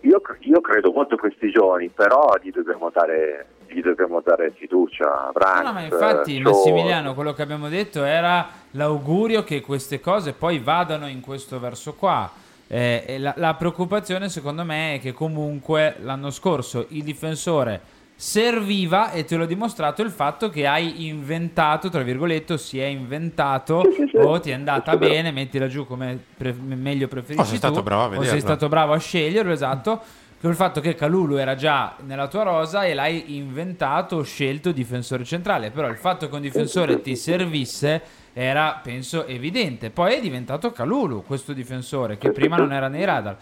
Io, 0.03 0.21
io 0.41 0.61
credo 0.61 0.93
molto 0.93 1.15
a 1.15 1.19
questi 1.19 1.51
giovani, 1.51 1.89
però 1.89 2.33
gli 2.41 2.51
dobbiamo 2.51 2.91
dare, 2.91 3.47
gli 3.67 3.81
dobbiamo 3.81 4.21
dare 4.21 4.53
fiducia. 4.57 5.31
Brandt, 5.33 5.65
No, 5.65 5.73
ma 5.73 5.83
infatti, 5.83 6.41
Shaw, 6.41 6.53
Massimiliano, 6.53 7.15
quello 7.15 7.33
che 7.33 7.43
abbiamo 7.43 7.69
detto 7.69 8.05
era 8.05 8.49
l'augurio 8.73 9.43
che 9.43 9.61
queste 9.61 10.01
cose 10.01 10.33
poi 10.33 10.59
vadano 10.59 11.09
in 11.09 11.21
questo 11.21 11.59
verso 11.59 11.95
qua. 11.95 12.31
Eh, 12.69 13.17
la, 13.19 13.35
la 13.37 13.55
preoccupazione, 13.55 14.29
secondo 14.29 14.63
me, 14.65 14.95
è 14.95 15.01
che 15.01 15.13
comunque 15.13 15.97
l'anno 16.01 16.31
scorso 16.31 16.87
il 16.91 17.03
difensore 17.03 17.81
serviva 18.21 19.12
e 19.12 19.25
te 19.25 19.37
l'ho 19.37 19.47
dimostrato 19.47 20.03
il 20.03 20.11
fatto 20.11 20.51
che 20.51 20.66
hai 20.66 21.07
inventato, 21.07 21.89
tra 21.89 22.03
virgolette, 22.03 22.55
o 22.55 22.57
si 22.57 22.81
è 22.81 22.85
inventato 22.87 23.81
o 24.14 24.41
ti 24.41 24.51
è 24.51 24.55
andata 24.55 24.97
Questo 24.97 24.97
è 24.97 24.99
vero. 24.99 25.12
bene, 25.23 25.31
mettila 25.31 25.69
giù 25.69 25.87
come 25.87 26.19
pre- 26.37 26.53
meglio 26.53 27.07
preferisci 27.07 27.41
Oh, 27.41 27.45
sei 27.49 27.59
stato 27.59 27.75
tu, 27.77 27.83
bravo 27.85 28.03
a 28.03 28.07
o 28.07 28.11
sei 28.11 28.19
vederlo. 28.19 28.41
stato 28.41 28.69
bravo 28.69 28.93
a 28.93 28.99
sceglierlo, 28.99 29.53
esatto. 29.53 30.03
Col 30.41 30.57
fatto 30.57 30.81
che 30.81 30.97
Calulu 30.97 31.37
era 31.37 31.55
già 31.55 31.95
nella 32.05 32.27
tua 32.27 32.43
rosa 32.43 32.85
e 32.85 32.93
l'hai 32.95 33.37
inventato 33.37 34.16
o 34.16 34.23
scelto 34.23 34.73
difensore 34.73 35.25
centrale. 35.25 35.71
Però 35.71 35.89
il 35.89 35.97
fatto 35.97 36.29
che 36.29 36.35
un 36.35 36.41
difensore 36.41 37.01
ti 37.01 37.14
servisse 37.14 38.03
era, 38.33 38.81
penso, 38.83 39.27
evidente. 39.27 39.91
Poi 39.91 40.14
è 40.14 40.21
diventato 40.21 40.73
Calulu, 40.73 41.23
questo 41.25 41.53
difensore, 41.53 42.19
che 42.19 42.31
prima 42.33 42.57
non 42.57 42.73
era 42.73 42.89
nei 42.89 43.05
radar. 43.05 43.37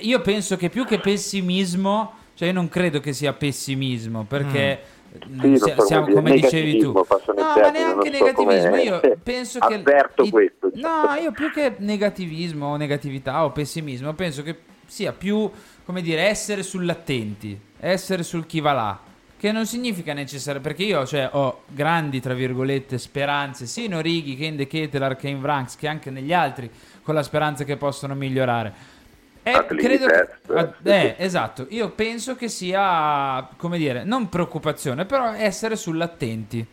Io 0.00 0.20
penso 0.20 0.56
che 0.56 0.68
più 0.68 0.84
che 0.84 0.98
pessimismo, 1.00 2.12
cioè 2.34 2.48
io 2.48 2.54
non 2.54 2.68
credo 2.68 3.00
che 3.00 3.12
sia 3.12 3.32
pessimismo, 3.32 4.24
perché... 4.24 4.80
Sì, 4.82 5.26
non 5.28 5.56
sia- 5.56 5.74
so 5.74 5.82
siamo 5.86 6.06
come 6.06 6.30
dicevi 6.30 6.78
tu, 6.78 6.92
no, 6.92 7.04
ma 7.34 7.70
neanche 7.70 8.12
so 8.12 8.24
negativismo. 8.24 8.68
come- 8.70 8.82
Io 8.82 9.00
penso 9.20 9.58
che 9.58 9.82
i- 10.22 10.30
questo. 10.30 10.70
No, 10.74 11.16
io 11.20 11.32
più 11.32 11.50
che 11.50 11.74
negativismo 11.78 12.66
o 12.66 12.76
negatività 12.76 13.44
o 13.44 13.50
pessimismo, 13.50 14.12
penso 14.14 14.44
che 14.44 14.56
sia 14.86 15.12
più, 15.12 15.50
come 15.84 16.00
dire, 16.00 16.22
essere 16.28 16.62
sull'attenti, 16.62 17.58
essere 17.80 18.22
sul 18.22 18.46
chi 18.46 18.60
va 18.60 18.72
là. 18.72 19.00
Che 19.36 19.50
non 19.50 19.66
significa 19.66 20.12
necessario, 20.12 20.60
perché 20.60 20.84
io 20.84 21.04
cioè, 21.06 21.28
ho 21.32 21.62
grandi, 21.66 22.20
tra 22.20 22.34
virgolette, 22.34 22.96
speranze, 22.98 23.66
sia 23.66 23.86
in 23.86 23.94
Orighi 23.96 24.36
che 24.36 24.44
in 24.44 24.54
De 24.54 24.68
Ketelar 24.68 25.16
che 25.16 25.28
in 25.28 25.40
Vranks, 25.40 25.74
che 25.74 25.88
anche 25.88 26.10
negli 26.10 26.32
altri, 26.32 26.70
con 27.02 27.14
la 27.16 27.22
speranza 27.24 27.64
che 27.64 27.76
possono 27.76 28.14
migliorare. 28.14 28.98
E 29.42 29.66
lì 29.70 29.82
credo 29.82 30.06
ah, 30.54 30.74
eh, 30.82 31.14
esatto, 31.18 31.66
io 31.70 31.90
penso 31.90 32.36
che 32.36 32.48
sia, 32.48 33.48
come 33.56 33.78
dire, 33.78 34.04
non 34.04 34.28
preoccupazione, 34.28 35.06
però 35.06 35.32
essere 35.32 35.76
sull'attenti. 35.76 36.66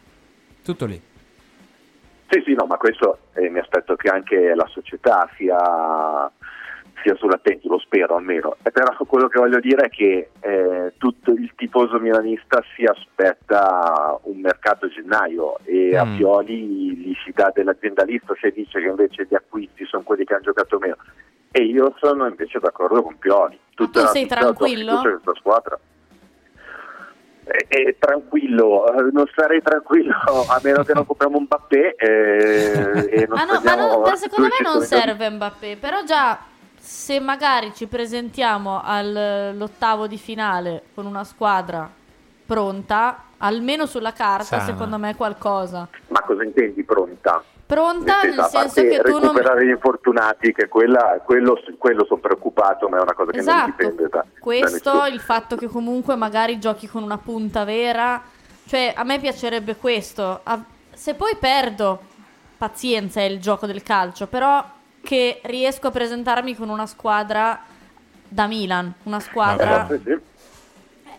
Tutto 0.64 0.86
lì. 0.86 1.02
Sì, 2.30 2.42
sì, 2.46 2.54
no, 2.54 2.66
ma 2.66 2.76
questo 2.76 3.20
eh, 3.36 3.50
mi 3.50 3.60
aspetto 3.60 3.96
che 3.96 4.10
anche 4.10 4.54
la 4.54 4.68
società 4.68 5.30
sia, 5.38 6.30
sia 7.02 7.16
sull'attenti, 7.16 7.70
lo 7.70 7.80
spero 7.80 8.18
almeno. 8.18 8.58
E 8.64 8.72
però 8.72 8.94
quello 9.08 9.30
che 9.30 9.40
voglio 9.40 9.62
dire 9.62 9.86
è 9.86 9.90
che 9.90 10.32
eh, 10.42 10.94
tutto 10.98 11.32
il 11.32 11.54
tifoso 11.56 12.00
milanista 12.00 12.62
si 12.76 12.84
aspetta 12.84 14.20
un 14.24 14.42
mercato 14.42 14.88
a 14.88 14.90
gennaio 14.90 15.60
e 15.64 15.96
a 15.96 16.04
Mm. 16.04 16.18
Pioli 16.18 16.98
gli 16.98 17.14
si 17.24 17.32
dà 17.34 17.50
dell'aziendalista 17.54 18.34
se 18.42 18.52
dice 18.52 18.82
che 18.82 18.88
invece 18.88 19.26
gli 19.30 19.36
acquisti 19.36 19.86
sono 19.86 20.04
quelli 20.04 20.26
che 20.26 20.34
hanno 20.34 20.44
giocato 20.44 20.78
meno. 20.80 20.98
E 21.58 21.64
io 21.64 21.96
sono 22.00 22.28
invece 22.28 22.60
d'accordo 22.60 23.02
con 23.02 23.18
Pioli. 23.18 23.60
Tutta 23.74 24.00
tu 24.00 24.06
la- 24.06 24.12
sei 24.12 24.22
tutta 24.24 24.36
la 24.36 24.42
tranquillo? 24.42 24.92
in 24.92 25.02
questa 25.02 25.34
squadra. 25.40 25.80
Eh, 27.46 27.66
eh, 27.68 27.96
tranquillo, 27.98 28.86
eh, 28.94 29.10
non 29.12 29.26
sarei 29.34 29.62
tranquillo 29.64 30.14
a 30.50 30.60
meno 30.62 30.84
che 30.84 30.94
non 30.94 31.06
compriamo 31.08 31.40
Mbappé 31.40 31.96
eh, 31.96 33.10
e 33.10 33.26
non 33.28 33.40
Ah 33.40 33.46
no, 33.46 33.60
ma, 33.64 33.98
ma 34.10 34.16
secondo 34.16 34.50
me 34.50 34.70
non 34.72 34.84
serve 34.84 35.30
Mbappé, 35.32 35.78
però 35.78 36.04
già 36.04 36.38
se 36.78 37.20
magari 37.20 37.74
ci 37.74 37.88
presentiamo 37.88 38.80
all'ottavo 38.84 40.06
di 40.06 40.18
finale 40.20 40.84
con 40.94 41.08
una 41.08 41.24
squadra 41.24 41.90
pronta, 42.48 43.24
almeno 43.38 43.86
sulla 43.86 44.14
carta, 44.14 44.44
Sana. 44.60 44.64
secondo 44.64 44.98
me 44.98 45.12
è 45.12 45.16
qualcosa. 45.16 45.88
Ma 46.08 46.22
cosa 46.22 46.44
intendi 46.44 46.84
pronta? 46.84 47.44
Pronta 47.68 48.22
nel 48.24 48.34
senso 48.36 48.50
parte 48.50 48.88
che 48.88 49.02
tu 49.04 49.12
non... 49.12 49.22
recuperare 49.24 49.66
gli 49.66 49.70
infortunati, 49.72 50.54
che 50.54 50.70
quella, 50.70 51.22
quello, 51.24 51.60
quello 51.78 52.06
sono 52.06 52.22
preoccupato, 52.22 52.88
ma 52.88 52.98
è 52.98 53.02
una 53.02 53.14
cosa 53.14 53.32
che 53.32 53.38
non 53.42 53.48
Esatto. 53.50 53.66
dipende 53.66 54.04
da, 54.04 54.08
da 54.20 54.26
Questo, 54.40 54.92
nessuno. 54.94 55.08
il 55.08 55.20
fatto 55.20 55.58
che 55.58 55.68
comunque 55.68 56.16
magari 56.16 56.58
giochi 56.60 56.88
con 56.88 57.04
una 57.04 57.18
punta 57.18 57.66
vera, 57.66 58.22
cioè 58.66 58.94
a 58.96 59.04
me 59.04 59.20
piacerebbe 59.20 59.76
questo. 59.76 60.40
A- 60.44 60.64
Se 60.94 61.14
poi 61.14 61.36
perdo, 61.38 62.00
pazienza 62.58 63.20
è 63.20 63.24
il 63.26 63.42
gioco 63.42 63.66
del 63.66 63.84
calcio, 63.84 64.28
però 64.28 64.64
che 65.04 65.42
riesco 65.44 65.88
a 65.88 65.92
presentarmi 65.92 66.56
con 66.56 66.70
una 66.70 66.86
squadra 66.86 67.60
da 68.30 68.48
Milan, 68.48 68.94
una 69.04 69.20
squadra... 69.20 69.88
Sì, 69.90 70.02
sì. 70.06 70.27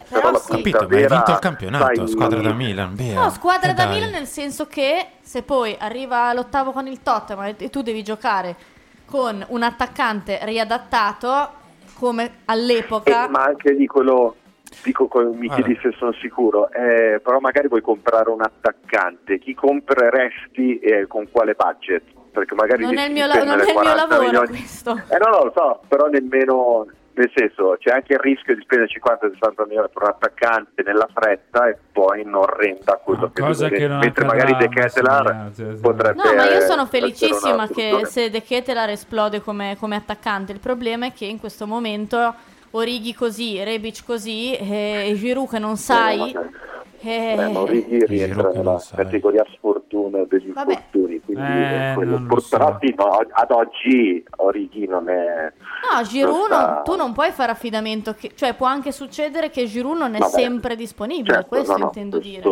Però 0.09 0.37
sì. 0.39 0.53
Ho 0.53 0.57
capito, 0.57 0.87
ma 0.89 0.97
hai 0.97 1.07
vinto 1.07 1.31
il 1.33 1.39
campionato, 1.39 1.95
sai, 1.95 2.09
squadra 2.09 2.41
da 2.41 2.53
Milan. 2.53 2.95
Bea. 2.95 3.21
No, 3.23 3.31
squadra 3.31 3.71
Eh, 3.71 3.75
da 3.75 3.85
dai. 3.85 3.95
Milan 3.95 4.11
nel 4.11 4.27
senso 4.27 4.67
che 4.67 5.07
se 5.21 5.43
poi 5.43 5.77
arriva 5.79 6.29
all'ottavo 6.29 6.73
con 6.73 6.87
il 6.87 7.03
Tottenham 7.03 7.55
e 7.59 7.71
tu 7.71 7.83
devi 7.83 8.03
giocare 8.03 8.57
con 9.05 9.45
un 9.49 9.63
attaccante 9.63 10.39
riadattato 10.43 11.51
come 11.95 12.41
all'epoca... 12.47 13.25
Eh, 13.27 13.29
ma 13.29 13.43
anche 13.45 13.75
di 13.75 13.87
quello 13.87 14.37
dico 14.85 15.09
mi 15.35 15.49
chiedi 15.49 15.79
se 15.83 15.93
sono 15.99 16.13
sicuro 16.21 16.71
eh, 16.71 17.21
però 17.25 17.39
magari 17.41 17.69
vuoi 17.69 17.81
comprare 17.81 18.29
un 18.31 18.43
attaccante 18.43 19.39
chi 19.39 19.55
compreresti 19.55 20.79
e 20.79 21.07
con 21.07 21.27
quale 21.31 21.55
budget 21.55 22.03
perché 22.31 22.55
magari 22.55 22.83
Non 22.85 22.99
è 22.99 23.07
il 23.07 23.13
mio, 23.13 23.27
la- 23.27 23.43
non 23.43 23.59
è 23.59 23.63
il 23.63 23.65
mio 23.65 23.73
40 23.73 23.95
lavoro 24.07 24.21
milioni. 24.23 24.47
questo. 24.49 24.91
eh 25.09 25.17
no 25.19 25.31
no 25.31 25.45
lo 25.45 25.53
so 25.57 25.81
però 25.89 26.07
nemmeno 26.09 26.87
nel 27.19 27.33
senso 27.35 27.77
c'è 27.81 27.91
anche 27.91 28.12
il 28.12 28.21
rischio 28.21 28.55
di 28.55 28.62
spendere 28.62 28.89
50-60 28.91 29.66
milioni 29.66 29.89
per 29.93 30.03
un 30.03 30.09
attaccante 30.09 30.83
nella 30.85 31.09
fretta 31.12 31.69
e 31.69 31.77
poi 31.93 32.25
non 32.25 32.47
renda 32.47 33.01
quello 33.03 33.31
che 33.33 33.43
cosa 33.43 33.69
che 33.69 33.89
non 33.89 33.99
mentre 33.99 34.25
accadrà, 34.25 34.45
magari 34.45 34.66
De 34.66 34.75
Ketelar 34.75 35.51
cioè, 35.55 35.66
potrebbe 35.81 36.23
No, 36.23 36.35
ma 36.35 36.45
io 36.45 36.59
eh, 36.59 36.61
sono 36.61 36.87
felicissima 36.87 37.66
che 37.66 38.07
se 38.07 38.31
De 38.31 38.43
Ketelar 38.43 38.91
esplode 38.91 39.41
come, 39.41 39.77
come 39.79 39.97
attaccante. 39.97 40.53
Il 40.53 40.61
problema 40.61 41.07
è 41.07 41.12
che 41.12 41.25
in 41.25 41.41
questo 41.41 41.66
momento 41.66 42.35
Orighi 42.73 43.14
così, 43.14 43.62
Rebic 43.64 44.05
così 44.05 44.55
e, 44.55 45.11
e 45.11 45.14
Giroud 45.14 45.49
che 45.51 45.59
non 45.59 45.77
sai... 45.77 46.33
Eh, 46.33 46.66
eh, 47.01 47.35
ma 47.37 47.61
Origi 47.61 48.05
rientra 48.07 48.51
nella 48.51 48.83
categoria 48.95 49.45
sfortuna 49.55 50.25
degli 50.29 50.53
Vabbè. 50.53 50.73
infortuni, 50.73 51.21
quindi 51.25 51.43
Eh, 51.45 51.93
purtroppo 51.95 52.85
no, 52.97 53.19
ad 53.31 53.51
oggi 53.51 54.25
Origi 54.37 54.87
non 54.87 55.09
è... 55.09 55.53
No, 55.95 56.03
Giroud 56.03 56.35
non 56.37 56.45
sta- 56.47 56.73
non- 56.75 56.85
tu 56.85 56.97
non 56.97 57.13
puoi 57.13 57.31
fare 57.31 57.53
affidamento, 57.53 58.15
che- 58.15 58.33
cioè 58.35 58.55
può 58.55 58.67
anche 58.67 58.93
succedere 58.93 59.51
che 59.51 59.67
Giroud 59.67 59.99
non 59.99 60.15
è 60.15 60.19
Vabbè. 60.19 60.31
sempre 60.33 60.77
disponibile, 60.77 61.35
Certo, 61.35 61.49
questo 61.49 61.73
no, 61.73 61.79
no, 61.79 61.85
intendo 61.87 62.19
dire. 62.19 62.43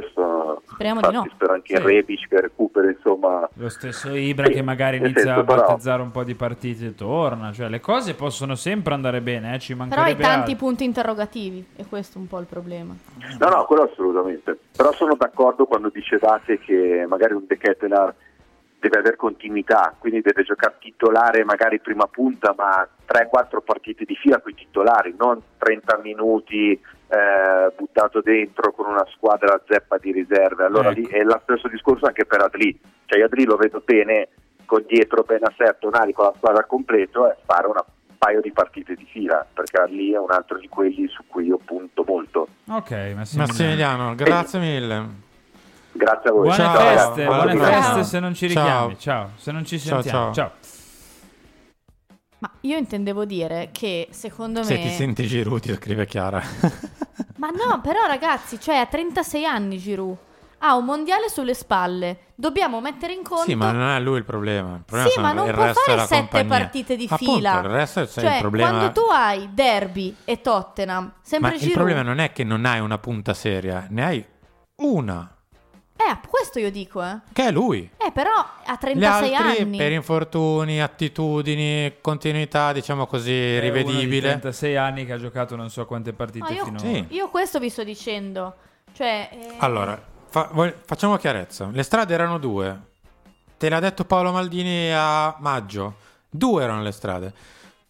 Questo, 0.00 0.62
Speriamo 0.66 1.00
di 1.00 1.12
no. 1.14 1.26
spero 1.32 1.52
anche 1.54 1.72
in 1.74 1.78
Sì. 1.78 1.84
Rebic 1.84 2.28
che 2.28 2.40
recuperi 2.40 2.88
insomma... 2.92 3.48
Lo 3.54 3.68
stesso 3.68 4.14
Ibra 4.14 4.46
Sì, 4.46 4.52
che 4.52 4.62
magari 4.62 4.96
inizia 4.96 5.22
senso, 5.22 5.40
a 5.40 5.44
però- 5.44 5.60
battezzare 5.66 6.02
un 6.02 6.10
po' 6.10 6.24
di 6.24 6.34
partite 6.34 6.86
e 6.86 6.94
torna. 6.94 7.52
Cioè, 7.52 7.68
le 7.68 7.80
cose 7.80 8.14
possono 8.14 8.54
sempre 8.54 8.94
andare 8.94 9.20
bene, 9.20 9.54
eh, 9.54 9.58
ci 9.58 9.74
Però 9.74 9.84
hai 9.84 9.90
mancherebbe 9.90 10.22
tanti 10.22 10.50
altro. 10.52 10.66
punti 10.66 10.84
interrogativi 10.84 11.66
e 11.76 11.84
questo 11.86 12.18
è 12.18 12.20
un 12.20 12.26
po' 12.26 12.38
il 12.40 12.46
problema. 12.46 12.94
No, 13.38 13.48
no, 13.48 13.64
quello 13.64 13.82
assolutamente. 13.82 14.58
Però 14.76 14.92
sono 14.92 15.14
d'accordo 15.14 15.66
quando 15.66 15.88
dicevate 15.92 16.58
che 16.58 17.04
magari 17.08 17.34
un 17.34 17.44
De 17.46 17.56
Ketelar 17.56 18.14
deve 18.80 18.98
avere 18.98 19.16
continuità, 19.16 19.94
quindi 19.98 20.20
deve 20.20 20.42
giocare 20.42 20.76
titolare 20.78 21.42
magari 21.44 21.80
prima 21.80 22.06
punta, 22.06 22.52
ma 22.54 22.86
3-4 23.06 23.62
partite 23.64 24.04
di 24.04 24.14
fila 24.14 24.40
con 24.40 24.52
i 24.52 24.54
titolari, 24.54 25.14
non 25.18 25.40
30 25.56 26.00
minuti 26.02 26.78
eh, 27.14 27.72
buttato 27.76 28.20
dentro 28.20 28.72
con 28.72 28.86
una 28.86 29.06
squadra 29.14 29.60
zeppa 29.68 29.98
di 29.98 30.12
riserve. 30.12 30.64
Allora 30.64 30.90
Ecco. 30.90 31.00
lì 31.00 31.06
è 31.08 31.22
lo 31.22 31.40
stesso 31.44 31.68
discorso 31.68 32.06
anche 32.06 32.24
per 32.24 32.42
Adli. 32.42 32.78
Cioè 33.06 33.18
io 33.20 33.26
Adli 33.26 33.44
lo 33.44 33.56
vedo 33.56 33.82
bene 33.84 34.28
con 34.64 34.84
dietro 34.86 35.22
Benasser, 35.22 35.76
Tonali 35.78 36.12
con 36.12 36.24
la 36.26 36.34
squadra 36.36 36.60
al 36.60 36.66
completo 36.66 37.30
e 37.30 37.36
fare 37.44 37.66
una 37.66 37.84
paio 38.16 38.40
di 38.40 38.52
partite 38.52 38.94
di 38.94 39.06
fila, 39.10 39.46
perché 39.52 39.80
Adli 39.80 40.12
è 40.12 40.18
un 40.18 40.30
altro 40.30 40.58
di 40.58 40.68
quelli 40.68 41.06
su 41.08 41.22
cui 41.26 41.44
io 41.46 41.58
punto 41.62 42.04
molto. 42.06 42.48
Ok, 42.70 42.90
Massimiliano. 43.14 43.46
Massimiliano, 43.46 44.14
grazie 44.14 44.58
mille. 44.58 45.08
Grazie 45.92 46.30
a 46.30 46.32
voi. 46.32 46.42
Buone 46.48 46.56
Ciao, 46.56 46.78
feste, 46.80 47.24
ragazzi. 47.24 47.24
buone 47.24 47.56
Ciao. 47.56 47.82
feste 47.82 48.02
se 48.02 48.20
non 48.20 48.34
ci 48.34 48.48
Ciao. 48.48 48.64
richiami. 48.64 48.98
Ciao, 48.98 49.30
se 49.36 49.52
non 49.52 49.64
ci 49.64 49.78
Ciao, 49.78 50.00
sentiamo. 50.02 50.32
ciao. 50.32 50.52
Ma 52.44 52.50
io 52.60 52.76
intendevo 52.76 53.24
dire 53.24 53.70
che 53.72 54.08
secondo 54.10 54.58
me... 54.60 54.66
Se 54.66 54.78
ti 54.78 54.90
senti 54.90 55.26
Giroud, 55.26 55.60
ti 55.62 55.72
scrive 55.72 56.04
Chiara. 56.04 56.42
Ma 57.38 57.48
no, 57.48 57.80
però 57.80 58.00
ragazzi, 58.06 58.60
cioè 58.60 58.76
ha 58.76 58.84
36 58.84 59.46
anni 59.46 59.78
Giroud. 59.78 60.14
Ha 60.58 60.76
un 60.76 60.84
mondiale 60.84 61.30
sulle 61.30 61.54
spalle. 61.54 62.18
Dobbiamo 62.34 62.82
mettere 62.82 63.14
in 63.14 63.22
conto 63.22 63.44
Sì, 63.44 63.54
ma 63.54 63.70
non 63.72 63.88
è 63.88 63.98
lui 64.00 64.18
il 64.18 64.24
problema. 64.24 64.74
Il 64.76 64.82
problema 64.84 65.08
Sì, 65.10 65.20
ma 65.20 65.32
non 65.32 65.46
il 65.48 65.54
può 65.54 65.72
fare 65.72 66.00
sette 66.00 66.16
compagnia. 66.20 66.48
partite 66.58 66.96
di 66.96 67.06
Appunto, 67.08 67.32
fila. 67.34 67.54
il 67.60 67.68
resto 67.68 68.00
è 68.00 68.06
Cioè, 68.06 68.34
il 68.34 68.40
problema. 68.40 68.68
quando 68.68 68.92
tu 68.92 69.06
hai 69.10 69.48
Derby 69.54 70.14
e 70.24 70.40
Tottenham, 70.42 71.12
sempre 71.22 71.48
Ma 71.48 71.54
il 71.54 71.60
Giroud. 71.60 71.76
problema 71.78 72.02
non 72.02 72.18
è 72.18 72.32
che 72.32 72.44
non 72.44 72.66
hai 72.66 72.80
una 72.80 72.98
punta 72.98 73.32
seria, 73.32 73.86
ne 73.88 74.04
hai 74.04 74.24
una, 74.76 75.33
Eh, 76.06 76.18
questo 76.28 76.58
io 76.58 76.70
dico, 76.70 77.02
eh. 77.02 77.18
che 77.32 77.46
è 77.46 77.50
lui. 77.50 77.88
Eh, 77.96 78.12
però 78.12 78.30
ha 78.32 78.72
Gli 78.74 78.78
36 78.78 79.34
altri 79.34 79.62
anni. 79.62 79.76
per 79.78 79.92
infortuni, 79.92 80.82
attitudini, 80.82 81.94
continuità, 82.00 82.72
diciamo 82.72 83.06
così, 83.06 83.30
È 83.32 83.52
uno 83.52 83.60
di 83.60 83.66
rivedibile. 83.82 84.28
36 84.28 84.76
anni 84.76 85.06
che 85.06 85.12
ha 85.12 85.18
giocato 85.18 85.56
non 85.56 85.70
so 85.70 85.86
quante 85.86 86.12
partite 86.12 86.48
No, 86.50 86.54
io, 86.54 86.64
finora. 86.64 86.84
Sì. 86.84 87.06
io 87.10 87.28
questo 87.30 87.58
vi 87.58 87.70
sto 87.70 87.84
dicendo. 87.84 88.54
Cioè, 88.92 89.28
eh, 89.32 89.54
Allora, 89.58 90.00
fa- 90.28 90.48
voi- 90.52 90.74
facciamo 90.84 91.16
chiarezza. 91.16 91.68
Le 91.72 91.82
strade 91.82 92.12
erano 92.14 92.38
due. 92.38 92.78
Te 93.56 93.68
l'ha 93.68 93.80
detto 93.80 94.04
Paolo 94.04 94.30
Maldini 94.32 94.90
a 94.92 95.34
maggio. 95.38 95.94
Due 96.28 96.62
erano 96.62 96.82
le 96.82 96.92
strade. 96.92 97.32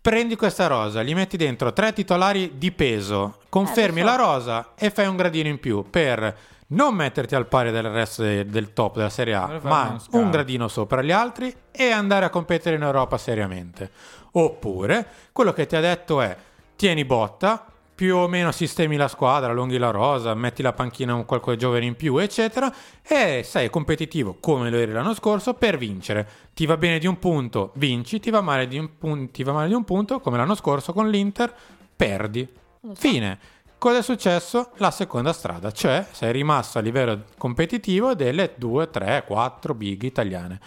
Prendi 0.01 0.37
questa 0.37 0.67
rosa, 0.67 1.03
gli 1.03 1.15
metti 1.15 1.37
dentro 1.39 1.73
tre 1.73 1.93
titolari 1.95 2.59
di 2.59 2.71
peso, 2.73 3.39
confermi 3.49 4.01
Eh, 4.01 4.05
so. 4.05 4.09
la 4.11 4.17
rosa 4.17 4.69
e 4.77 4.91
fai 4.91 5.07
un 5.07 5.17
gradino 5.17 5.49
in 5.49 5.59
più 5.59 5.89
per 5.89 6.37
non 6.75 6.95
metterti 6.95 7.35
al 7.35 7.47
pari 7.47 7.71
del 7.71 7.89
resto 7.91 8.23
de- 8.23 8.47
del 8.47 8.73
top 8.73 8.97
della 8.97 9.09
Serie 9.11 9.35
A, 9.35 9.47
ma 9.63 9.97
un 10.13 10.31
gradino 10.31 10.69
sopra 10.69 11.03
gli 11.03 11.11
altri 11.13 11.55
e 11.71 11.91
andare 11.91 12.25
a 12.25 12.31
competere 12.31 12.77
in 12.77 12.83
Europa 12.83 13.17
seriamente. 13.19 13.91
Oppure, 14.33 15.07
quello 15.33 15.53
che 15.53 15.67
ti 15.67 15.77
ha 15.77 15.81
detto 15.81 16.21
è 16.21 16.37
tieni 16.77 17.05
botta, 17.05 17.65
più 17.95 18.17
o 18.17 18.27
meno 18.27 18.51
sistemi 18.51 18.97
la 18.97 19.07
squadra, 19.07 19.53
allunghi 19.53 19.79
la 19.79 19.91
rosa, 19.91 20.35
metti 20.35 20.63
la 20.63 20.73
panchina 20.73 21.15
un 21.15 21.25
qualche 21.25 21.57
giovane 21.57 21.85
in 21.85 21.95
più, 21.95 22.17
eccetera, 22.19 22.73
e 23.01 23.43
sei 23.45 23.71
competitivo 23.71 24.37
come 24.41 24.69
lo 24.69 24.79
eri 24.79 24.91
l'anno 24.91 25.15
scorso 25.15 25.55
per 25.55 25.79
vincere. 25.79 26.29
Ti 26.53 26.67
va 26.67 26.77
bene 26.77 26.99
di 26.99 27.07
un 27.07 27.21
punto, 27.21 27.71
vinci, 27.77 28.19
ti 28.19 28.31
va 28.31 28.41
male 28.41 28.67
di 28.67 28.79
un, 28.79 28.99
pun- 28.99 29.31
ti 29.31 29.45
va 29.45 29.53
male 29.53 29.69
di 29.69 29.75
un 29.75 29.85
punto, 29.85 30.19
come 30.19 30.37
l'anno 30.37 30.57
scorso 30.57 30.93
con 30.93 31.09
l'Inter, 31.09 31.55
perdi. 31.95 32.49
Fine. 32.95 33.39
Cosa 33.85 33.99
è 33.99 34.03
successo? 34.03 34.71
La 34.77 34.91
seconda 34.91 35.35
strada, 35.35 35.71
cioè 35.71 36.07
sei 36.11 36.33
rimasto 36.33 36.79
a 36.79 36.81
livello 36.81 37.25
competitivo 37.37 38.15
delle 38.15 38.55
2, 38.57 38.89
3, 38.89 39.25
4 39.27 39.75
big 39.75 40.05
italiane. 40.05 40.59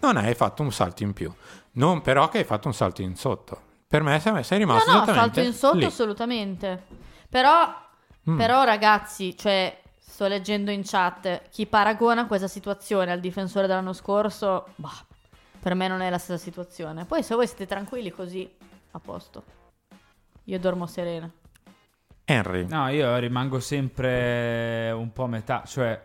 Non 0.00 0.16
hai 0.16 0.34
fatto 0.34 0.62
un 0.62 0.72
salto 0.72 1.04
in 1.04 1.12
più. 1.12 1.32
Non 1.74 2.02
però 2.02 2.28
che 2.28 2.38
hai 2.38 2.44
fatto 2.44 2.66
un 2.66 2.74
salto 2.74 3.00
in 3.00 3.14
sotto. 3.14 3.60
Per 3.86 4.02
me 4.02 4.18
sei, 4.18 4.58
rimasto 4.58 4.90
No, 4.90 5.04
no, 5.04 5.04
salto 5.04 5.38
in 5.38 5.52
sotto 5.52 5.76
lì. 5.76 5.84
assolutamente. 5.84 6.82
Però, 7.28 7.72
Mm. 8.28 8.36
però 8.38 8.64
ragazzi, 8.64 9.36
cioè, 9.36 9.80
sto 10.00 10.26
leggendo 10.26 10.72
in 10.72 10.82
chat, 10.84 11.42
chi 11.50 11.66
paragona 11.66 12.26
questa 12.26 12.48
situazione 12.48 13.12
al 13.12 13.20
difensore 13.20 13.68
dell'anno 13.68 13.92
scorso, 13.92 14.66
bah, 14.74 14.90
per 15.60 15.74
me 15.74 15.86
non 15.86 16.00
è 16.00 16.10
la 16.10 16.18
stessa 16.18 16.42
situazione. 16.42 17.04
Poi 17.04 17.22
se 17.22 17.36
voi 17.36 17.46
siete 17.46 17.66
tranquilli 17.66 18.10
così, 18.10 18.52
a 18.90 18.98
posto. 18.98 19.44
Io 20.46 20.58
dormo 20.58 20.88
serena. 20.88 21.30
Henry. 22.24 22.66
No, 22.68 22.88
io 22.88 23.16
rimango 23.18 23.60
sempre 23.60 24.90
un 24.92 25.12
po' 25.12 25.24
a 25.24 25.28
metà, 25.28 25.62
cioè 25.66 26.00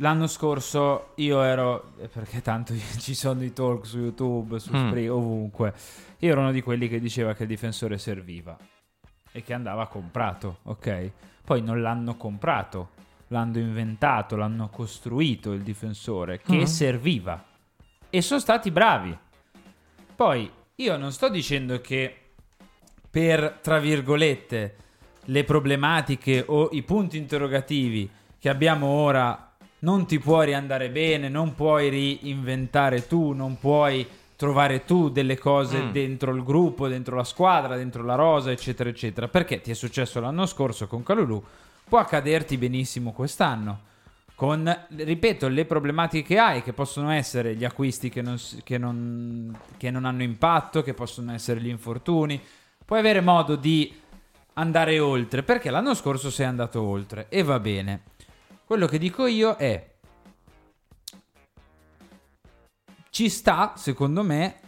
l'anno 0.00 0.26
scorso 0.26 1.12
io 1.16 1.40
ero 1.42 1.92
eh, 1.98 2.08
perché 2.08 2.42
tanto 2.42 2.74
ci 2.98 3.14
sono 3.14 3.42
i 3.42 3.52
talk 3.52 3.86
su 3.86 3.98
YouTube, 3.98 4.58
su 4.58 4.74
Mm. 4.76 4.86
Spree, 4.88 5.08
ovunque. 5.08 5.74
Io 6.18 6.30
ero 6.32 6.40
uno 6.40 6.52
di 6.52 6.60
quelli 6.62 6.88
che 6.88 7.00
diceva 7.00 7.34
che 7.34 7.42
il 7.44 7.48
difensore 7.48 7.98
serviva 7.98 8.56
e 9.32 9.42
che 9.42 9.52
andava 9.54 9.86
comprato, 9.86 10.58
ok? 10.64 11.10
Poi 11.44 11.62
non 11.62 11.80
l'hanno 11.80 12.16
comprato, 12.16 12.90
l'hanno 13.28 13.58
inventato, 13.58 14.36
l'hanno 14.36 14.68
costruito 14.68 15.52
il 15.52 15.62
difensore 15.62 16.40
che 16.40 16.56
Mm. 16.60 16.62
serviva 16.64 17.44
e 18.10 18.20
sono 18.22 18.40
stati 18.40 18.70
bravi. 18.70 19.16
Poi 20.14 20.50
io 20.76 20.96
non 20.96 21.12
sto 21.12 21.28
dicendo 21.28 21.80
che 21.80 22.14
per, 23.10 23.58
tra 23.62 23.78
virgolette, 23.78 24.76
le 25.26 25.44
problematiche 25.44 26.42
o 26.46 26.68
i 26.72 26.82
punti 26.82 27.16
interrogativi 27.18 28.08
che 28.38 28.48
abbiamo 28.48 28.86
ora 28.86 29.52
non 29.80 30.06
ti 30.06 30.18
puoi 30.18 30.46
riandare 30.46 30.88
bene, 30.90 31.28
non 31.28 31.54
puoi 31.54 31.88
reinventare 31.90 33.06
tu, 33.06 33.32
non 33.32 33.58
puoi 33.58 34.06
trovare 34.36 34.84
tu 34.84 35.08
delle 35.10 35.38
cose 35.38 35.80
Mm. 35.82 35.90
dentro 35.92 36.34
il 36.34 36.42
gruppo, 36.42 36.88
dentro 36.88 37.16
la 37.16 37.24
squadra, 37.24 37.76
dentro 37.76 38.02
la 38.02 38.14
rosa, 38.14 38.50
eccetera, 38.50 38.88
eccetera. 38.90 39.28
Perché 39.28 39.60
ti 39.60 39.70
è 39.70 39.74
successo 39.74 40.20
l'anno 40.20 40.46
scorso 40.46 40.86
con 40.86 41.02
Calulu, 41.02 41.42
può 41.88 41.98
accaderti 41.98 42.56
benissimo 42.58 43.12
quest'anno. 43.12 43.80
Con, 44.34 44.70
ripeto, 44.94 45.48
le 45.48 45.64
problematiche 45.64 46.34
che 46.34 46.38
hai, 46.38 46.62
che 46.62 46.74
possono 46.74 47.10
essere 47.10 47.54
gli 47.56 47.64
acquisti 47.64 48.10
che 48.10 48.20
non, 48.20 48.36
che 48.64 48.76
non- 48.76 49.56
che 49.78 49.90
non 49.90 50.04
hanno 50.04 50.22
impatto, 50.22 50.82
che 50.82 50.92
possono 50.92 51.32
essere 51.32 51.60
gli 51.60 51.68
infortuni. 51.68 52.38
Puoi 52.84 52.98
avere 52.98 53.22
modo 53.22 53.56
di 53.56 53.94
andare 54.58 54.98
oltre, 54.98 55.42
perché 55.42 55.70
l'anno 55.70 55.94
scorso 55.94 56.30
sei 56.30 56.46
andato 56.46 56.82
oltre 56.82 57.26
e 57.28 57.42
va 57.42 57.58
bene. 57.58 58.02
Quello 58.64 58.86
che 58.86 58.98
dico 58.98 59.26
io 59.26 59.56
è 59.56 59.94
ci 63.10 63.28
sta, 63.28 63.74
secondo 63.76 64.22
me, 64.22 64.60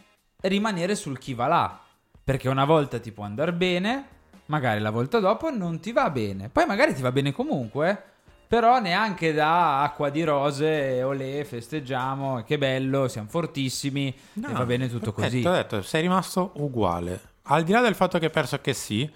rimanere 0.42 0.94
sul 0.94 1.18
chi 1.18 1.34
va 1.34 1.46
là, 1.46 1.78
perché 2.22 2.48
una 2.48 2.64
volta 2.64 2.98
ti 2.98 3.12
può 3.12 3.24
andare 3.24 3.52
bene, 3.52 4.08
magari 4.46 4.80
la 4.80 4.90
volta 4.90 5.18
dopo 5.18 5.50
non 5.50 5.80
ti 5.80 5.92
va 5.92 6.08
bene. 6.10 6.48
Poi 6.48 6.64
magari 6.66 6.94
ti 6.94 7.02
va 7.02 7.12
bene 7.12 7.32
comunque, 7.32 8.02
però 8.46 8.80
neanche 8.80 9.32
da 9.32 9.82
acqua 9.82 10.10
di 10.10 10.22
rose, 10.22 11.02
olè, 11.02 11.44
festeggiamo, 11.44 12.42
che 12.44 12.56
bello, 12.56 13.08
siamo 13.08 13.28
fortissimi 13.28 14.08
e 14.08 14.52
va 14.52 14.64
bene 14.64 14.88
tutto 14.88 15.12
perfetto, 15.12 15.34
così. 15.34 15.46
Ho 15.46 15.52
detto, 15.52 15.82
sei 15.82 16.02
rimasto 16.02 16.52
uguale. 16.56 17.20
Al 17.50 17.64
di 17.64 17.72
là 17.72 17.80
del 17.80 17.94
fatto 17.94 18.18
che 18.18 18.26
hai 18.26 18.30
perso 18.30 18.58
che 18.60 18.72
sì, 18.72 19.10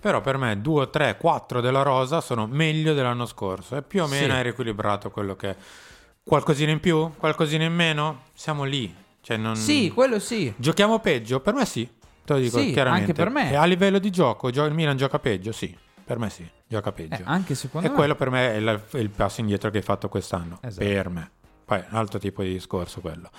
però 0.00 0.20
per 0.20 0.36
me 0.38 0.60
2, 0.60 0.90
3, 0.90 1.16
4 1.18 1.60
della 1.60 1.82
rosa 1.82 2.20
sono 2.20 2.46
meglio 2.46 2.94
dell'anno 2.94 3.26
scorso. 3.26 3.76
E 3.76 3.82
più 3.82 4.02
o 4.02 4.06
meno 4.06 4.26
Sì. 4.26 4.30
hai 4.38 4.42
riequilibrato 4.42 5.10
quello 5.10 5.36
che... 5.36 5.54
Qualcosina 6.22 6.70
in 6.70 6.80
più? 6.80 7.12
Qualcosina 7.16 7.64
in 7.64 7.74
meno? 7.74 8.22
Siamo 8.34 8.64
lì. 8.64 8.94
Cioè 9.20 9.36
non... 9.36 9.56
Sì, 9.56 9.90
quello 9.92 10.18
sì. 10.18 10.52
Giochiamo 10.56 10.98
peggio? 11.00 11.40
Per 11.40 11.54
me 11.54 11.64
sì. 11.66 11.88
Te 12.24 12.32
lo 12.34 12.38
dico 12.38 12.58
Sì, 12.58 12.72
chiaramente. 12.72 13.10
anche 13.10 13.22
per 13.22 13.30
me. 13.30 13.50
E 13.50 13.56
a 13.56 13.64
livello 13.64 13.98
di 13.98 14.10
gioco, 14.10 14.50
gio- 14.50 14.64
il 14.64 14.74
Milan 14.74 14.96
gioca 14.96 15.18
peggio? 15.18 15.52
Sì. 15.52 15.76
Per 16.04 16.18
me 16.18 16.28
sì, 16.30 16.48
gioca 16.66 16.90
peggio. 16.92 17.14
Eh, 17.22 17.24
anche 17.24 17.54
secondo 17.54 17.86
e 17.86 17.90
me. 17.90 17.96
quello 17.96 18.14
per 18.16 18.30
me 18.30 18.52
è 18.52 18.56
il, 18.56 18.82
è 18.92 18.96
il 18.98 19.10
passo 19.10 19.40
indietro 19.40 19.70
che 19.70 19.78
hai 19.78 19.82
fatto 19.82 20.08
quest'anno. 20.08 20.58
Esatto. 20.62 20.84
Per 20.86 21.08
me. 21.08 21.30
Poi 21.64 21.78
è 21.78 21.86
un 21.90 21.96
altro 21.96 22.18
tipo 22.18 22.42
di 22.42 22.52
discorso 22.52 23.00
quello. 23.00 23.30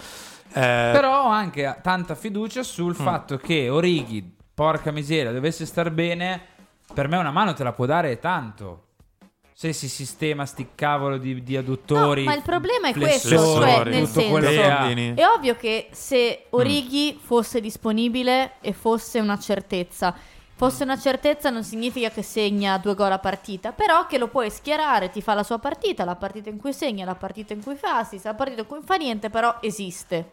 Eh, 0.54 0.90
Però 0.94 1.26
ho 1.26 1.30
anche 1.30 1.80
tanta 1.82 2.16
fiducia 2.16 2.64
sul 2.64 2.92
Mm. 3.00 3.04
fatto 3.04 3.38
che 3.38 3.70
Orighi, 3.70 4.36
porca 4.54 4.92
miseria, 4.92 5.32
dovesse 5.32 5.66
star 5.66 5.92
bene, 5.92 6.42
per 6.94 7.08
me 7.08 7.18
una 7.18 7.32
mano 7.32 7.54
te 7.54 7.64
la 7.64 7.74
può 7.74 7.86
dare 7.86 8.20
tanto. 8.20 8.86
Se 9.54 9.74
si 9.74 9.90
sistema 9.90 10.46
sti 10.46 10.70
cavolo 10.74 11.18
di, 11.18 11.44
di 11.44 11.56
adduttori, 11.56 12.24
No, 12.24 12.32
ma 12.32 12.36
il 12.36 12.42
problema 12.42 12.88
è 12.88 12.94
questo, 12.94 13.30
cioè 13.30 13.84
nel 13.84 14.06
che 14.06 14.06
senso, 14.08 15.22
è 15.22 15.28
ovvio 15.28 15.56
che 15.56 15.90
se 15.92 16.46
Orighi 16.50 17.20
fosse 17.22 17.62
disponibile 17.62 18.54
e 18.60 18.74
fosse 18.74 19.20
una 19.20 19.38
certezza, 19.38 20.16
fosse 20.56 20.84
una 20.84 20.98
certezza 20.98 21.52
non 21.52 21.64
significa 21.64 22.10
che 22.10 22.24
segna 22.24 22.80
due 22.80 22.96
gol 22.96 23.12
a 23.12 23.20
partita, 23.20 23.72
però 23.72 24.08
che 24.08 24.18
lo 24.18 24.30
puoi 24.30 24.50
schierare, 24.50 25.12
ti 25.12 25.22
fa 25.22 25.36
la 25.36 25.44
sua 25.44 25.60
partita, 25.60 26.06
la 26.06 26.16
partita 26.16 26.50
in 26.50 26.58
cui 26.58 26.74
segna, 26.74 27.06
la 27.06 27.16
partita 27.16 27.54
in 27.54 27.62
cui 27.62 27.76
fa 27.76 27.98
assist, 27.98 28.26
la 28.26 28.34
partita 28.34 28.62
in 28.62 28.68
cui 28.68 28.80
fa 28.84 28.96
niente, 28.96 29.30
però 29.30 29.58
esiste. 29.62 30.32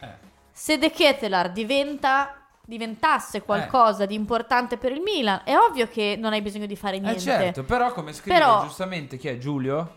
Eh. 0.00 0.08
Se 0.50 0.78
De 0.78 0.90
Ketelar 0.90 1.52
diventa 1.52 2.43
diventasse 2.66 3.42
qualcosa 3.42 4.06
di 4.06 4.14
importante 4.14 4.76
per 4.76 4.92
il 4.92 5.00
Milan, 5.00 5.42
è 5.44 5.54
ovvio 5.56 5.88
che 5.88 6.16
non 6.18 6.32
hai 6.32 6.40
bisogno 6.42 6.66
di 6.66 6.76
fare 6.76 6.96
Eh 6.96 7.00
niente. 7.00 7.20
certo, 7.20 7.62
però 7.64 7.92
come 7.92 8.12
scrive 8.12 8.38
Però- 8.38 8.62
giustamente 8.62 9.16
chi 9.16 9.28
è 9.28 9.38
Giulio? 9.38 9.96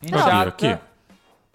In 0.00 0.10
Però- 0.10 0.24
chat. 0.24 0.54
Chi? 0.56 0.76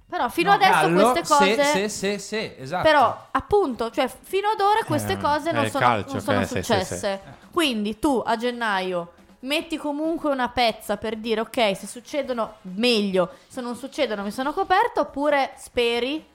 Però 0.10 0.30
fino 0.30 0.50
No, 0.52 0.56
adesso 0.56 0.72
Gallo, 0.72 1.12
queste 1.12 1.34
cose 1.36 1.64
Sì, 1.64 1.90
sì, 1.90 1.90
sì, 1.90 2.20
sì, 2.20 2.54
esatto. 2.60 2.84
Però, 2.84 3.28
appunto, 3.32 3.92
cioè, 3.92 4.08
fino 4.08 4.48
ad 4.48 4.60
ora 4.62 4.84
queste 4.86 5.14
Eh, 5.14 5.18
cose 5.18 5.52
non 5.52 5.66
il 5.66 5.70
sono, 5.70 5.86
calcio 5.86 6.12
non 6.14 6.22
sono 6.22 6.40
che- 6.40 6.46
sì, 6.46 6.54
sì, 6.54 6.62
successe. 6.64 7.22
Quindi 7.52 8.00
tu 8.00 8.24
a 8.26 8.38
gennaio 8.38 9.12
metti 9.42 9.76
comunque 9.78 10.30
una 10.32 10.48
pezza 10.50 10.96
per 10.98 11.18
dire 11.18 11.42
ok, 11.42 11.76
se 11.76 11.88
succedono 11.88 12.56
meglio, 12.62 13.32
se 13.48 13.60
non 13.60 13.76
succedono 13.76 14.24
mi 14.24 14.32
sono 14.32 14.54
coperto, 14.54 15.02
oppure 15.02 15.52
speri. 15.58 16.26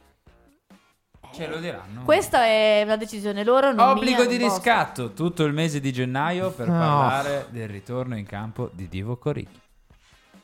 Ce 1.33 1.47
lo 1.47 1.59
diranno. 1.59 2.03
Questa 2.05 2.45
è 2.45 2.83
una 2.85 2.97
decisione 2.97 3.43
loro. 3.45 3.72
Non 3.72 3.89
Obbligo 3.91 4.20
mia, 4.22 4.28
di 4.28 4.39
non 4.39 4.49
riscatto 4.49 5.12
tutto 5.12 5.45
il 5.45 5.53
mese 5.53 5.80
di 5.80 5.93
gennaio 5.93 6.51
per 6.51 6.68
No. 6.68 6.78
parlare 6.78 7.47
del 7.51 7.68
ritorno 7.68 8.16
in 8.16 8.26
campo 8.26 8.70
di 8.72 8.89
Divo 8.89 9.16
Coricchi. 9.16 9.61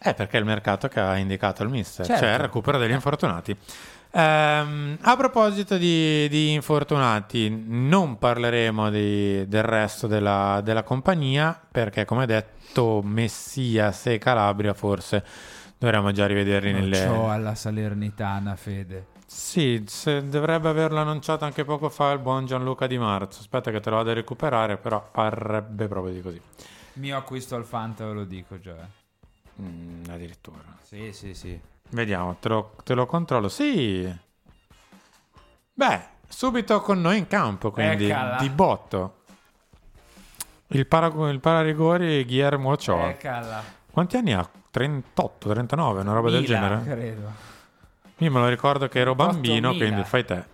Eh, 0.00 0.14
perché 0.14 0.36
è 0.36 0.40
il 0.40 0.46
mercato 0.46 0.88
che 0.88 1.00
ha 1.00 1.16
indicato 1.16 1.62
il 1.62 1.68
mister, 1.70 2.06
Certo. 2.06 2.22
cioè 2.22 2.32
il 2.34 2.38
recupero 2.38 2.78
degli 2.78 2.92
infortunati. 2.92 3.56
Ehm, 4.12 4.96
a 5.02 5.16
proposito 5.16 5.76
di, 5.76 6.26
di 6.28 6.52
infortunati, 6.52 7.64
non 7.66 8.16
parleremo 8.16 8.88
di- 8.90 9.46
del 9.48 9.62
resto 9.64 10.06
della, 10.06 10.60
della 10.62 10.82
compagnia, 10.84 11.60
perché 11.70 12.04
come 12.04 12.24
detto, 12.26 13.02
Messias 13.02 14.06
e 14.06 14.18
Calabria 14.18 14.72
forse 14.72 15.22
dovremmo 15.76 16.12
già 16.12 16.26
rivederli 16.26 16.72
Non 16.72 16.80
nelle... 16.82 17.04
c'ho 17.06 17.28
alla 17.30 17.54
Salernitana, 17.54 18.56
Fede. 18.56 19.06
Sì, 19.30 19.84
se- 19.86 20.26
dovrebbe 20.26 20.70
averlo 20.70 20.98
annunciato 21.00 21.44
anche 21.44 21.62
poco 21.64 21.90
fa 21.90 22.12
il 22.12 22.18
buon 22.18 22.46
Gianluca 22.46 22.86
Di 22.86 22.96
Marzo. 22.96 23.40
Aspetta 23.40 23.70
che 23.70 23.78
te 23.80 23.90
lo 23.90 23.96
vado 23.96 24.10
a 24.10 24.14
recuperare, 24.14 24.78
però 24.78 25.06
parrebbe 25.10 25.86
proprio 25.86 26.14
di 26.14 26.22
così. 26.22 26.40
Mio 26.94 27.16
acquisto 27.18 27.54
al 27.54 27.64
Fanta, 27.66 28.06
ve 28.06 28.12
lo 28.14 28.24
dico 28.24 28.58
già. 28.58 28.74
eh. 28.74 29.62
Mm, 29.62 30.04
addirittura. 30.08 30.62
Sì, 30.82 31.12
sì, 31.12 31.34
sì. 31.34 31.60
Vediamo, 31.90 32.36
te 32.40 32.48
lo, 32.48 32.74
te 32.84 32.94
lo 32.94 33.04
controllo. 33.04 33.48
Sì. 33.50 34.10
Beh, 35.74 36.00
subito 36.26 36.80
con 36.80 36.98
noi 37.00 37.18
in 37.18 37.26
campo, 37.26 37.70
quindi 37.70 38.06
Eccala. 38.06 38.38
di 38.38 38.48
botto. 38.48 39.16
Il, 40.68 40.86
parago- 40.86 41.28
il 41.28 41.40
pararigori 41.40 42.24
Guillermo 42.24 42.70
Ochoa. 42.72 43.10
Eccala. 43.10 43.62
Quanti 43.90 44.16
anni 44.16 44.32
ha? 44.32 44.48
38, 44.70 45.50
39, 45.50 46.00
una 46.00 46.12
roba 46.14 46.30
del 46.30 46.40
Mila, 46.40 46.54
genere? 46.60 46.82
credo. 46.84 47.56
Io 48.18 48.30
me 48.30 48.40
lo 48.40 48.48
ricordo 48.48 48.88
che 48.88 48.98
ero 48.98 49.14
bambino, 49.14 49.70
8.000. 49.70 49.76
quindi 49.76 50.04
fai 50.04 50.24
te. 50.24 50.44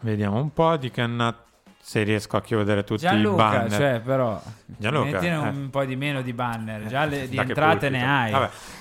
Vediamo 0.00 0.40
un 0.40 0.52
po' 0.52 0.76
di 0.76 0.90
che 0.90 1.00
anna... 1.00 1.36
Se 1.80 2.02
riesco 2.02 2.38
a 2.38 2.40
chiudere 2.40 2.82
tutti 2.82 3.04
i 3.04 3.08
Gianluca, 3.08 3.44
banner. 3.44 3.70
cioè, 3.70 4.00
però. 4.00 4.40
Gianluca, 4.64 5.10
mettine 5.10 5.34
eh. 5.34 5.48
un 5.48 5.68
po' 5.68 5.84
di 5.84 5.96
meno 5.96 6.22
di 6.22 6.32
banner. 6.32 6.86
Già 6.86 7.04
le, 7.04 7.28
di 7.28 7.36
Da 7.36 7.42
che 7.42 7.48
entrate 7.48 7.90
ne 7.90 8.08
hai. 8.08 8.32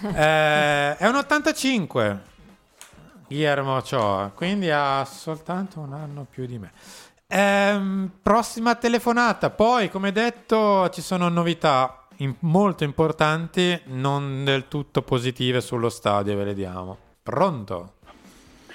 Eh, 0.03 0.95
è 0.95 1.07
un 1.07 1.15
85 1.15 2.21
Guillermo 3.27 3.75
Ochoa, 3.77 4.31
quindi 4.33 4.69
ha 4.69 5.03
soltanto 5.05 5.79
un 5.79 5.91
anno 5.91 6.25
più 6.29 6.45
di 6.45 6.59
me. 6.59 6.71
Ehm, 7.27 8.11
prossima 8.21 8.75
telefonata. 8.75 9.49
Poi, 9.49 9.89
come 9.89 10.11
detto, 10.11 10.89
ci 10.89 11.01
sono 11.01 11.29
novità 11.29 12.05
in- 12.17 12.35
molto 12.39 12.83
importanti, 12.83 13.81
non 13.85 14.43
del 14.43 14.67
tutto 14.67 15.01
positive 15.01 15.59
sullo 15.61 15.89
stadio, 15.89 16.37
ve 16.37 16.43
le 16.43 16.53
diamo. 16.53 16.97
Pronto? 17.23 17.93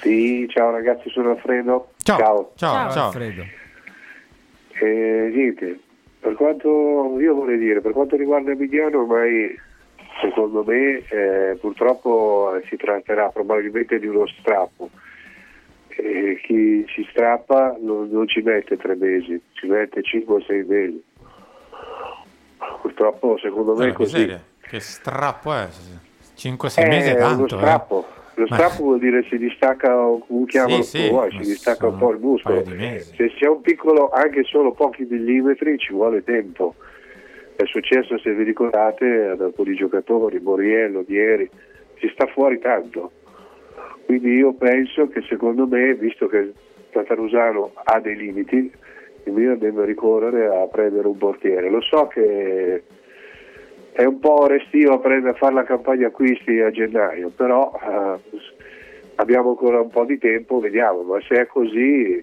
Sì, 0.01 0.47
ciao 0.49 0.71
ragazzi, 0.71 1.11
sono 1.11 1.31
Alfredo. 1.33 1.91
Ciao, 2.03 2.17
Ciao, 2.19 2.53
ciao, 2.57 2.91
ciao. 2.91 3.07
Alfredo. 3.07 3.43
Eh, 4.81 5.31
niente, 5.35 5.79
per 6.21 6.35
quanto 6.35 7.19
io 7.21 7.35
vorrei 7.35 7.59
dire, 7.59 7.81
per 7.83 7.93
quanto 7.93 8.17
riguarda 8.17 8.53
Emiliano, 8.53 9.01
ormai 9.01 9.55
secondo 10.23 10.65
me 10.65 11.03
eh, 11.09 11.57
purtroppo 11.61 12.55
eh, 12.57 12.67
si 12.69 12.77
tratterà 12.77 13.29
probabilmente 13.29 13.99
di 13.99 14.07
uno 14.07 14.27
strappo. 14.27 14.89
E 15.89 16.41
chi 16.45 16.87
ci 16.87 17.07
strappa 17.11 17.77
non, 17.81 18.09
non 18.09 18.29
ci 18.29 18.41
mette 18.41 18.77
tre 18.79 18.95
mesi, 18.95 19.39
ci 19.53 19.67
mette 19.67 20.01
5 20.03 20.35
o 20.37 20.41
6 20.41 20.65
mesi. 20.65 21.05
Purtroppo 22.81 23.37
secondo 23.43 23.75
me 23.75 23.87
è 23.87 23.89
Eh, 23.89 23.93
così. 23.93 24.15
miseria. 24.15 24.43
Che 24.61 24.81
strappo 24.81 25.53
è? 25.53 25.69
5-6 26.37 26.79
Eh, 26.83 26.87
mesi 26.89 27.09
è 27.11 27.15
uno 27.15 27.21
tanto. 27.21 27.45
eh. 27.57 27.59
strappo. 27.59 28.07
Lo 28.39 28.47
strappo 28.47 28.85
vuol 28.85 29.01
dire 29.01 29.25
si 29.29 29.37
distacca, 29.37 29.93
come 29.93 30.47
chiamalo 30.47 30.83
Sì, 30.83 30.99
sì, 30.99 31.09
vuoi, 31.09 31.29
ma 31.33 31.43
si 31.43 31.51
distacca 31.51 31.89
un 31.89 31.99
po' 31.99 32.13
il 32.13 32.21
muscolo. 32.21 32.65
Se 32.65 33.33
c'è 33.37 33.49
un 33.49 33.61
piccolo, 33.63 34.11
anche 34.11 34.45
solo 34.45 34.71
pochi 34.71 35.05
millimetri, 35.11 35.77
ci 35.77 35.93
vuole 35.93 36.23
tempo. 36.23 36.77
È 37.57 37.65
successo, 37.65 38.17
se 38.19 38.33
vi 38.33 38.45
ricordate, 38.45 39.27
ad 39.33 39.41
alcuni 39.41 39.75
giocatori, 39.75 40.39
Moriello, 40.39 41.03
Dieri, 41.03 41.51
si 41.99 42.09
sta 42.13 42.27
fuori 42.27 42.61
tanto. 42.61 43.11
Quindi 44.07 44.37
io 44.37 44.53
penso 44.53 45.09
che 45.09 45.21
secondo 45.23 45.67
me, 45.67 45.95
visto 45.95 46.29
che 46.29 46.53
Tatarusano 46.91 47.73
ha 47.75 47.99
dei 47.99 48.17
limiti, 48.17 48.71
il 49.25 49.33
Milan 49.33 49.59
deve 49.59 49.85
ricorrere 49.85 50.47
a 50.47 50.65
prendere 50.69 51.09
un 51.09 51.17
portiere. 51.17 51.69
Lo 51.69 51.81
so 51.81 52.07
che 52.07 52.85
è 53.99 54.05
un 54.05 54.21
po' 54.21 54.47
restio 54.47 54.93
a, 54.93 54.99
prendere, 55.01 55.33
a 55.33 55.37
fare 55.37 55.55
la 55.55 55.65
campagna 55.65 56.07
acquisti 56.07 56.61
a 56.61 56.71
gennaio, 56.71 57.31
però 57.35 57.73
eh, 57.83 58.41
abbiamo 59.17 59.49
ancora 59.49 59.81
un 59.81 59.91
po' 59.91 60.05
di 60.05 60.19
tempo, 60.19 60.61
vediamo, 60.61 61.03
ma 61.03 61.21
se 61.27 61.35
è 61.35 61.47
così... 61.49 62.23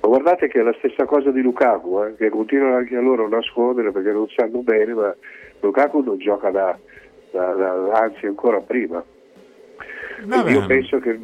Ma 0.00 0.08
guardate 0.08 0.46
che 0.46 0.60
è 0.60 0.62
la 0.62 0.76
stessa 0.78 1.06
cosa 1.06 1.32
di 1.32 1.40
Lukaku, 1.40 2.04
eh, 2.04 2.14
che 2.14 2.28
continuano 2.28 2.76
anche 2.76 2.94
a 2.94 3.00
loro 3.00 3.24
a 3.24 3.28
nascondere 3.30 3.90
perché 3.90 4.12
non 4.12 4.28
sanno 4.28 4.60
bene, 4.60 4.94
ma 4.94 5.12
Lukaku 5.58 6.02
non 6.02 6.18
gioca 6.18 6.50
da, 6.50 6.78
da- 7.32 7.52
da- 7.52 7.98
anzi 7.98 8.26
ancora 8.26 8.60
prima. 8.60 9.02
Io 10.46 10.66
penso 10.66 11.00
che 11.00 11.18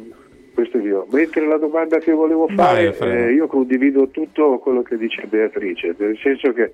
questo 0.53 0.77
è 0.77 0.81
io. 0.81 1.07
Mentre 1.09 1.47
la 1.47 1.57
domanda 1.57 1.99
che 1.99 2.11
volevo 2.11 2.47
Vai, 2.47 2.55
fare, 2.57 2.87
Alfredo. 2.87 3.13
eh, 3.13 3.31
io 3.31 3.47
condivido 3.47 4.09
tutto 4.09 4.57
quello 4.59 4.81
che 4.81 4.97
dice 4.97 5.25
Beatrice, 5.25 5.95
nel 5.97 6.17
senso 6.17 6.51
che, 6.51 6.73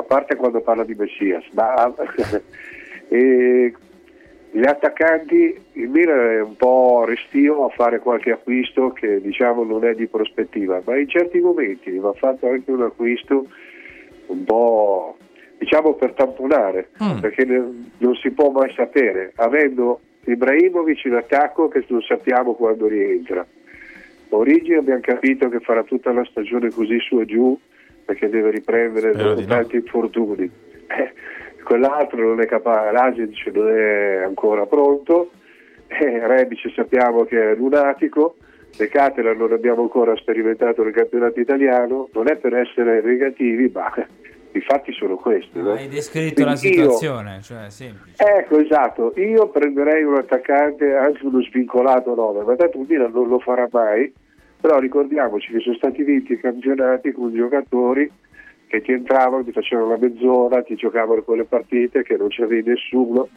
a 0.00 0.02
parte 0.02 0.36
quando 0.36 0.60
parla 0.60 0.84
di 0.84 0.94
Messias, 0.94 1.44
ma 1.52 1.94
e 3.08 3.72
gli 4.52 4.66
attaccanti, 4.66 5.58
il 5.74 5.88
Milan 5.88 6.18
è 6.18 6.40
un 6.40 6.56
po' 6.56 7.04
restio 7.06 7.66
a 7.66 7.68
fare 7.70 8.00
qualche 8.00 8.32
acquisto 8.32 8.90
che 8.90 9.20
diciamo 9.20 9.62
non 9.62 9.84
è 9.84 9.94
di 9.94 10.08
prospettiva, 10.08 10.82
ma 10.84 10.98
in 10.98 11.08
certi 11.08 11.38
momenti 11.38 11.96
va 11.98 12.12
fatto 12.14 12.48
anche 12.48 12.70
un 12.70 12.82
acquisto 12.82 13.46
un 14.26 14.44
po' 14.44 15.16
diciamo 15.58 15.94
per 15.94 16.14
tamponare, 16.14 16.88
perché 17.20 17.44
ne- 17.44 17.90
non 17.98 18.14
si 18.16 18.30
può 18.30 18.50
mai 18.50 18.72
sapere, 18.74 19.32
avendo 19.36 20.00
Ibrahimovic 20.24 21.04
in 21.04 21.14
attacco 21.14 21.68
che 21.68 21.84
non 21.88 22.00
sappiamo 22.02 22.54
quando 22.54 22.88
rientra. 22.88 23.46
Origi 24.30 24.74
abbiamo 24.74 25.00
capito 25.00 25.48
che 25.48 25.60
farà 25.60 25.82
tutta 25.82 26.12
la 26.12 26.24
stagione 26.24 26.70
così 26.70 26.98
su 27.00 27.20
e 27.20 27.26
giù 27.26 27.58
perché 28.10 28.28
deve 28.28 28.50
riprendere 28.50 29.12
Spero 29.12 29.28
dopo 29.28 29.40
di 29.40 29.46
no. 29.46 29.54
tanti 29.54 29.76
infortuni. 29.76 30.50
Eh, 30.88 31.12
quell'altro 31.62 32.26
non 32.26 32.40
è 32.40 32.46
capace, 32.46 32.90
l'Asic 32.90 33.46
non 33.54 33.68
è 33.68 34.22
ancora 34.24 34.66
pronto, 34.66 35.30
eh, 35.86 36.26
Rebic 36.26 36.72
sappiamo 36.74 37.22
che 37.24 37.52
è 37.52 37.54
lunatico, 37.54 38.34
De 38.76 38.88
Catela 38.88 39.32
non 39.32 39.52
abbiamo 39.52 39.82
ancora 39.82 40.16
sperimentato 40.16 40.82
nel 40.82 40.92
campionato 40.92 41.38
italiano, 41.38 42.08
non 42.12 42.28
è 42.28 42.36
per 42.36 42.54
essere 42.54 43.00
negativi, 43.00 43.70
ma 43.72 43.92
i 44.52 44.60
fatti 44.60 44.92
sono 44.92 45.14
questi. 45.14 45.60
no? 45.62 45.72
Hai 45.74 45.86
descritto 45.86 46.44
la 46.44 46.56
Quindi 46.56 46.78
io- 46.78 46.82
situazione, 46.90 47.40
cioè 47.42 47.66
è 47.66 47.70
semplice. 47.70 48.24
Ecco, 48.24 48.58
esatto, 48.58 49.12
io 49.14 49.48
prenderei 49.50 50.02
un 50.02 50.16
attaccante, 50.16 50.94
anche 50.96 51.24
uno 51.24 51.40
svincolato 51.42 52.12
9, 52.14 52.42
ma 52.42 52.56
tanto 52.56 52.78
il 52.78 52.86
Milan 52.88 53.12
non 53.12 53.28
lo 53.28 53.38
farà 53.38 53.68
mai, 53.70 54.12
però 54.60 54.78
ricordiamoci 54.78 55.52
che 55.52 55.60
sono 55.60 55.76
stati 55.76 56.02
vinti 56.02 56.32
i 56.34 56.40
campionati 56.40 57.12
con 57.12 57.34
giocatori 57.34 58.10
che 58.66 58.82
ti 58.82 58.92
entravano, 58.92 59.42
ti 59.42 59.50
facevano 59.50 59.88
la 59.88 59.98
mezz'ora, 59.98 60.62
ti 60.62 60.76
giocavano 60.76 61.22
quelle 61.22 61.44
partite 61.44 62.04
che 62.04 62.16
non 62.16 62.28
c'avevi 62.28 62.70
nessuno, 62.70 63.28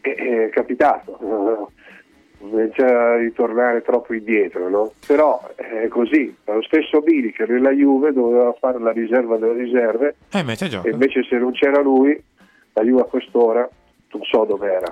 e 0.00 0.14
è 0.14 0.48
capitato, 0.50 1.18
eh, 1.20 2.48
senza 2.48 3.16
ritornare 3.16 3.82
troppo 3.82 4.14
indietro, 4.14 4.68
no? 4.68 4.92
però 5.04 5.40
è 5.56 5.88
così, 5.88 6.32
lo 6.44 6.62
stesso 6.62 7.02
Mili 7.04 7.32
che 7.32 7.44
nella 7.46 7.70
Juve 7.70 8.12
doveva 8.12 8.52
fare 8.52 8.78
la 8.78 8.92
riserva 8.92 9.36
delle 9.36 9.64
riserve, 9.64 10.14
E 10.32 10.40
invece 10.40 10.80
invece 10.90 11.24
se 11.24 11.38
non 11.38 11.52
c'era 11.52 11.80
lui, 11.80 12.20
la 12.74 12.82
Juve 12.82 13.00
a 13.00 13.06
quest'ora 13.06 13.68
non 14.12 14.22
so 14.22 14.44
dov'era. 14.44 14.88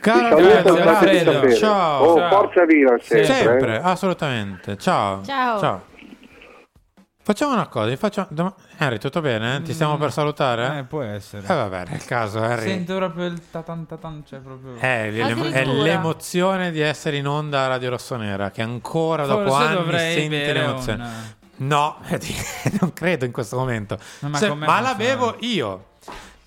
Caro 0.00 0.38
saluto, 0.38 0.88
Alfredo, 0.88 1.52
ciao. 1.54 2.02
Oh, 2.04 2.16
Ciao. 2.16 2.28
forza 2.30 2.64
Milan 2.64 2.98
sempre. 3.00 3.34
Sempre, 3.34 3.74
eh. 3.76 3.80
assolutamente. 3.82 4.76
Ciao. 4.76 5.22
Ciao. 5.24 5.86
Facciamo 7.22 7.52
una 7.52 7.66
cosa, 7.66 7.94
faccio... 7.96 8.26
dom- 8.30 8.54
Henry, 8.78 8.96
tutto 8.96 9.20
bene? 9.20 9.60
Ti 9.60 9.74
stiamo 9.74 9.98
per 9.98 10.12
salutare? 10.12 10.78
Eh, 10.78 10.84
può 10.84 11.02
essere. 11.02 11.42
Eh 11.46 11.54
vabbè, 11.54 11.82
nel 11.90 12.02
caso 12.06 12.42
Henry... 12.42 12.62
Sento 12.68 12.96
proprio 12.96 13.26
il 13.26 13.50
tatan 13.50 13.84
tatan, 13.84 14.22
cioè 14.26 14.38
proprio... 14.38 14.76
È, 14.76 15.10
l'em- 15.10 15.50
è 15.52 15.62
l'emozione 15.66 16.70
di 16.70 16.80
essere 16.80 17.18
in 17.18 17.26
onda 17.28 17.64
a 17.64 17.66
Radio 17.66 17.90
Rossonera 17.90 18.50
che 18.50 18.62
ancora 18.62 19.26
dopo 19.26 19.46
Forse 19.50 19.62
anni 19.66 19.74
dovrei 19.76 20.14
senti 20.14 20.52
l'emozione. 20.52 21.02
un- 21.02 21.66
No, 21.68 21.96
non 22.80 22.92
credo 22.94 23.26
in 23.26 23.32
questo 23.32 23.56
momento. 23.58 23.98
No, 24.20 24.28
ma 24.30 24.38
Se- 24.38 24.54
ma 24.54 24.80
la 24.80 24.94
bevo 24.94 25.36
io. 25.40 25.84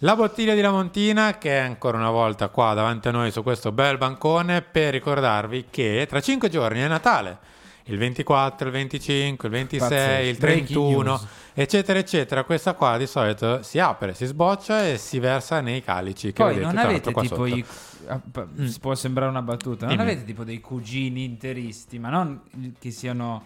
La 0.03 0.15
bottiglia 0.15 0.55
di 0.55 0.61
Lamontina 0.61 1.37
che 1.37 1.51
è 1.51 1.59
ancora 1.59 1.97
una 1.97 2.09
volta 2.09 2.47
qua 2.49 2.73
davanti 2.73 3.07
a 3.09 3.11
noi 3.11 3.29
su 3.31 3.43
questo 3.43 3.71
bel 3.71 3.99
bancone 3.99 4.63
per 4.63 4.93
ricordarvi 4.93 5.65
che 5.69 6.07
tra 6.09 6.19
cinque 6.21 6.49
giorni 6.49 6.79
è 6.79 6.87
Natale. 6.87 7.37
Il 7.85 7.97
24, 7.97 8.67
il 8.67 8.73
25, 8.73 9.47
il 9.47 9.53
26, 9.53 9.79
Pazzesco. 9.89 10.29
il 10.29 10.37
Breaking 10.37 10.65
31, 10.67 11.03
news. 11.03 11.27
eccetera, 11.53 11.99
eccetera. 11.99 12.43
Questa 12.43 12.73
qua 12.73 12.97
di 12.97 13.05
solito 13.05 13.61
si 13.63 13.77
apre, 13.79 14.13
si 14.15 14.25
sboccia 14.25 14.87
e 14.87 14.97
si 14.97 15.19
versa 15.19 15.61
nei 15.61 15.83
calici 15.83 16.27
che 16.31 16.41
Poi 16.43 16.55
vedete 16.55 16.65
non 16.73 16.77
avete 16.77 17.11
tipo 17.11 17.23
sotto. 17.23 17.45
i... 17.45 17.65
ah, 18.07 18.19
pa- 18.31 18.47
Può 18.79 18.95
sembrare 18.95 19.29
una 19.29 19.41
battuta. 19.41 19.85
Non 19.87 19.97
Dimmi. 19.97 20.09
avete 20.09 20.25
tipo 20.25 20.43
dei 20.43 20.61
cugini 20.61 21.23
interisti, 21.23 21.99
ma 21.99 22.09
non 22.09 22.41
che 22.79 22.89
siano 22.91 23.45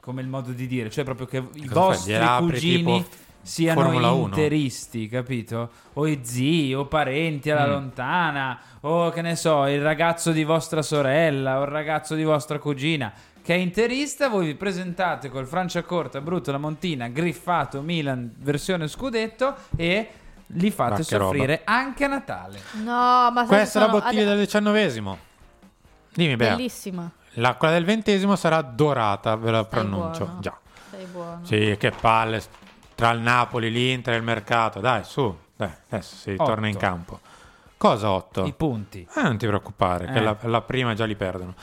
come 0.00 0.20
il 0.22 0.28
modo 0.28 0.52
di 0.52 0.66
dire, 0.66 0.90
cioè 0.90 1.04
proprio 1.04 1.26
che 1.26 1.36
i 1.36 1.66
Cosa 1.66 1.68
fai? 1.68 1.70
vostri 1.70 2.14
apri 2.16 2.46
cugini 2.52 2.76
tipo 3.02 3.04
siano 3.46 3.80
Formula 3.82 4.10
1? 4.10 4.26
interisti, 4.26 5.08
capito? 5.08 5.70
O 5.94 6.06
i 6.06 6.20
zii, 6.22 6.74
o 6.74 6.86
parenti 6.86 7.50
alla 7.50 7.66
Mm. 7.66 7.70
lontana, 7.70 8.58
o 8.80 9.10
che 9.10 9.22
ne 9.22 9.36
so, 9.36 9.66
il 9.66 9.80
ragazzo 9.82 10.32
di 10.32 10.44
vostra 10.44 10.82
sorella, 10.82 11.58
o 11.60 11.62
il 11.62 11.68
ragazzo 11.68 12.14
di 12.14 12.24
vostra 12.24 12.58
cugina 12.58 13.12
che 13.42 13.54
è 13.54 13.58
interista, 13.58 14.28
voi 14.28 14.46
vi 14.46 14.54
presentate 14.56 15.28
col 15.30 15.46
Franciacorta, 15.46 16.20
Brutto, 16.20 16.50
la 16.50 16.58
Montina, 16.58 17.06
griffato, 17.06 17.80
Milan, 17.80 18.34
versione 18.38 18.88
scudetto 18.88 19.54
e 19.76 20.08
li 20.48 20.70
fate 20.72 21.04
che 21.04 21.16
roba. 21.16 21.30
soffrire 21.36 21.60
anche 21.64 22.04
a 22.04 22.08
Natale. 22.08 22.58
No, 22.82 23.30
ma 23.30 23.44
Questa 23.46 23.78
è 23.78 23.82
la 23.82 23.88
sono- 23.88 24.00
bottiglia 24.00 24.22
ade- 24.22 24.30
del 24.34 24.38
diciannovesimo. 24.40 25.18
Dimmi, 26.12 26.34
Bea. 26.34 26.56
Bellissima. 26.56 27.08
La, 27.34 27.54
quella 27.54 27.74
del 27.74 27.84
ventesimo 27.84 28.34
sarà 28.34 28.62
dorata, 28.62 29.36
ve 29.36 29.50
la 29.52 29.64
pronuncio. 29.64 30.24
buono. 30.24 30.40
Già. 30.40 30.58
Sei 30.90 31.04
buono. 31.06 31.40
Sì, 31.44 31.76
che 31.78 31.90
palle. 31.92 32.42
Tra 32.96 33.10
il 33.10 33.20
Napoli, 33.20 33.70
l'Inter 33.70 34.14
e 34.14 34.16
il 34.16 34.22
mercato. 34.24 34.80
Dai, 34.80 35.04
su. 35.04 35.32
Dai, 35.54 35.70
adesso 35.90 36.16
si 36.16 36.34
torna 36.36 36.66
in 36.66 36.76
campo. 36.76 37.20
Cosa 37.78 38.10
8? 38.10 38.44
I 38.46 38.54
punti. 38.54 39.06
Eh, 39.14 39.22
non 39.22 39.36
ti 39.36 39.46
preoccupare, 39.46 40.06
che 40.06 40.18
Eh. 40.18 40.22
la, 40.22 40.34
la 40.40 40.62
prima 40.62 40.94
già 40.94 41.04
li 41.04 41.14
perdono. 41.14 41.54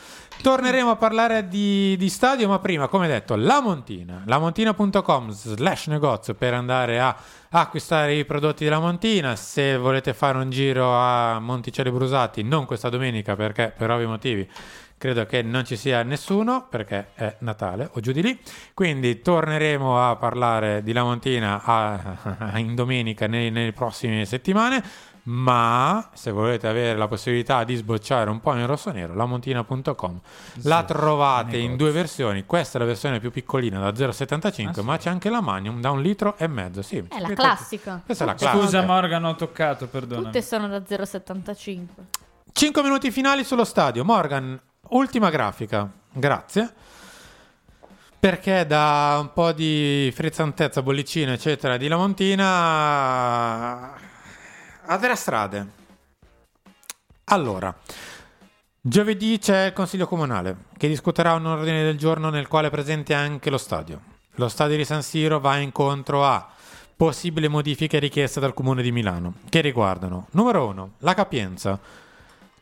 Torneremo 0.44 0.92
a 0.92 0.96
parlare 0.96 1.48
di, 1.48 1.96
di 1.98 2.08
stadio, 2.08 2.48
ma 2.48 2.60
prima, 2.60 2.88
come 2.88 3.08
detto, 3.08 3.36
La 3.36 3.62
Montina, 3.62 4.22
lamontina.com 4.26 5.30
slash 5.32 5.88
negozio 5.88 6.36
per 6.36 6.54
andare 6.54 7.00
a 7.00 7.16
acquistare 7.50 8.14
i 8.14 8.26
prodotti 8.26 8.64
della 8.64 8.80
Montina. 8.80 9.36
Se 9.36 9.76
volete 9.78 10.14
fare 10.14 10.38
un 10.38 10.52
giro 10.52 10.94
a 10.96 11.40
Monticelli 11.40 11.90
Brusati, 11.92 12.44
non 12.44 12.66
questa 12.66 12.90
domenica 12.90 13.36
perché 13.36 13.74
per 13.76 13.90
ovvi 13.90 14.06
motivi 14.06 14.48
credo 15.04 15.26
che 15.26 15.42
non 15.42 15.66
ci 15.66 15.76
sia 15.76 16.02
nessuno 16.04 16.66
perché 16.70 17.08
è 17.16 17.36
Natale 17.40 17.90
o 17.92 18.00
giù 18.00 18.14
di 18.14 18.22
lì. 18.22 18.40
Quindi 18.74 19.20
torneremo 19.22 20.10
a 20.10 20.16
parlare 20.16 20.82
di 20.82 20.94
La 20.94 21.04
Montina 21.04 21.62
a- 21.62 22.52
in 22.58 22.74
domenica 22.74 23.28
nei- 23.28 23.52
nelle 23.52 23.74
prossime 23.74 24.24
settimane. 24.24 24.82
Ma 25.26 26.10
se 26.14 26.32
volete 26.32 26.68
avere 26.68 26.98
la 26.98 27.08
possibilità 27.10 27.66
di 27.66 27.76
sbocciare 27.76 28.30
un 28.30 28.40
po' 28.40 28.54
in 28.56 28.66
rosso-nero, 28.66 29.14
lamontina.com 29.14 30.20
la 30.64 30.80
Sì, 30.80 30.86
trovate 30.94 31.58
in 31.58 31.76
due 31.78 31.92
versioni. 31.92 32.46
Questa 32.46 32.78
è 32.78 32.82
la 32.82 32.88
versione 32.88 33.20
più 33.20 33.30
piccolina 33.32 33.80
da 33.80 33.92
0,75, 33.94 34.68
Ah, 34.70 34.74
sì. 34.74 34.82
ma 34.82 34.98
c'è 34.98 35.10
anche 35.10 35.30
la 35.30 35.40
Magnum 35.42 35.80
da 35.82 35.92
un 35.92 36.02
litro 36.02 36.38
e 36.38 36.48
mezzo. 36.48 36.82
Sì, 36.82 37.04
È 37.10 37.20
la 37.20 37.30
classica. 37.34 38.02
Questa 38.06 38.24
è 38.24 38.28
la 38.28 38.36
classica. 38.36 38.62
Scusa 38.64 38.82
Morgan, 38.84 39.24
ho 39.26 39.36
toccato, 39.36 39.88
perdona. 39.88 40.24
Tutte 40.24 40.42
sono 40.42 40.68
da 40.70 40.80
0,75. 40.80 41.86
5 42.52 42.82
minuti 42.84 43.10
finali 43.10 43.44
sullo 43.46 43.64
stadio. 43.64 44.04
Morgan, 44.04 44.60
ultima 44.90 45.30
grafica. 45.30 45.90
Grazie. 46.12 46.74
Perché 48.20 48.66
da 48.66 49.18
un 49.20 49.34
po' 49.34 49.52
di 49.52 50.12
frizzantezza, 50.14 50.82
bollicino, 50.82 51.34
eccetera, 51.34 51.78
di 51.78 51.88
Lamontina 51.88 53.94
a 54.86 54.98
delle 54.98 55.16
strade. 55.16 55.82
Allora, 57.26 57.74
giovedì 58.82 59.40
c'è 59.40 59.68
il 59.68 59.74
Consiglio 59.74 60.08
Comunale 60.08 60.56
che 60.78 60.88
discuterà 60.88 61.34
un 61.34 61.46
ordine 61.46 61.84
del 61.84 61.98
giorno 61.98 62.30
nel 62.30 62.48
quale 62.48 62.68
è 62.68 62.72
presente 62.72 63.14
anche 63.14 63.50
lo 63.50 63.58
stadio. 63.58 64.02
Lo 64.36 64.48
stadio 64.48 64.78
di 64.78 64.86
San 64.86 65.04
Siro 65.04 65.40
va 65.40 65.58
incontro 65.58 66.26
a 66.26 66.50
possibili 66.96 67.48
modifiche 67.48 68.00
richieste 68.00 68.40
dal 68.40 68.54
Comune 68.54 68.82
di 68.82 68.92
Milano 68.92 69.36
che 69.50 69.62
riguardano, 69.62 70.28
numero 70.32 70.68
uno, 70.68 70.94
la 71.00 71.14
capienza. 71.14 71.80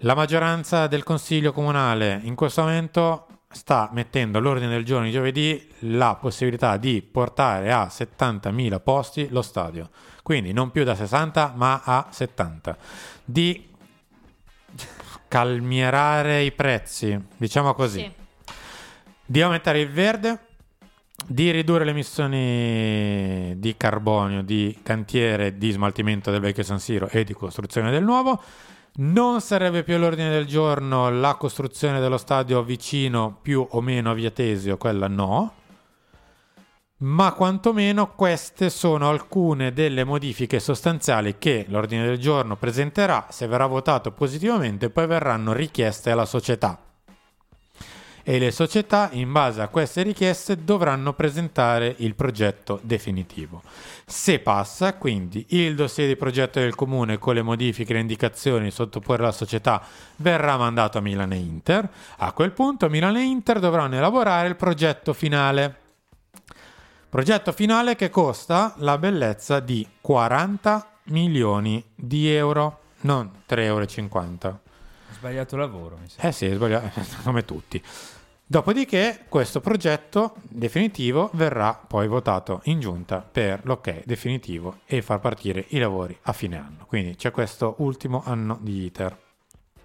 La 0.03 0.15
maggioranza 0.15 0.87
del 0.87 1.03
Consiglio 1.03 1.53
Comunale 1.53 2.19
in 2.23 2.33
questo 2.33 2.61
momento 2.61 3.27
sta 3.51 3.87
mettendo 3.93 4.39
all'ordine 4.39 4.71
del 4.71 4.83
giorno 4.83 5.05
di 5.05 5.11
giovedì 5.11 5.69
la 5.81 6.17
possibilità 6.19 6.77
di 6.77 7.03
portare 7.03 7.71
a 7.71 7.85
70.000 7.85 8.81
posti 8.81 9.27
lo 9.29 9.43
stadio. 9.43 9.91
Quindi 10.23 10.53
non 10.53 10.71
più 10.71 10.83
da 10.83 10.95
60 10.95 11.53
ma 11.55 11.83
a 11.85 12.07
70. 12.09 12.77
Di 13.23 13.69
calmierare 15.27 16.41
i 16.41 16.51
prezzi, 16.51 17.23
diciamo 17.37 17.75
così. 17.75 17.99
Sì. 17.99 18.11
Di 19.23 19.41
aumentare 19.43 19.81
il 19.81 19.91
verde, 19.91 20.39
di 21.27 21.51
ridurre 21.51 21.85
le 21.85 21.91
emissioni 21.91 23.53
di 23.59 23.77
carbonio 23.77 24.41
di 24.41 24.79
cantiere 24.81 25.59
di 25.59 25.69
smaltimento 25.69 26.31
del 26.31 26.41
vecchio 26.41 26.63
San 26.63 26.79
Siro 26.79 27.07
e 27.07 27.23
di 27.23 27.33
costruzione 27.33 27.91
del 27.91 28.03
nuovo. 28.03 28.41
Non 28.93 29.39
sarebbe 29.39 29.83
più 29.83 29.95
all'ordine 29.95 30.29
del 30.29 30.45
giorno 30.45 31.09
la 31.09 31.35
costruzione 31.35 32.01
dello 32.01 32.17
stadio 32.17 32.61
vicino 32.61 33.37
più 33.41 33.65
o 33.71 33.79
meno 33.79 34.11
a 34.11 34.13
Via 34.13 34.31
Tesio, 34.31 34.75
quella 34.75 35.07
no. 35.07 35.53
Ma 36.97 37.31
quantomeno 37.31 38.13
queste 38.13 38.69
sono 38.69 39.09
alcune 39.09 39.71
delle 39.71 40.03
modifiche 40.03 40.59
sostanziali 40.59 41.37
che 41.37 41.65
l'ordine 41.69 42.05
del 42.05 42.19
giorno 42.19 42.57
presenterà. 42.57 43.27
Se 43.29 43.47
verrà 43.47 43.65
votato 43.65 44.11
positivamente, 44.11 44.89
poi 44.89 45.07
verranno 45.07 45.53
richieste 45.53 46.11
alla 46.11 46.25
società 46.25 46.90
e 48.23 48.39
le 48.39 48.51
società 48.51 49.09
in 49.13 49.31
base 49.31 49.61
a 49.61 49.67
queste 49.67 50.03
richieste 50.03 50.63
dovranno 50.63 51.13
presentare 51.13 51.95
il 51.99 52.15
progetto 52.15 52.79
definitivo. 52.83 53.61
Se 54.05 54.39
passa, 54.39 54.95
quindi 54.95 55.45
il 55.49 55.75
dossier 55.75 56.07
di 56.07 56.15
progetto 56.15 56.59
del 56.59 56.75
comune 56.75 57.17
con 57.17 57.33
le 57.33 57.41
modifiche 57.41 57.91
e 57.91 57.95
le 57.95 58.01
indicazioni 58.01 58.71
sottoporre 58.71 59.23
alla 59.23 59.31
società 59.31 59.81
verrà 60.17 60.57
mandato 60.57 60.97
a 60.97 61.01
Milan 61.01 61.31
e 61.31 61.37
Inter. 61.37 61.89
A 62.17 62.31
quel 62.33 62.51
punto 62.51 62.89
Milan 62.89 63.17
e 63.17 63.23
Inter 63.23 63.59
dovranno 63.59 63.95
elaborare 63.95 64.47
il 64.47 64.55
progetto 64.55 65.13
finale. 65.13 65.75
Progetto 67.09 67.51
finale 67.51 67.95
che 67.95 68.09
costa 68.09 68.73
la 68.77 68.97
bellezza 68.97 69.59
di 69.59 69.85
40 69.99 70.87
milioni 71.05 71.83
di 71.93 72.29
euro, 72.29 72.79
non 73.01 73.29
3,50 73.47 73.57
euro. 73.63 74.59
Sbagliato 75.11 75.55
lavoro, 75.55 75.97
mi 76.01 76.09
sa. 76.09 76.21
Eh 76.21 76.31
sì, 76.31 76.49
sbagliato, 76.49 76.89
come 77.23 77.43
tutti. 77.45 77.81
Dopodiché 78.51 79.23
questo 79.29 79.61
progetto 79.61 80.33
definitivo 80.41 81.29
verrà 81.35 81.73
poi 81.73 82.09
votato 82.09 82.59
in 82.65 82.81
giunta 82.81 83.19
per 83.19 83.61
l'ok 83.63 84.03
definitivo 84.03 84.79
e 84.87 85.01
far 85.01 85.21
partire 85.21 85.67
i 85.69 85.77
lavori 85.77 86.17
a 86.23 86.33
fine 86.33 86.57
anno. 86.57 86.83
Quindi 86.85 87.15
c'è 87.15 87.31
questo 87.31 87.75
ultimo 87.77 88.21
anno 88.25 88.57
di 88.59 88.83
iter. 88.83 89.17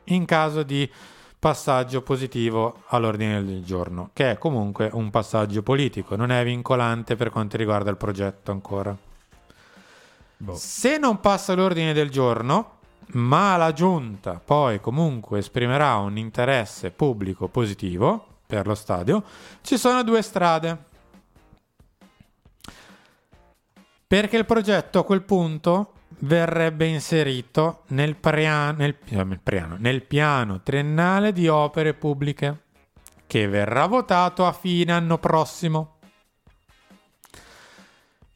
In 0.06 0.24
caso 0.24 0.64
di 0.64 0.90
passaggio 1.38 2.02
positivo 2.02 2.82
all'ordine 2.88 3.44
del 3.44 3.62
giorno, 3.62 4.10
che 4.12 4.32
è 4.32 4.36
comunque 4.36 4.90
un 4.92 5.10
passaggio 5.10 5.62
politico, 5.62 6.16
non 6.16 6.32
è 6.32 6.42
vincolante 6.42 7.14
per 7.14 7.30
quanto 7.30 7.56
riguarda 7.56 7.90
il 7.90 7.96
progetto 7.96 8.50
ancora. 8.50 8.96
Se 10.54 10.98
non 10.98 11.20
passa 11.20 11.54
l'ordine 11.54 11.92
del 11.92 12.10
giorno, 12.10 12.78
ma 13.12 13.56
la 13.56 13.72
giunta 13.72 14.42
poi 14.44 14.80
comunque 14.80 15.38
esprimerà 15.38 15.94
un 15.98 16.18
interesse 16.18 16.90
pubblico 16.90 17.46
positivo 17.46 18.34
per 18.47 18.66
lo 18.66 18.74
stadio, 18.74 19.22
ci 19.62 19.76
sono 19.76 20.03
due 20.03 20.22
strade. 20.22 20.94
Perché 24.07 24.36
il 24.36 24.47
progetto 24.47 25.01
a 25.01 25.05
quel 25.05 25.22
punto 25.22 25.92
verrebbe 26.20 26.86
inserito 26.86 27.82
nel, 27.88 28.14
prea- 28.14 28.70
nel, 28.70 28.97
eh, 29.09 29.24
nel 29.24 29.40
piano, 29.40 29.76
nel 29.78 30.03
piano 30.03 30.62
triennale 30.62 31.32
di 31.32 31.49
opere 31.49 31.94
pubbliche 31.94 32.62
che 33.26 33.49
verrà 33.49 33.86
votato 33.86 34.47
a 34.47 34.53
fine 34.53 34.92
anno 34.92 35.18
prossimo. 35.18 35.94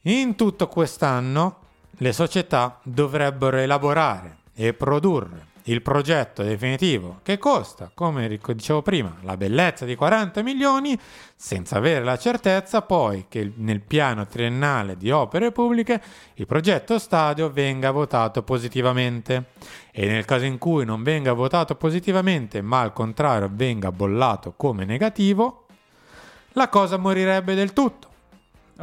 In 0.05 0.35
tutto 0.35 0.67
quest'anno 0.67 1.59
le 1.97 2.11
società 2.11 2.79
dovrebbero 2.83 3.57
elaborare 3.57 4.39
e 4.53 4.73
produrre 4.73 5.50
il 5.63 5.81
progetto 5.81 6.43
definitivo 6.43 7.19
che 7.23 7.37
costa, 7.37 7.91
come 7.93 8.27
dicevo 8.27 8.81
prima, 8.81 9.17
la 9.21 9.37
bellezza 9.37 9.85
di 9.85 9.95
40 9.95 10.41
milioni, 10.41 10.97
senza 11.35 11.77
avere 11.77 12.03
la 12.03 12.17
certezza 12.17 12.81
poi 12.81 13.25
che 13.27 13.51
nel 13.55 13.81
piano 13.81 14.25
triennale 14.25 14.97
di 14.97 15.11
opere 15.11 15.51
pubbliche 15.51 16.01
il 16.35 16.45
progetto 16.45 16.97
stadio 16.97 17.51
venga 17.51 17.91
votato 17.91 18.43
positivamente. 18.43 19.45
E 19.91 20.07
nel 20.07 20.25
caso 20.25 20.45
in 20.45 20.57
cui 20.57 20.85
non 20.85 21.03
venga 21.03 21.33
votato 21.33 21.75
positivamente, 21.75 22.61
ma 22.61 22.79
al 22.79 22.93
contrario 22.93 23.49
venga 23.51 23.91
bollato 23.91 24.53
come 24.55 24.85
negativo, 24.85 25.65
la 26.53 26.69
cosa 26.69 26.97
morirebbe 26.97 27.55
del 27.55 27.73
tutto. 27.73 28.10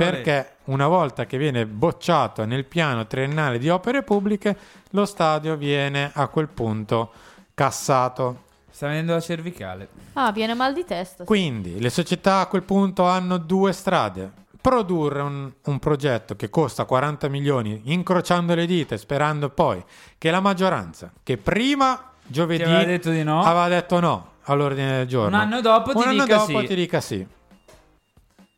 Perché 0.04 0.52
una 0.64 0.86
volta 0.86 1.26
che 1.26 1.38
viene 1.38 1.66
bocciato 1.66 2.44
nel 2.44 2.64
piano 2.64 3.06
triennale 3.06 3.58
di 3.58 3.68
opere 3.68 4.02
pubbliche, 4.02 4.56
lo 4.90 5.04
stadio 5.04 5.56
viene 5.56 6.10
a 6.14 6.28
quel 6.28 6.48
punto 6.48 7.10
cassato. 7.54 8.44
Sta 8.70 8.86
venendo 8.86 9.12
la 9.12 9.20
cervicale. 9.20 9.88
Ah, 10.12 10.30
viene 10.30 10.54
mal 10.54 10.72
di 10.72 10.84
testa. 10.84 11.22
sì. 11.22 11.24
Quindi 11.24 11.80
le 11.80 11.90
società 11.90 12.40
a 12.40 12.46
quel 12.46 12.62
punto 12.62 13.04
hanno 13.04 13.38
due 13.38 13.72
strade. 13.72 14.30
Produrre 14.60 15.22
un, 15.22 15.50
un 15.64 15.78
progetto 15.78 16.36
che 16.36 16.50
costa 16.50 16.84
40 16.84 17.28
milioni, 17.28 17.80
incrociando 17.84 18.54
le 18.54 18.66
dita 18.66 18.94
e 18.94 18.98
sperando 18.98 19.48
poi 19.50 19.82
che 20.18 20.30
la 20.30 20.40
maggioranza, 20.40 21.12
che 21.22 21.36
prima 21.38 22.12
giovedì 22.26 22.64
Ti 22.64 22.68
aveva 22.68 22.84
detto 22.84 23.10
di 23.10 23.22
no? 23.22 23.42
aveva 23.42 23.68
detto 23.68 24.00
no 24.00 24.32
all'ordine 24.42 24.98
del 24.98 25.06
giorno, 25.06 25.36
Un 25.36 25.42
anno 25.42 25.60
dopo 25.60 25.92
ti 25.92 25.96
Un 25.96 26.02
anno 26.02 26.24
dica 26.24 26.36
dopo 26.36 26.60
sì. 26.60 26.66
ti 26.66 26.74
dica 26.74 27.00
sì. 27.00 27.26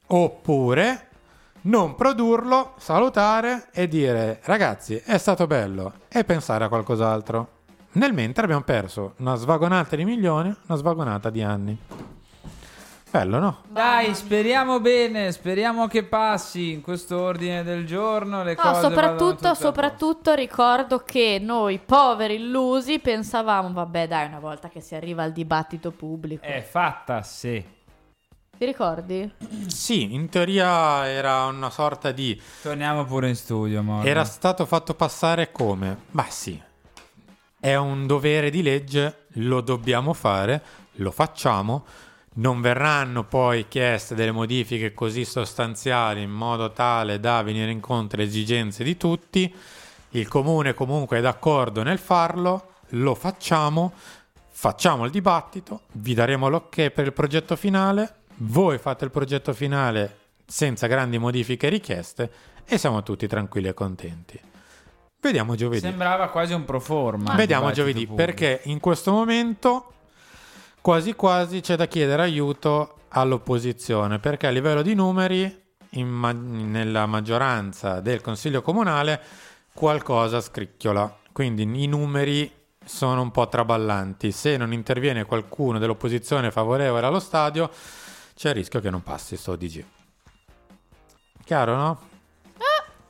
Oppure 0.06 1.08
non 1.62 1.94
produrlo, 1.94 2.74
salutare 2.78 3.68
e 3.72 3.88
dire 3.88 4.40
ragazzi 4.44 4.96
è 5.04 5.18
stato 5.18 5.46
bello 5.46 5.92
e 6.08 6.24
pensare 6.24 6.64
a 6.64 6.68
qualcos'altro. 6.68 7.58
Nel 7.92 8.12
mentre 8.12 8.44
abbiamo 8.44 8.62
perso 8.62 9.14
una 9.18 9.34
svagonata 9.34 9.96
di 9.96 10.04
milioni, 10.04 10.54
una 10.66 10.78
svagonata 10.78 11.28
di 11.28 11.42
anni. 11.42 11.78
Bello, 13.10 13.40
no? 13.40 13.62
Dai, 13.66 14.14
speriamo 14.14 14.78
bene, 14.78 15.32
speriamo 15.32 15.88
che 15.88 16.04
passi 16.04 16.70
in 16.70 16.80
questo 16.80 17.20
ordine 17.20 17.64
del 17.64 17.84
giorno. 17.84 18.44
Le 18.44 18.54
No, 18.54 18.62
cose 18.62 18.82
soprattutto, 18.82 19.54
soprattutto 19.54 20.32
ricordo 20.34 21.00
che 21.00 21.40
noi 21.42 21.80
poveri 21.84 22.36
illusi 22.36 23.00
pensavamo, 23.00 23.72
vabbè 23.72 24.06
dai, 24.06 24.28
una 24.28 24.38
volta 24.38 24.68
che 24.68 24.80
si 24.80 24.94
arriva 24.94 25.24
al 25.24 25.32
dibattito 25.32 25.90
pubblico. 25.90 26.44
È 26.44 26.62
fatta 26.62 27.20
se. 27.22 27.78
Ti 28.60 28.66
ricordi? 28.66 29.32
Sì, 29.68 30.12
in 30.12 30.28
teoria 30.28 31.08
era 31.08 31.46
una 31.46 31.70
sorta 31.70 32.12
di... 32.12 32.38
Torniamo 32.60 33.06
pure 33.06 33.30
in 33.30 33.34
studio, 33.34 33.82
Morgan. 33.82 34.06
Era 34.06 34.22
stato 34.24 34.66
fatto 34.66 34.92
passare 34.92 35.50
come? 35.50 35.96
Beh 36.10 36.26
sì, 36.28 36.60
è 37.58 37.74
un 37.76 38.06
dovere 38.06 38.50
di 38.50 38.60
legge, 38.60 39.28
lo 39.36 39.62
dobbiamo 39.62 40.12
fare, 40.12 40.62
lo 40.96 41.10
facciamo, 41.10 41.86
non 42.34 42.60
verranno 42.60 43.24
poi 43.24 43.66
chieste 43.66 44.14
delle 44.14 44.30
modifiche 44.30 44.92
così 44.92 45.24
sostanziali 45.24 46.20
in 46.20 46.30
modo 46.30 46.70
tale 46.70 47.18
da 47.18 47.42
venire 47.42 47.70
incontro 47.70 48.20
alle 48.20 48.28
esigenze 48.28 48.84
di 48.84 48.98
tutti, 48.98 49.54
il 50.10 50.28
comune 50.28 50.74
comunque 50.74 51.16
è 51.16 51.20
d'accordo 51.22 51.82
nel 51.82 51.98
farlo, 51.98 52.72
lo 52.88 53.14
facciamo, 53.14 53.94
facciamo 54.50 55.06
il 55.06 55.10
dibattito, 55.10 55.84
vi 55.92 56.12
daremo 56.12 56.50
l'ok 56.50 56.90
per 56.90 57.06
il 57.06 57.14
progetto 57.14 57.56
finale, 57.56 58.16
voi 58.42 58.78
fate 58.78 59.04
il 59.04 59.10
progetto 59.10 59.52
finale 59.52 60.18
senza 60.46 60.86
grandi 60.86 61.18
modifiche 61.18 61.68
richieste 61.68 62.30
e 62.64 62.78
siamo 62.78 63.02
tutti 63.02 63.26
tranquilli 63.26 63.68
e 63.68 63.74
contenti. 63.74 64.40
Vediamo 65.20 65.54
giovedì. 65.54 65.80
Sembrava 65.80 66.28
quasi 66.28 66.54
un 66.54 66.64
pro 66.64 66.80
forma. 66.80 67.34
Vediamo 67.34 67.70
giovedì, 67.72 68.06
pubblico. 68.06 68.24
perché 68.24 68.60
in 68.64 68.80
questo 68.80 69.12
momento 69.12 69.92
quasi 70.80 71.14
quasi 71.14 71.60
c'è 71.60 71.76
da 71.76 71.86
chiedere 71.86 72.22
aiuto 72.22 72.94
all'opposizione, 73.08 74.18
perché 74.18 74.46
a 74.46 74.50
livello 74.50 74.82
di 74.82 74.94
numeri 74.94 75.62
ma- 76.04 76.32
nella 76.32 77.06
maggioranza 77.06 78.00
del 78.00 78.20
Consiglio 78.20 78.62
Comunale 78.62 79.20
qualcosa 79.74 80.40
scricchiola, 80.40 81.18
quindi 81.32 81.62
i 81.62 81.86
numeri 81.86 82.50
sono 82.84 83.20
un 83.20 83.30
po' 83.30 83.48
traballanti. 83.48 84.32
Se 84.32 84.56
non 84.56 84.72
interviene 84.72 85.24
qualcuno 85.24 85.78
dell'opposizione 85.78 86.50
favorevole 86.50 87.06
allo 87.06 87.20
stadio, 87.20 87.70
c'è 88.40 88.48
il 88.48 88.54
rischio 88.54 88.80
che 88.80 88.88
non 88.88 89.02
passi 89.02 89.36
sto 89.36 89.54
DG. 89.54 89.84
Chiaro, 91.44 91.76
no? 91.76 92.00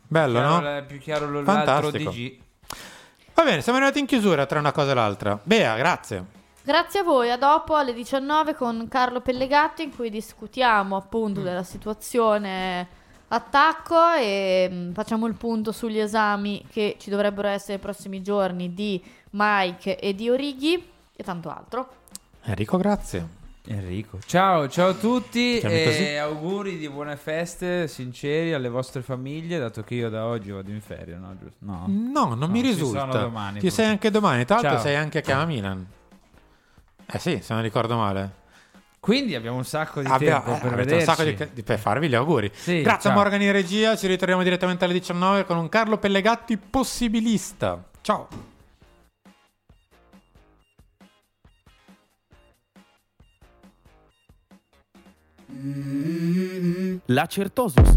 Bello, 0.08 0.40
Chiaro, 0.40 0.60
no? 0.60 0.76
è 0.76 0.84
più 0.84 0.98
chiaro 0.98 1.30
l'altro 1.30 1.52
Fantastico. 1.52 2.10
DG. 2.10 2.40
Va 3.34 3.44
bene, 3.44 3.60
siamo 3.62 3.78
arrivati 3.78 4.00
in 4.00 4.06
chiusura 4.06 4.44
tra 4.46 4.58
una 4.58 4.72
cosa 4.72 4.90
e 4.90 4.94
l'altra. 4.94 5.38
Bea, 5.40 5.76
grazie. 5.76 6.24
Grazie 6.64 6.98
a 6.98 7.02
voi, 7.04 7.30
a 7.30 7.36
dopo 7.36 7.76
alle 7.76 7.92
19 7.92 8.56
con 8.56 8.88
Carlo 8.88 9.20
Pellegato 9.20 9.82
in 9.82 9.94
cui 9.94 10.10
discutiamo 10.10 10.96
Mm. 10.96 10.98
appunto 10.98 11.42
della 11.42 11.62
situazione 11.62 12.88
attacco 13.28 14.14
e 14.14 14.68
mm, 14.68 14.92
facciamo 14.94 15.28
il 15.28 15.34
punto 15.34 15.70
sugli 15.70 16.00
esami 16.00 16.66
che 16.68 16.96
ci 16.98 17.08
dovrebbero 17.08 17.46
essere 17.46 17.74
nei 17.74 17.82
prossimi 17.82 18.20
giorni 18.20 18.74
di 18.74 19.00
Mike 19.30 19.96
e 19.96 20.12
di 20.12 20.28
Orighi 20.28 20.90
e 21.14 21.22
tanto 21.22 21.50
altro. 21.50 21.88
Enrico, 22.42 22.76
grazie. 22.78 23.38
Enrico. 23.66 24.18
Ciao, 24.24 24.68
ciao 24.68 24.88
a 24.90 24.94
tutti 24.94 25.58
Chiami 25.60 25.74
e 25.82 25.84
così? 25.84 26.16
auguri 26.16 26.78
di 26.78 26.88
buone 26.88 27.16
feste 27.16 27.86
sinceri 27.88 28.52
alle 28.54 28.68
vostre 28.70 29.02
famiglie, 29.02 29.58
dato 29.58 29.82
che 29.82 29.94
io 29.94 30.08
da 30.08 30.26
oggi 30.26 30.50
vado 30.50 30.70
in 30.70 30.80
ferie, 30.80 31.16
no? 31.16 31.36
No, 31.58 31.84
No, 31.86 32.34
non 32.34 32.50
mi 32.50 32.60
ci 32.62 32.68
risulta. 32.68 33.00
sono 33.00 33.12
domani, 33.12 33.60
Ci 33.60 33.70
sei 33.70 33.86
anche 33.86 34.10
domani. 34.10 34.44
Tra 34.46 34.60
l'altro 34.60 34.80
sei 34.80 34.96
anche 34.96 35.20
a 35.20 35.44
Milan. 35.44 35.86
Eh 37.12 37.18
sì, 37.18 37.38
se 37.42 37.52
non 37.52 37.62
ricordo 37.62 37.96
male. 37.96 38.38
Quindi 38.98 39.34
abbiamo 39.34 39.56
un 39.58 39.64
sacco 39.64 40.00
di 40.00 40.06
Abbia- 40.08 40.40
tempo 40.42 40.56
eh, 40.56 40.60
per 40.60 40.72
avete 40.72 40.94
un 40.94 41.00
sacco 41.00 41.22
di, 41.22 41.36
di- 41.52 41.62
per 41.62 41.78
farvi 41.78 42.08
gli 42.08 42.14
auguri. 42.14 42.50
Sì, 42.54 42.80
Grazie 42.82 43.10
ciao. 43.10 43.12
a 43.18 43.22
Morgan 43.22 43.42
in 43.42 43.52
regia. 43.52 43.96
Ci 43.96 44.06
ritroviamo 44.06 44.42
direttamente 44.42 44.84
alle 44.84 44.92
19 44.94 45.44
con 45.44 45.56
un 45.58 45.68
Carlo 45.68 45.98
Pellegatti 45.98 46.56
possibilista. 46.56 47.82
Ciao. 48.00 48.28
La 57.06 57.26
Certosus. 57.26 57.96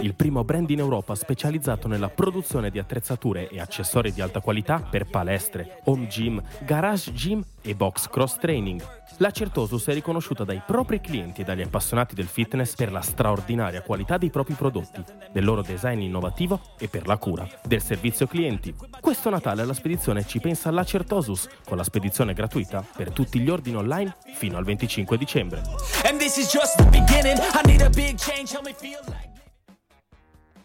Il 0.00 0.14
primo 0.14 0.42
brand 0.42 0.70
in 0.70 0.78
Europa 0.78 1.14
specializzato 1.14 1.86
nella 1.86 2.08
produzione 2.08 2.70
di 2.70 2.78
attrezzature 2.78 3.48
e 3.48 3.60
accessori 3.60 4.10
di 4.10 4.22
alta 4.22 4.40
qualità 4.40 4.80
per 4.80 5.04
palestre, 5.04 5.82
home 5.84 6.06
gym, 6.06 6.42
garage 6.64 7.12
gym 7.12 7.44
e 7.66 7.74
box 7.74 8.08
cross 8.08 8.38
training. 8.38 8.82
La 9.18 9.30
Certosus 9.30 9.86
è 9.86 9.92
riconosciuta 9.92 10.44
dai 10.44 10.62
propri 10.64 11.00
clienti 11.00 11.40
e 11.40 11.44
dagli 11.44 11.62
appassionati 11.62 12.14
del 12.14 12.26
fitness 12.26 12.74
per 12.74 12.92
la 12.92 13.00
straordinaria 13.00 13.82
qualità 13.82 14.16
dei 14.16 14.30
propri 14.30 14.54
prodotti, 14.54 15.02
del 15.32 15.44
loro 15.44 15.62
design 15.62 16.00
innovativo 16.00 16.60
e 16.78 16.88
per 16.88 17.06
la 17.06 17.16
cura 17.16 17.48
del 17.64 17.82
servizio 17.82 18.26
clienti. 18.26 18.74
Questo 19.00 19.30
Natale 19.30 19.64
la 19.64 19.74
spedizione 19.74 20.26
ci 20.26 20.38
pensa 20.38 20.70
la 20.70 20.84
Certosus 20.84 21.48
con 21.64 21.76
la 21.76 21.84
spedizione 21.84 22.32
gratuita 22.32 22.84
per 22.96 23.10
tutti 23.10 23.40
gli 23.40 23.50
ordini 23.50 23.76
online 23.76 24.16
fino 24.34 24.56
al 24.56 24.64
25 24.64 25.18
dicembre. 25.18 25.62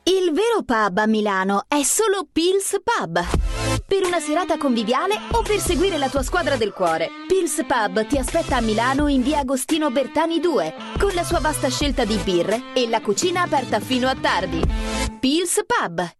Il 0.04 0.32
vero 0.34 0.64
pub 0.66 0.98
a 0.98 1.08
Milano 1.08 1.66
è 1.68 1.84
solo 1.84 2.28
Pils 2.32 2.76
Pub. 2.84 3.51
Per 3.88 4.06
una 4.06 4.20
serata 4.20 4.58
conviviale 4.58 5.16
o 5.32 5.42
per 5.42 5.60
seguire 5.60 5.98
la 5.98 6.10
tua 6.10 6.24
squadra 6.24 6.56
del 6.56 6.74
cuore. 6.74 7.10
Pils 7.28 7.64
Pub 7.68 8.06
ti 8.08 8.18
aspetta 8.18 8.58
a 8.58 8.62
Milano 8.62 9.08
in 9.08 9.22
via 9.22 9.40
Agostino 9.40 9.90
Bertani 9.92 10.40
2, 10.40 10.74
con 11.00 11.12
la 11.14 11.24
sua 11.24 11.40
vasta 11.40 11.70
scelta 11.70 12.06
di 12.06 12.18
birre 12.24 12.74
e 12.74 12.88
la 12.88 13.02
cucina 13.02 13.42
aperta 13.42 13.80
fino 13.80 14.08
a 14.08 14.16
tardi. 14.16 14.62
Pils 15.20 15.60
Pub 15.66 16.20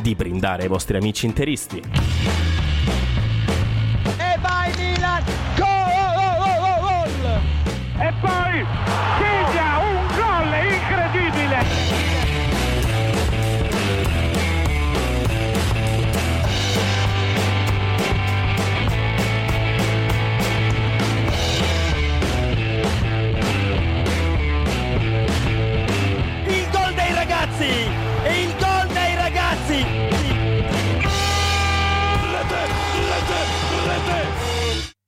di 0.00 0.14
brindare 0.14 0.62
ai 0.62 0.68
vostri 0.68 0.96
amici 0.96 1.26
interisti. 1.26 1.82
E 4.16 4.38
vai 4.40 4.72
Milan! 4.76 5.22
Gol! 5.56 5.68
E 7.98 8.12
poi 8.20 9.29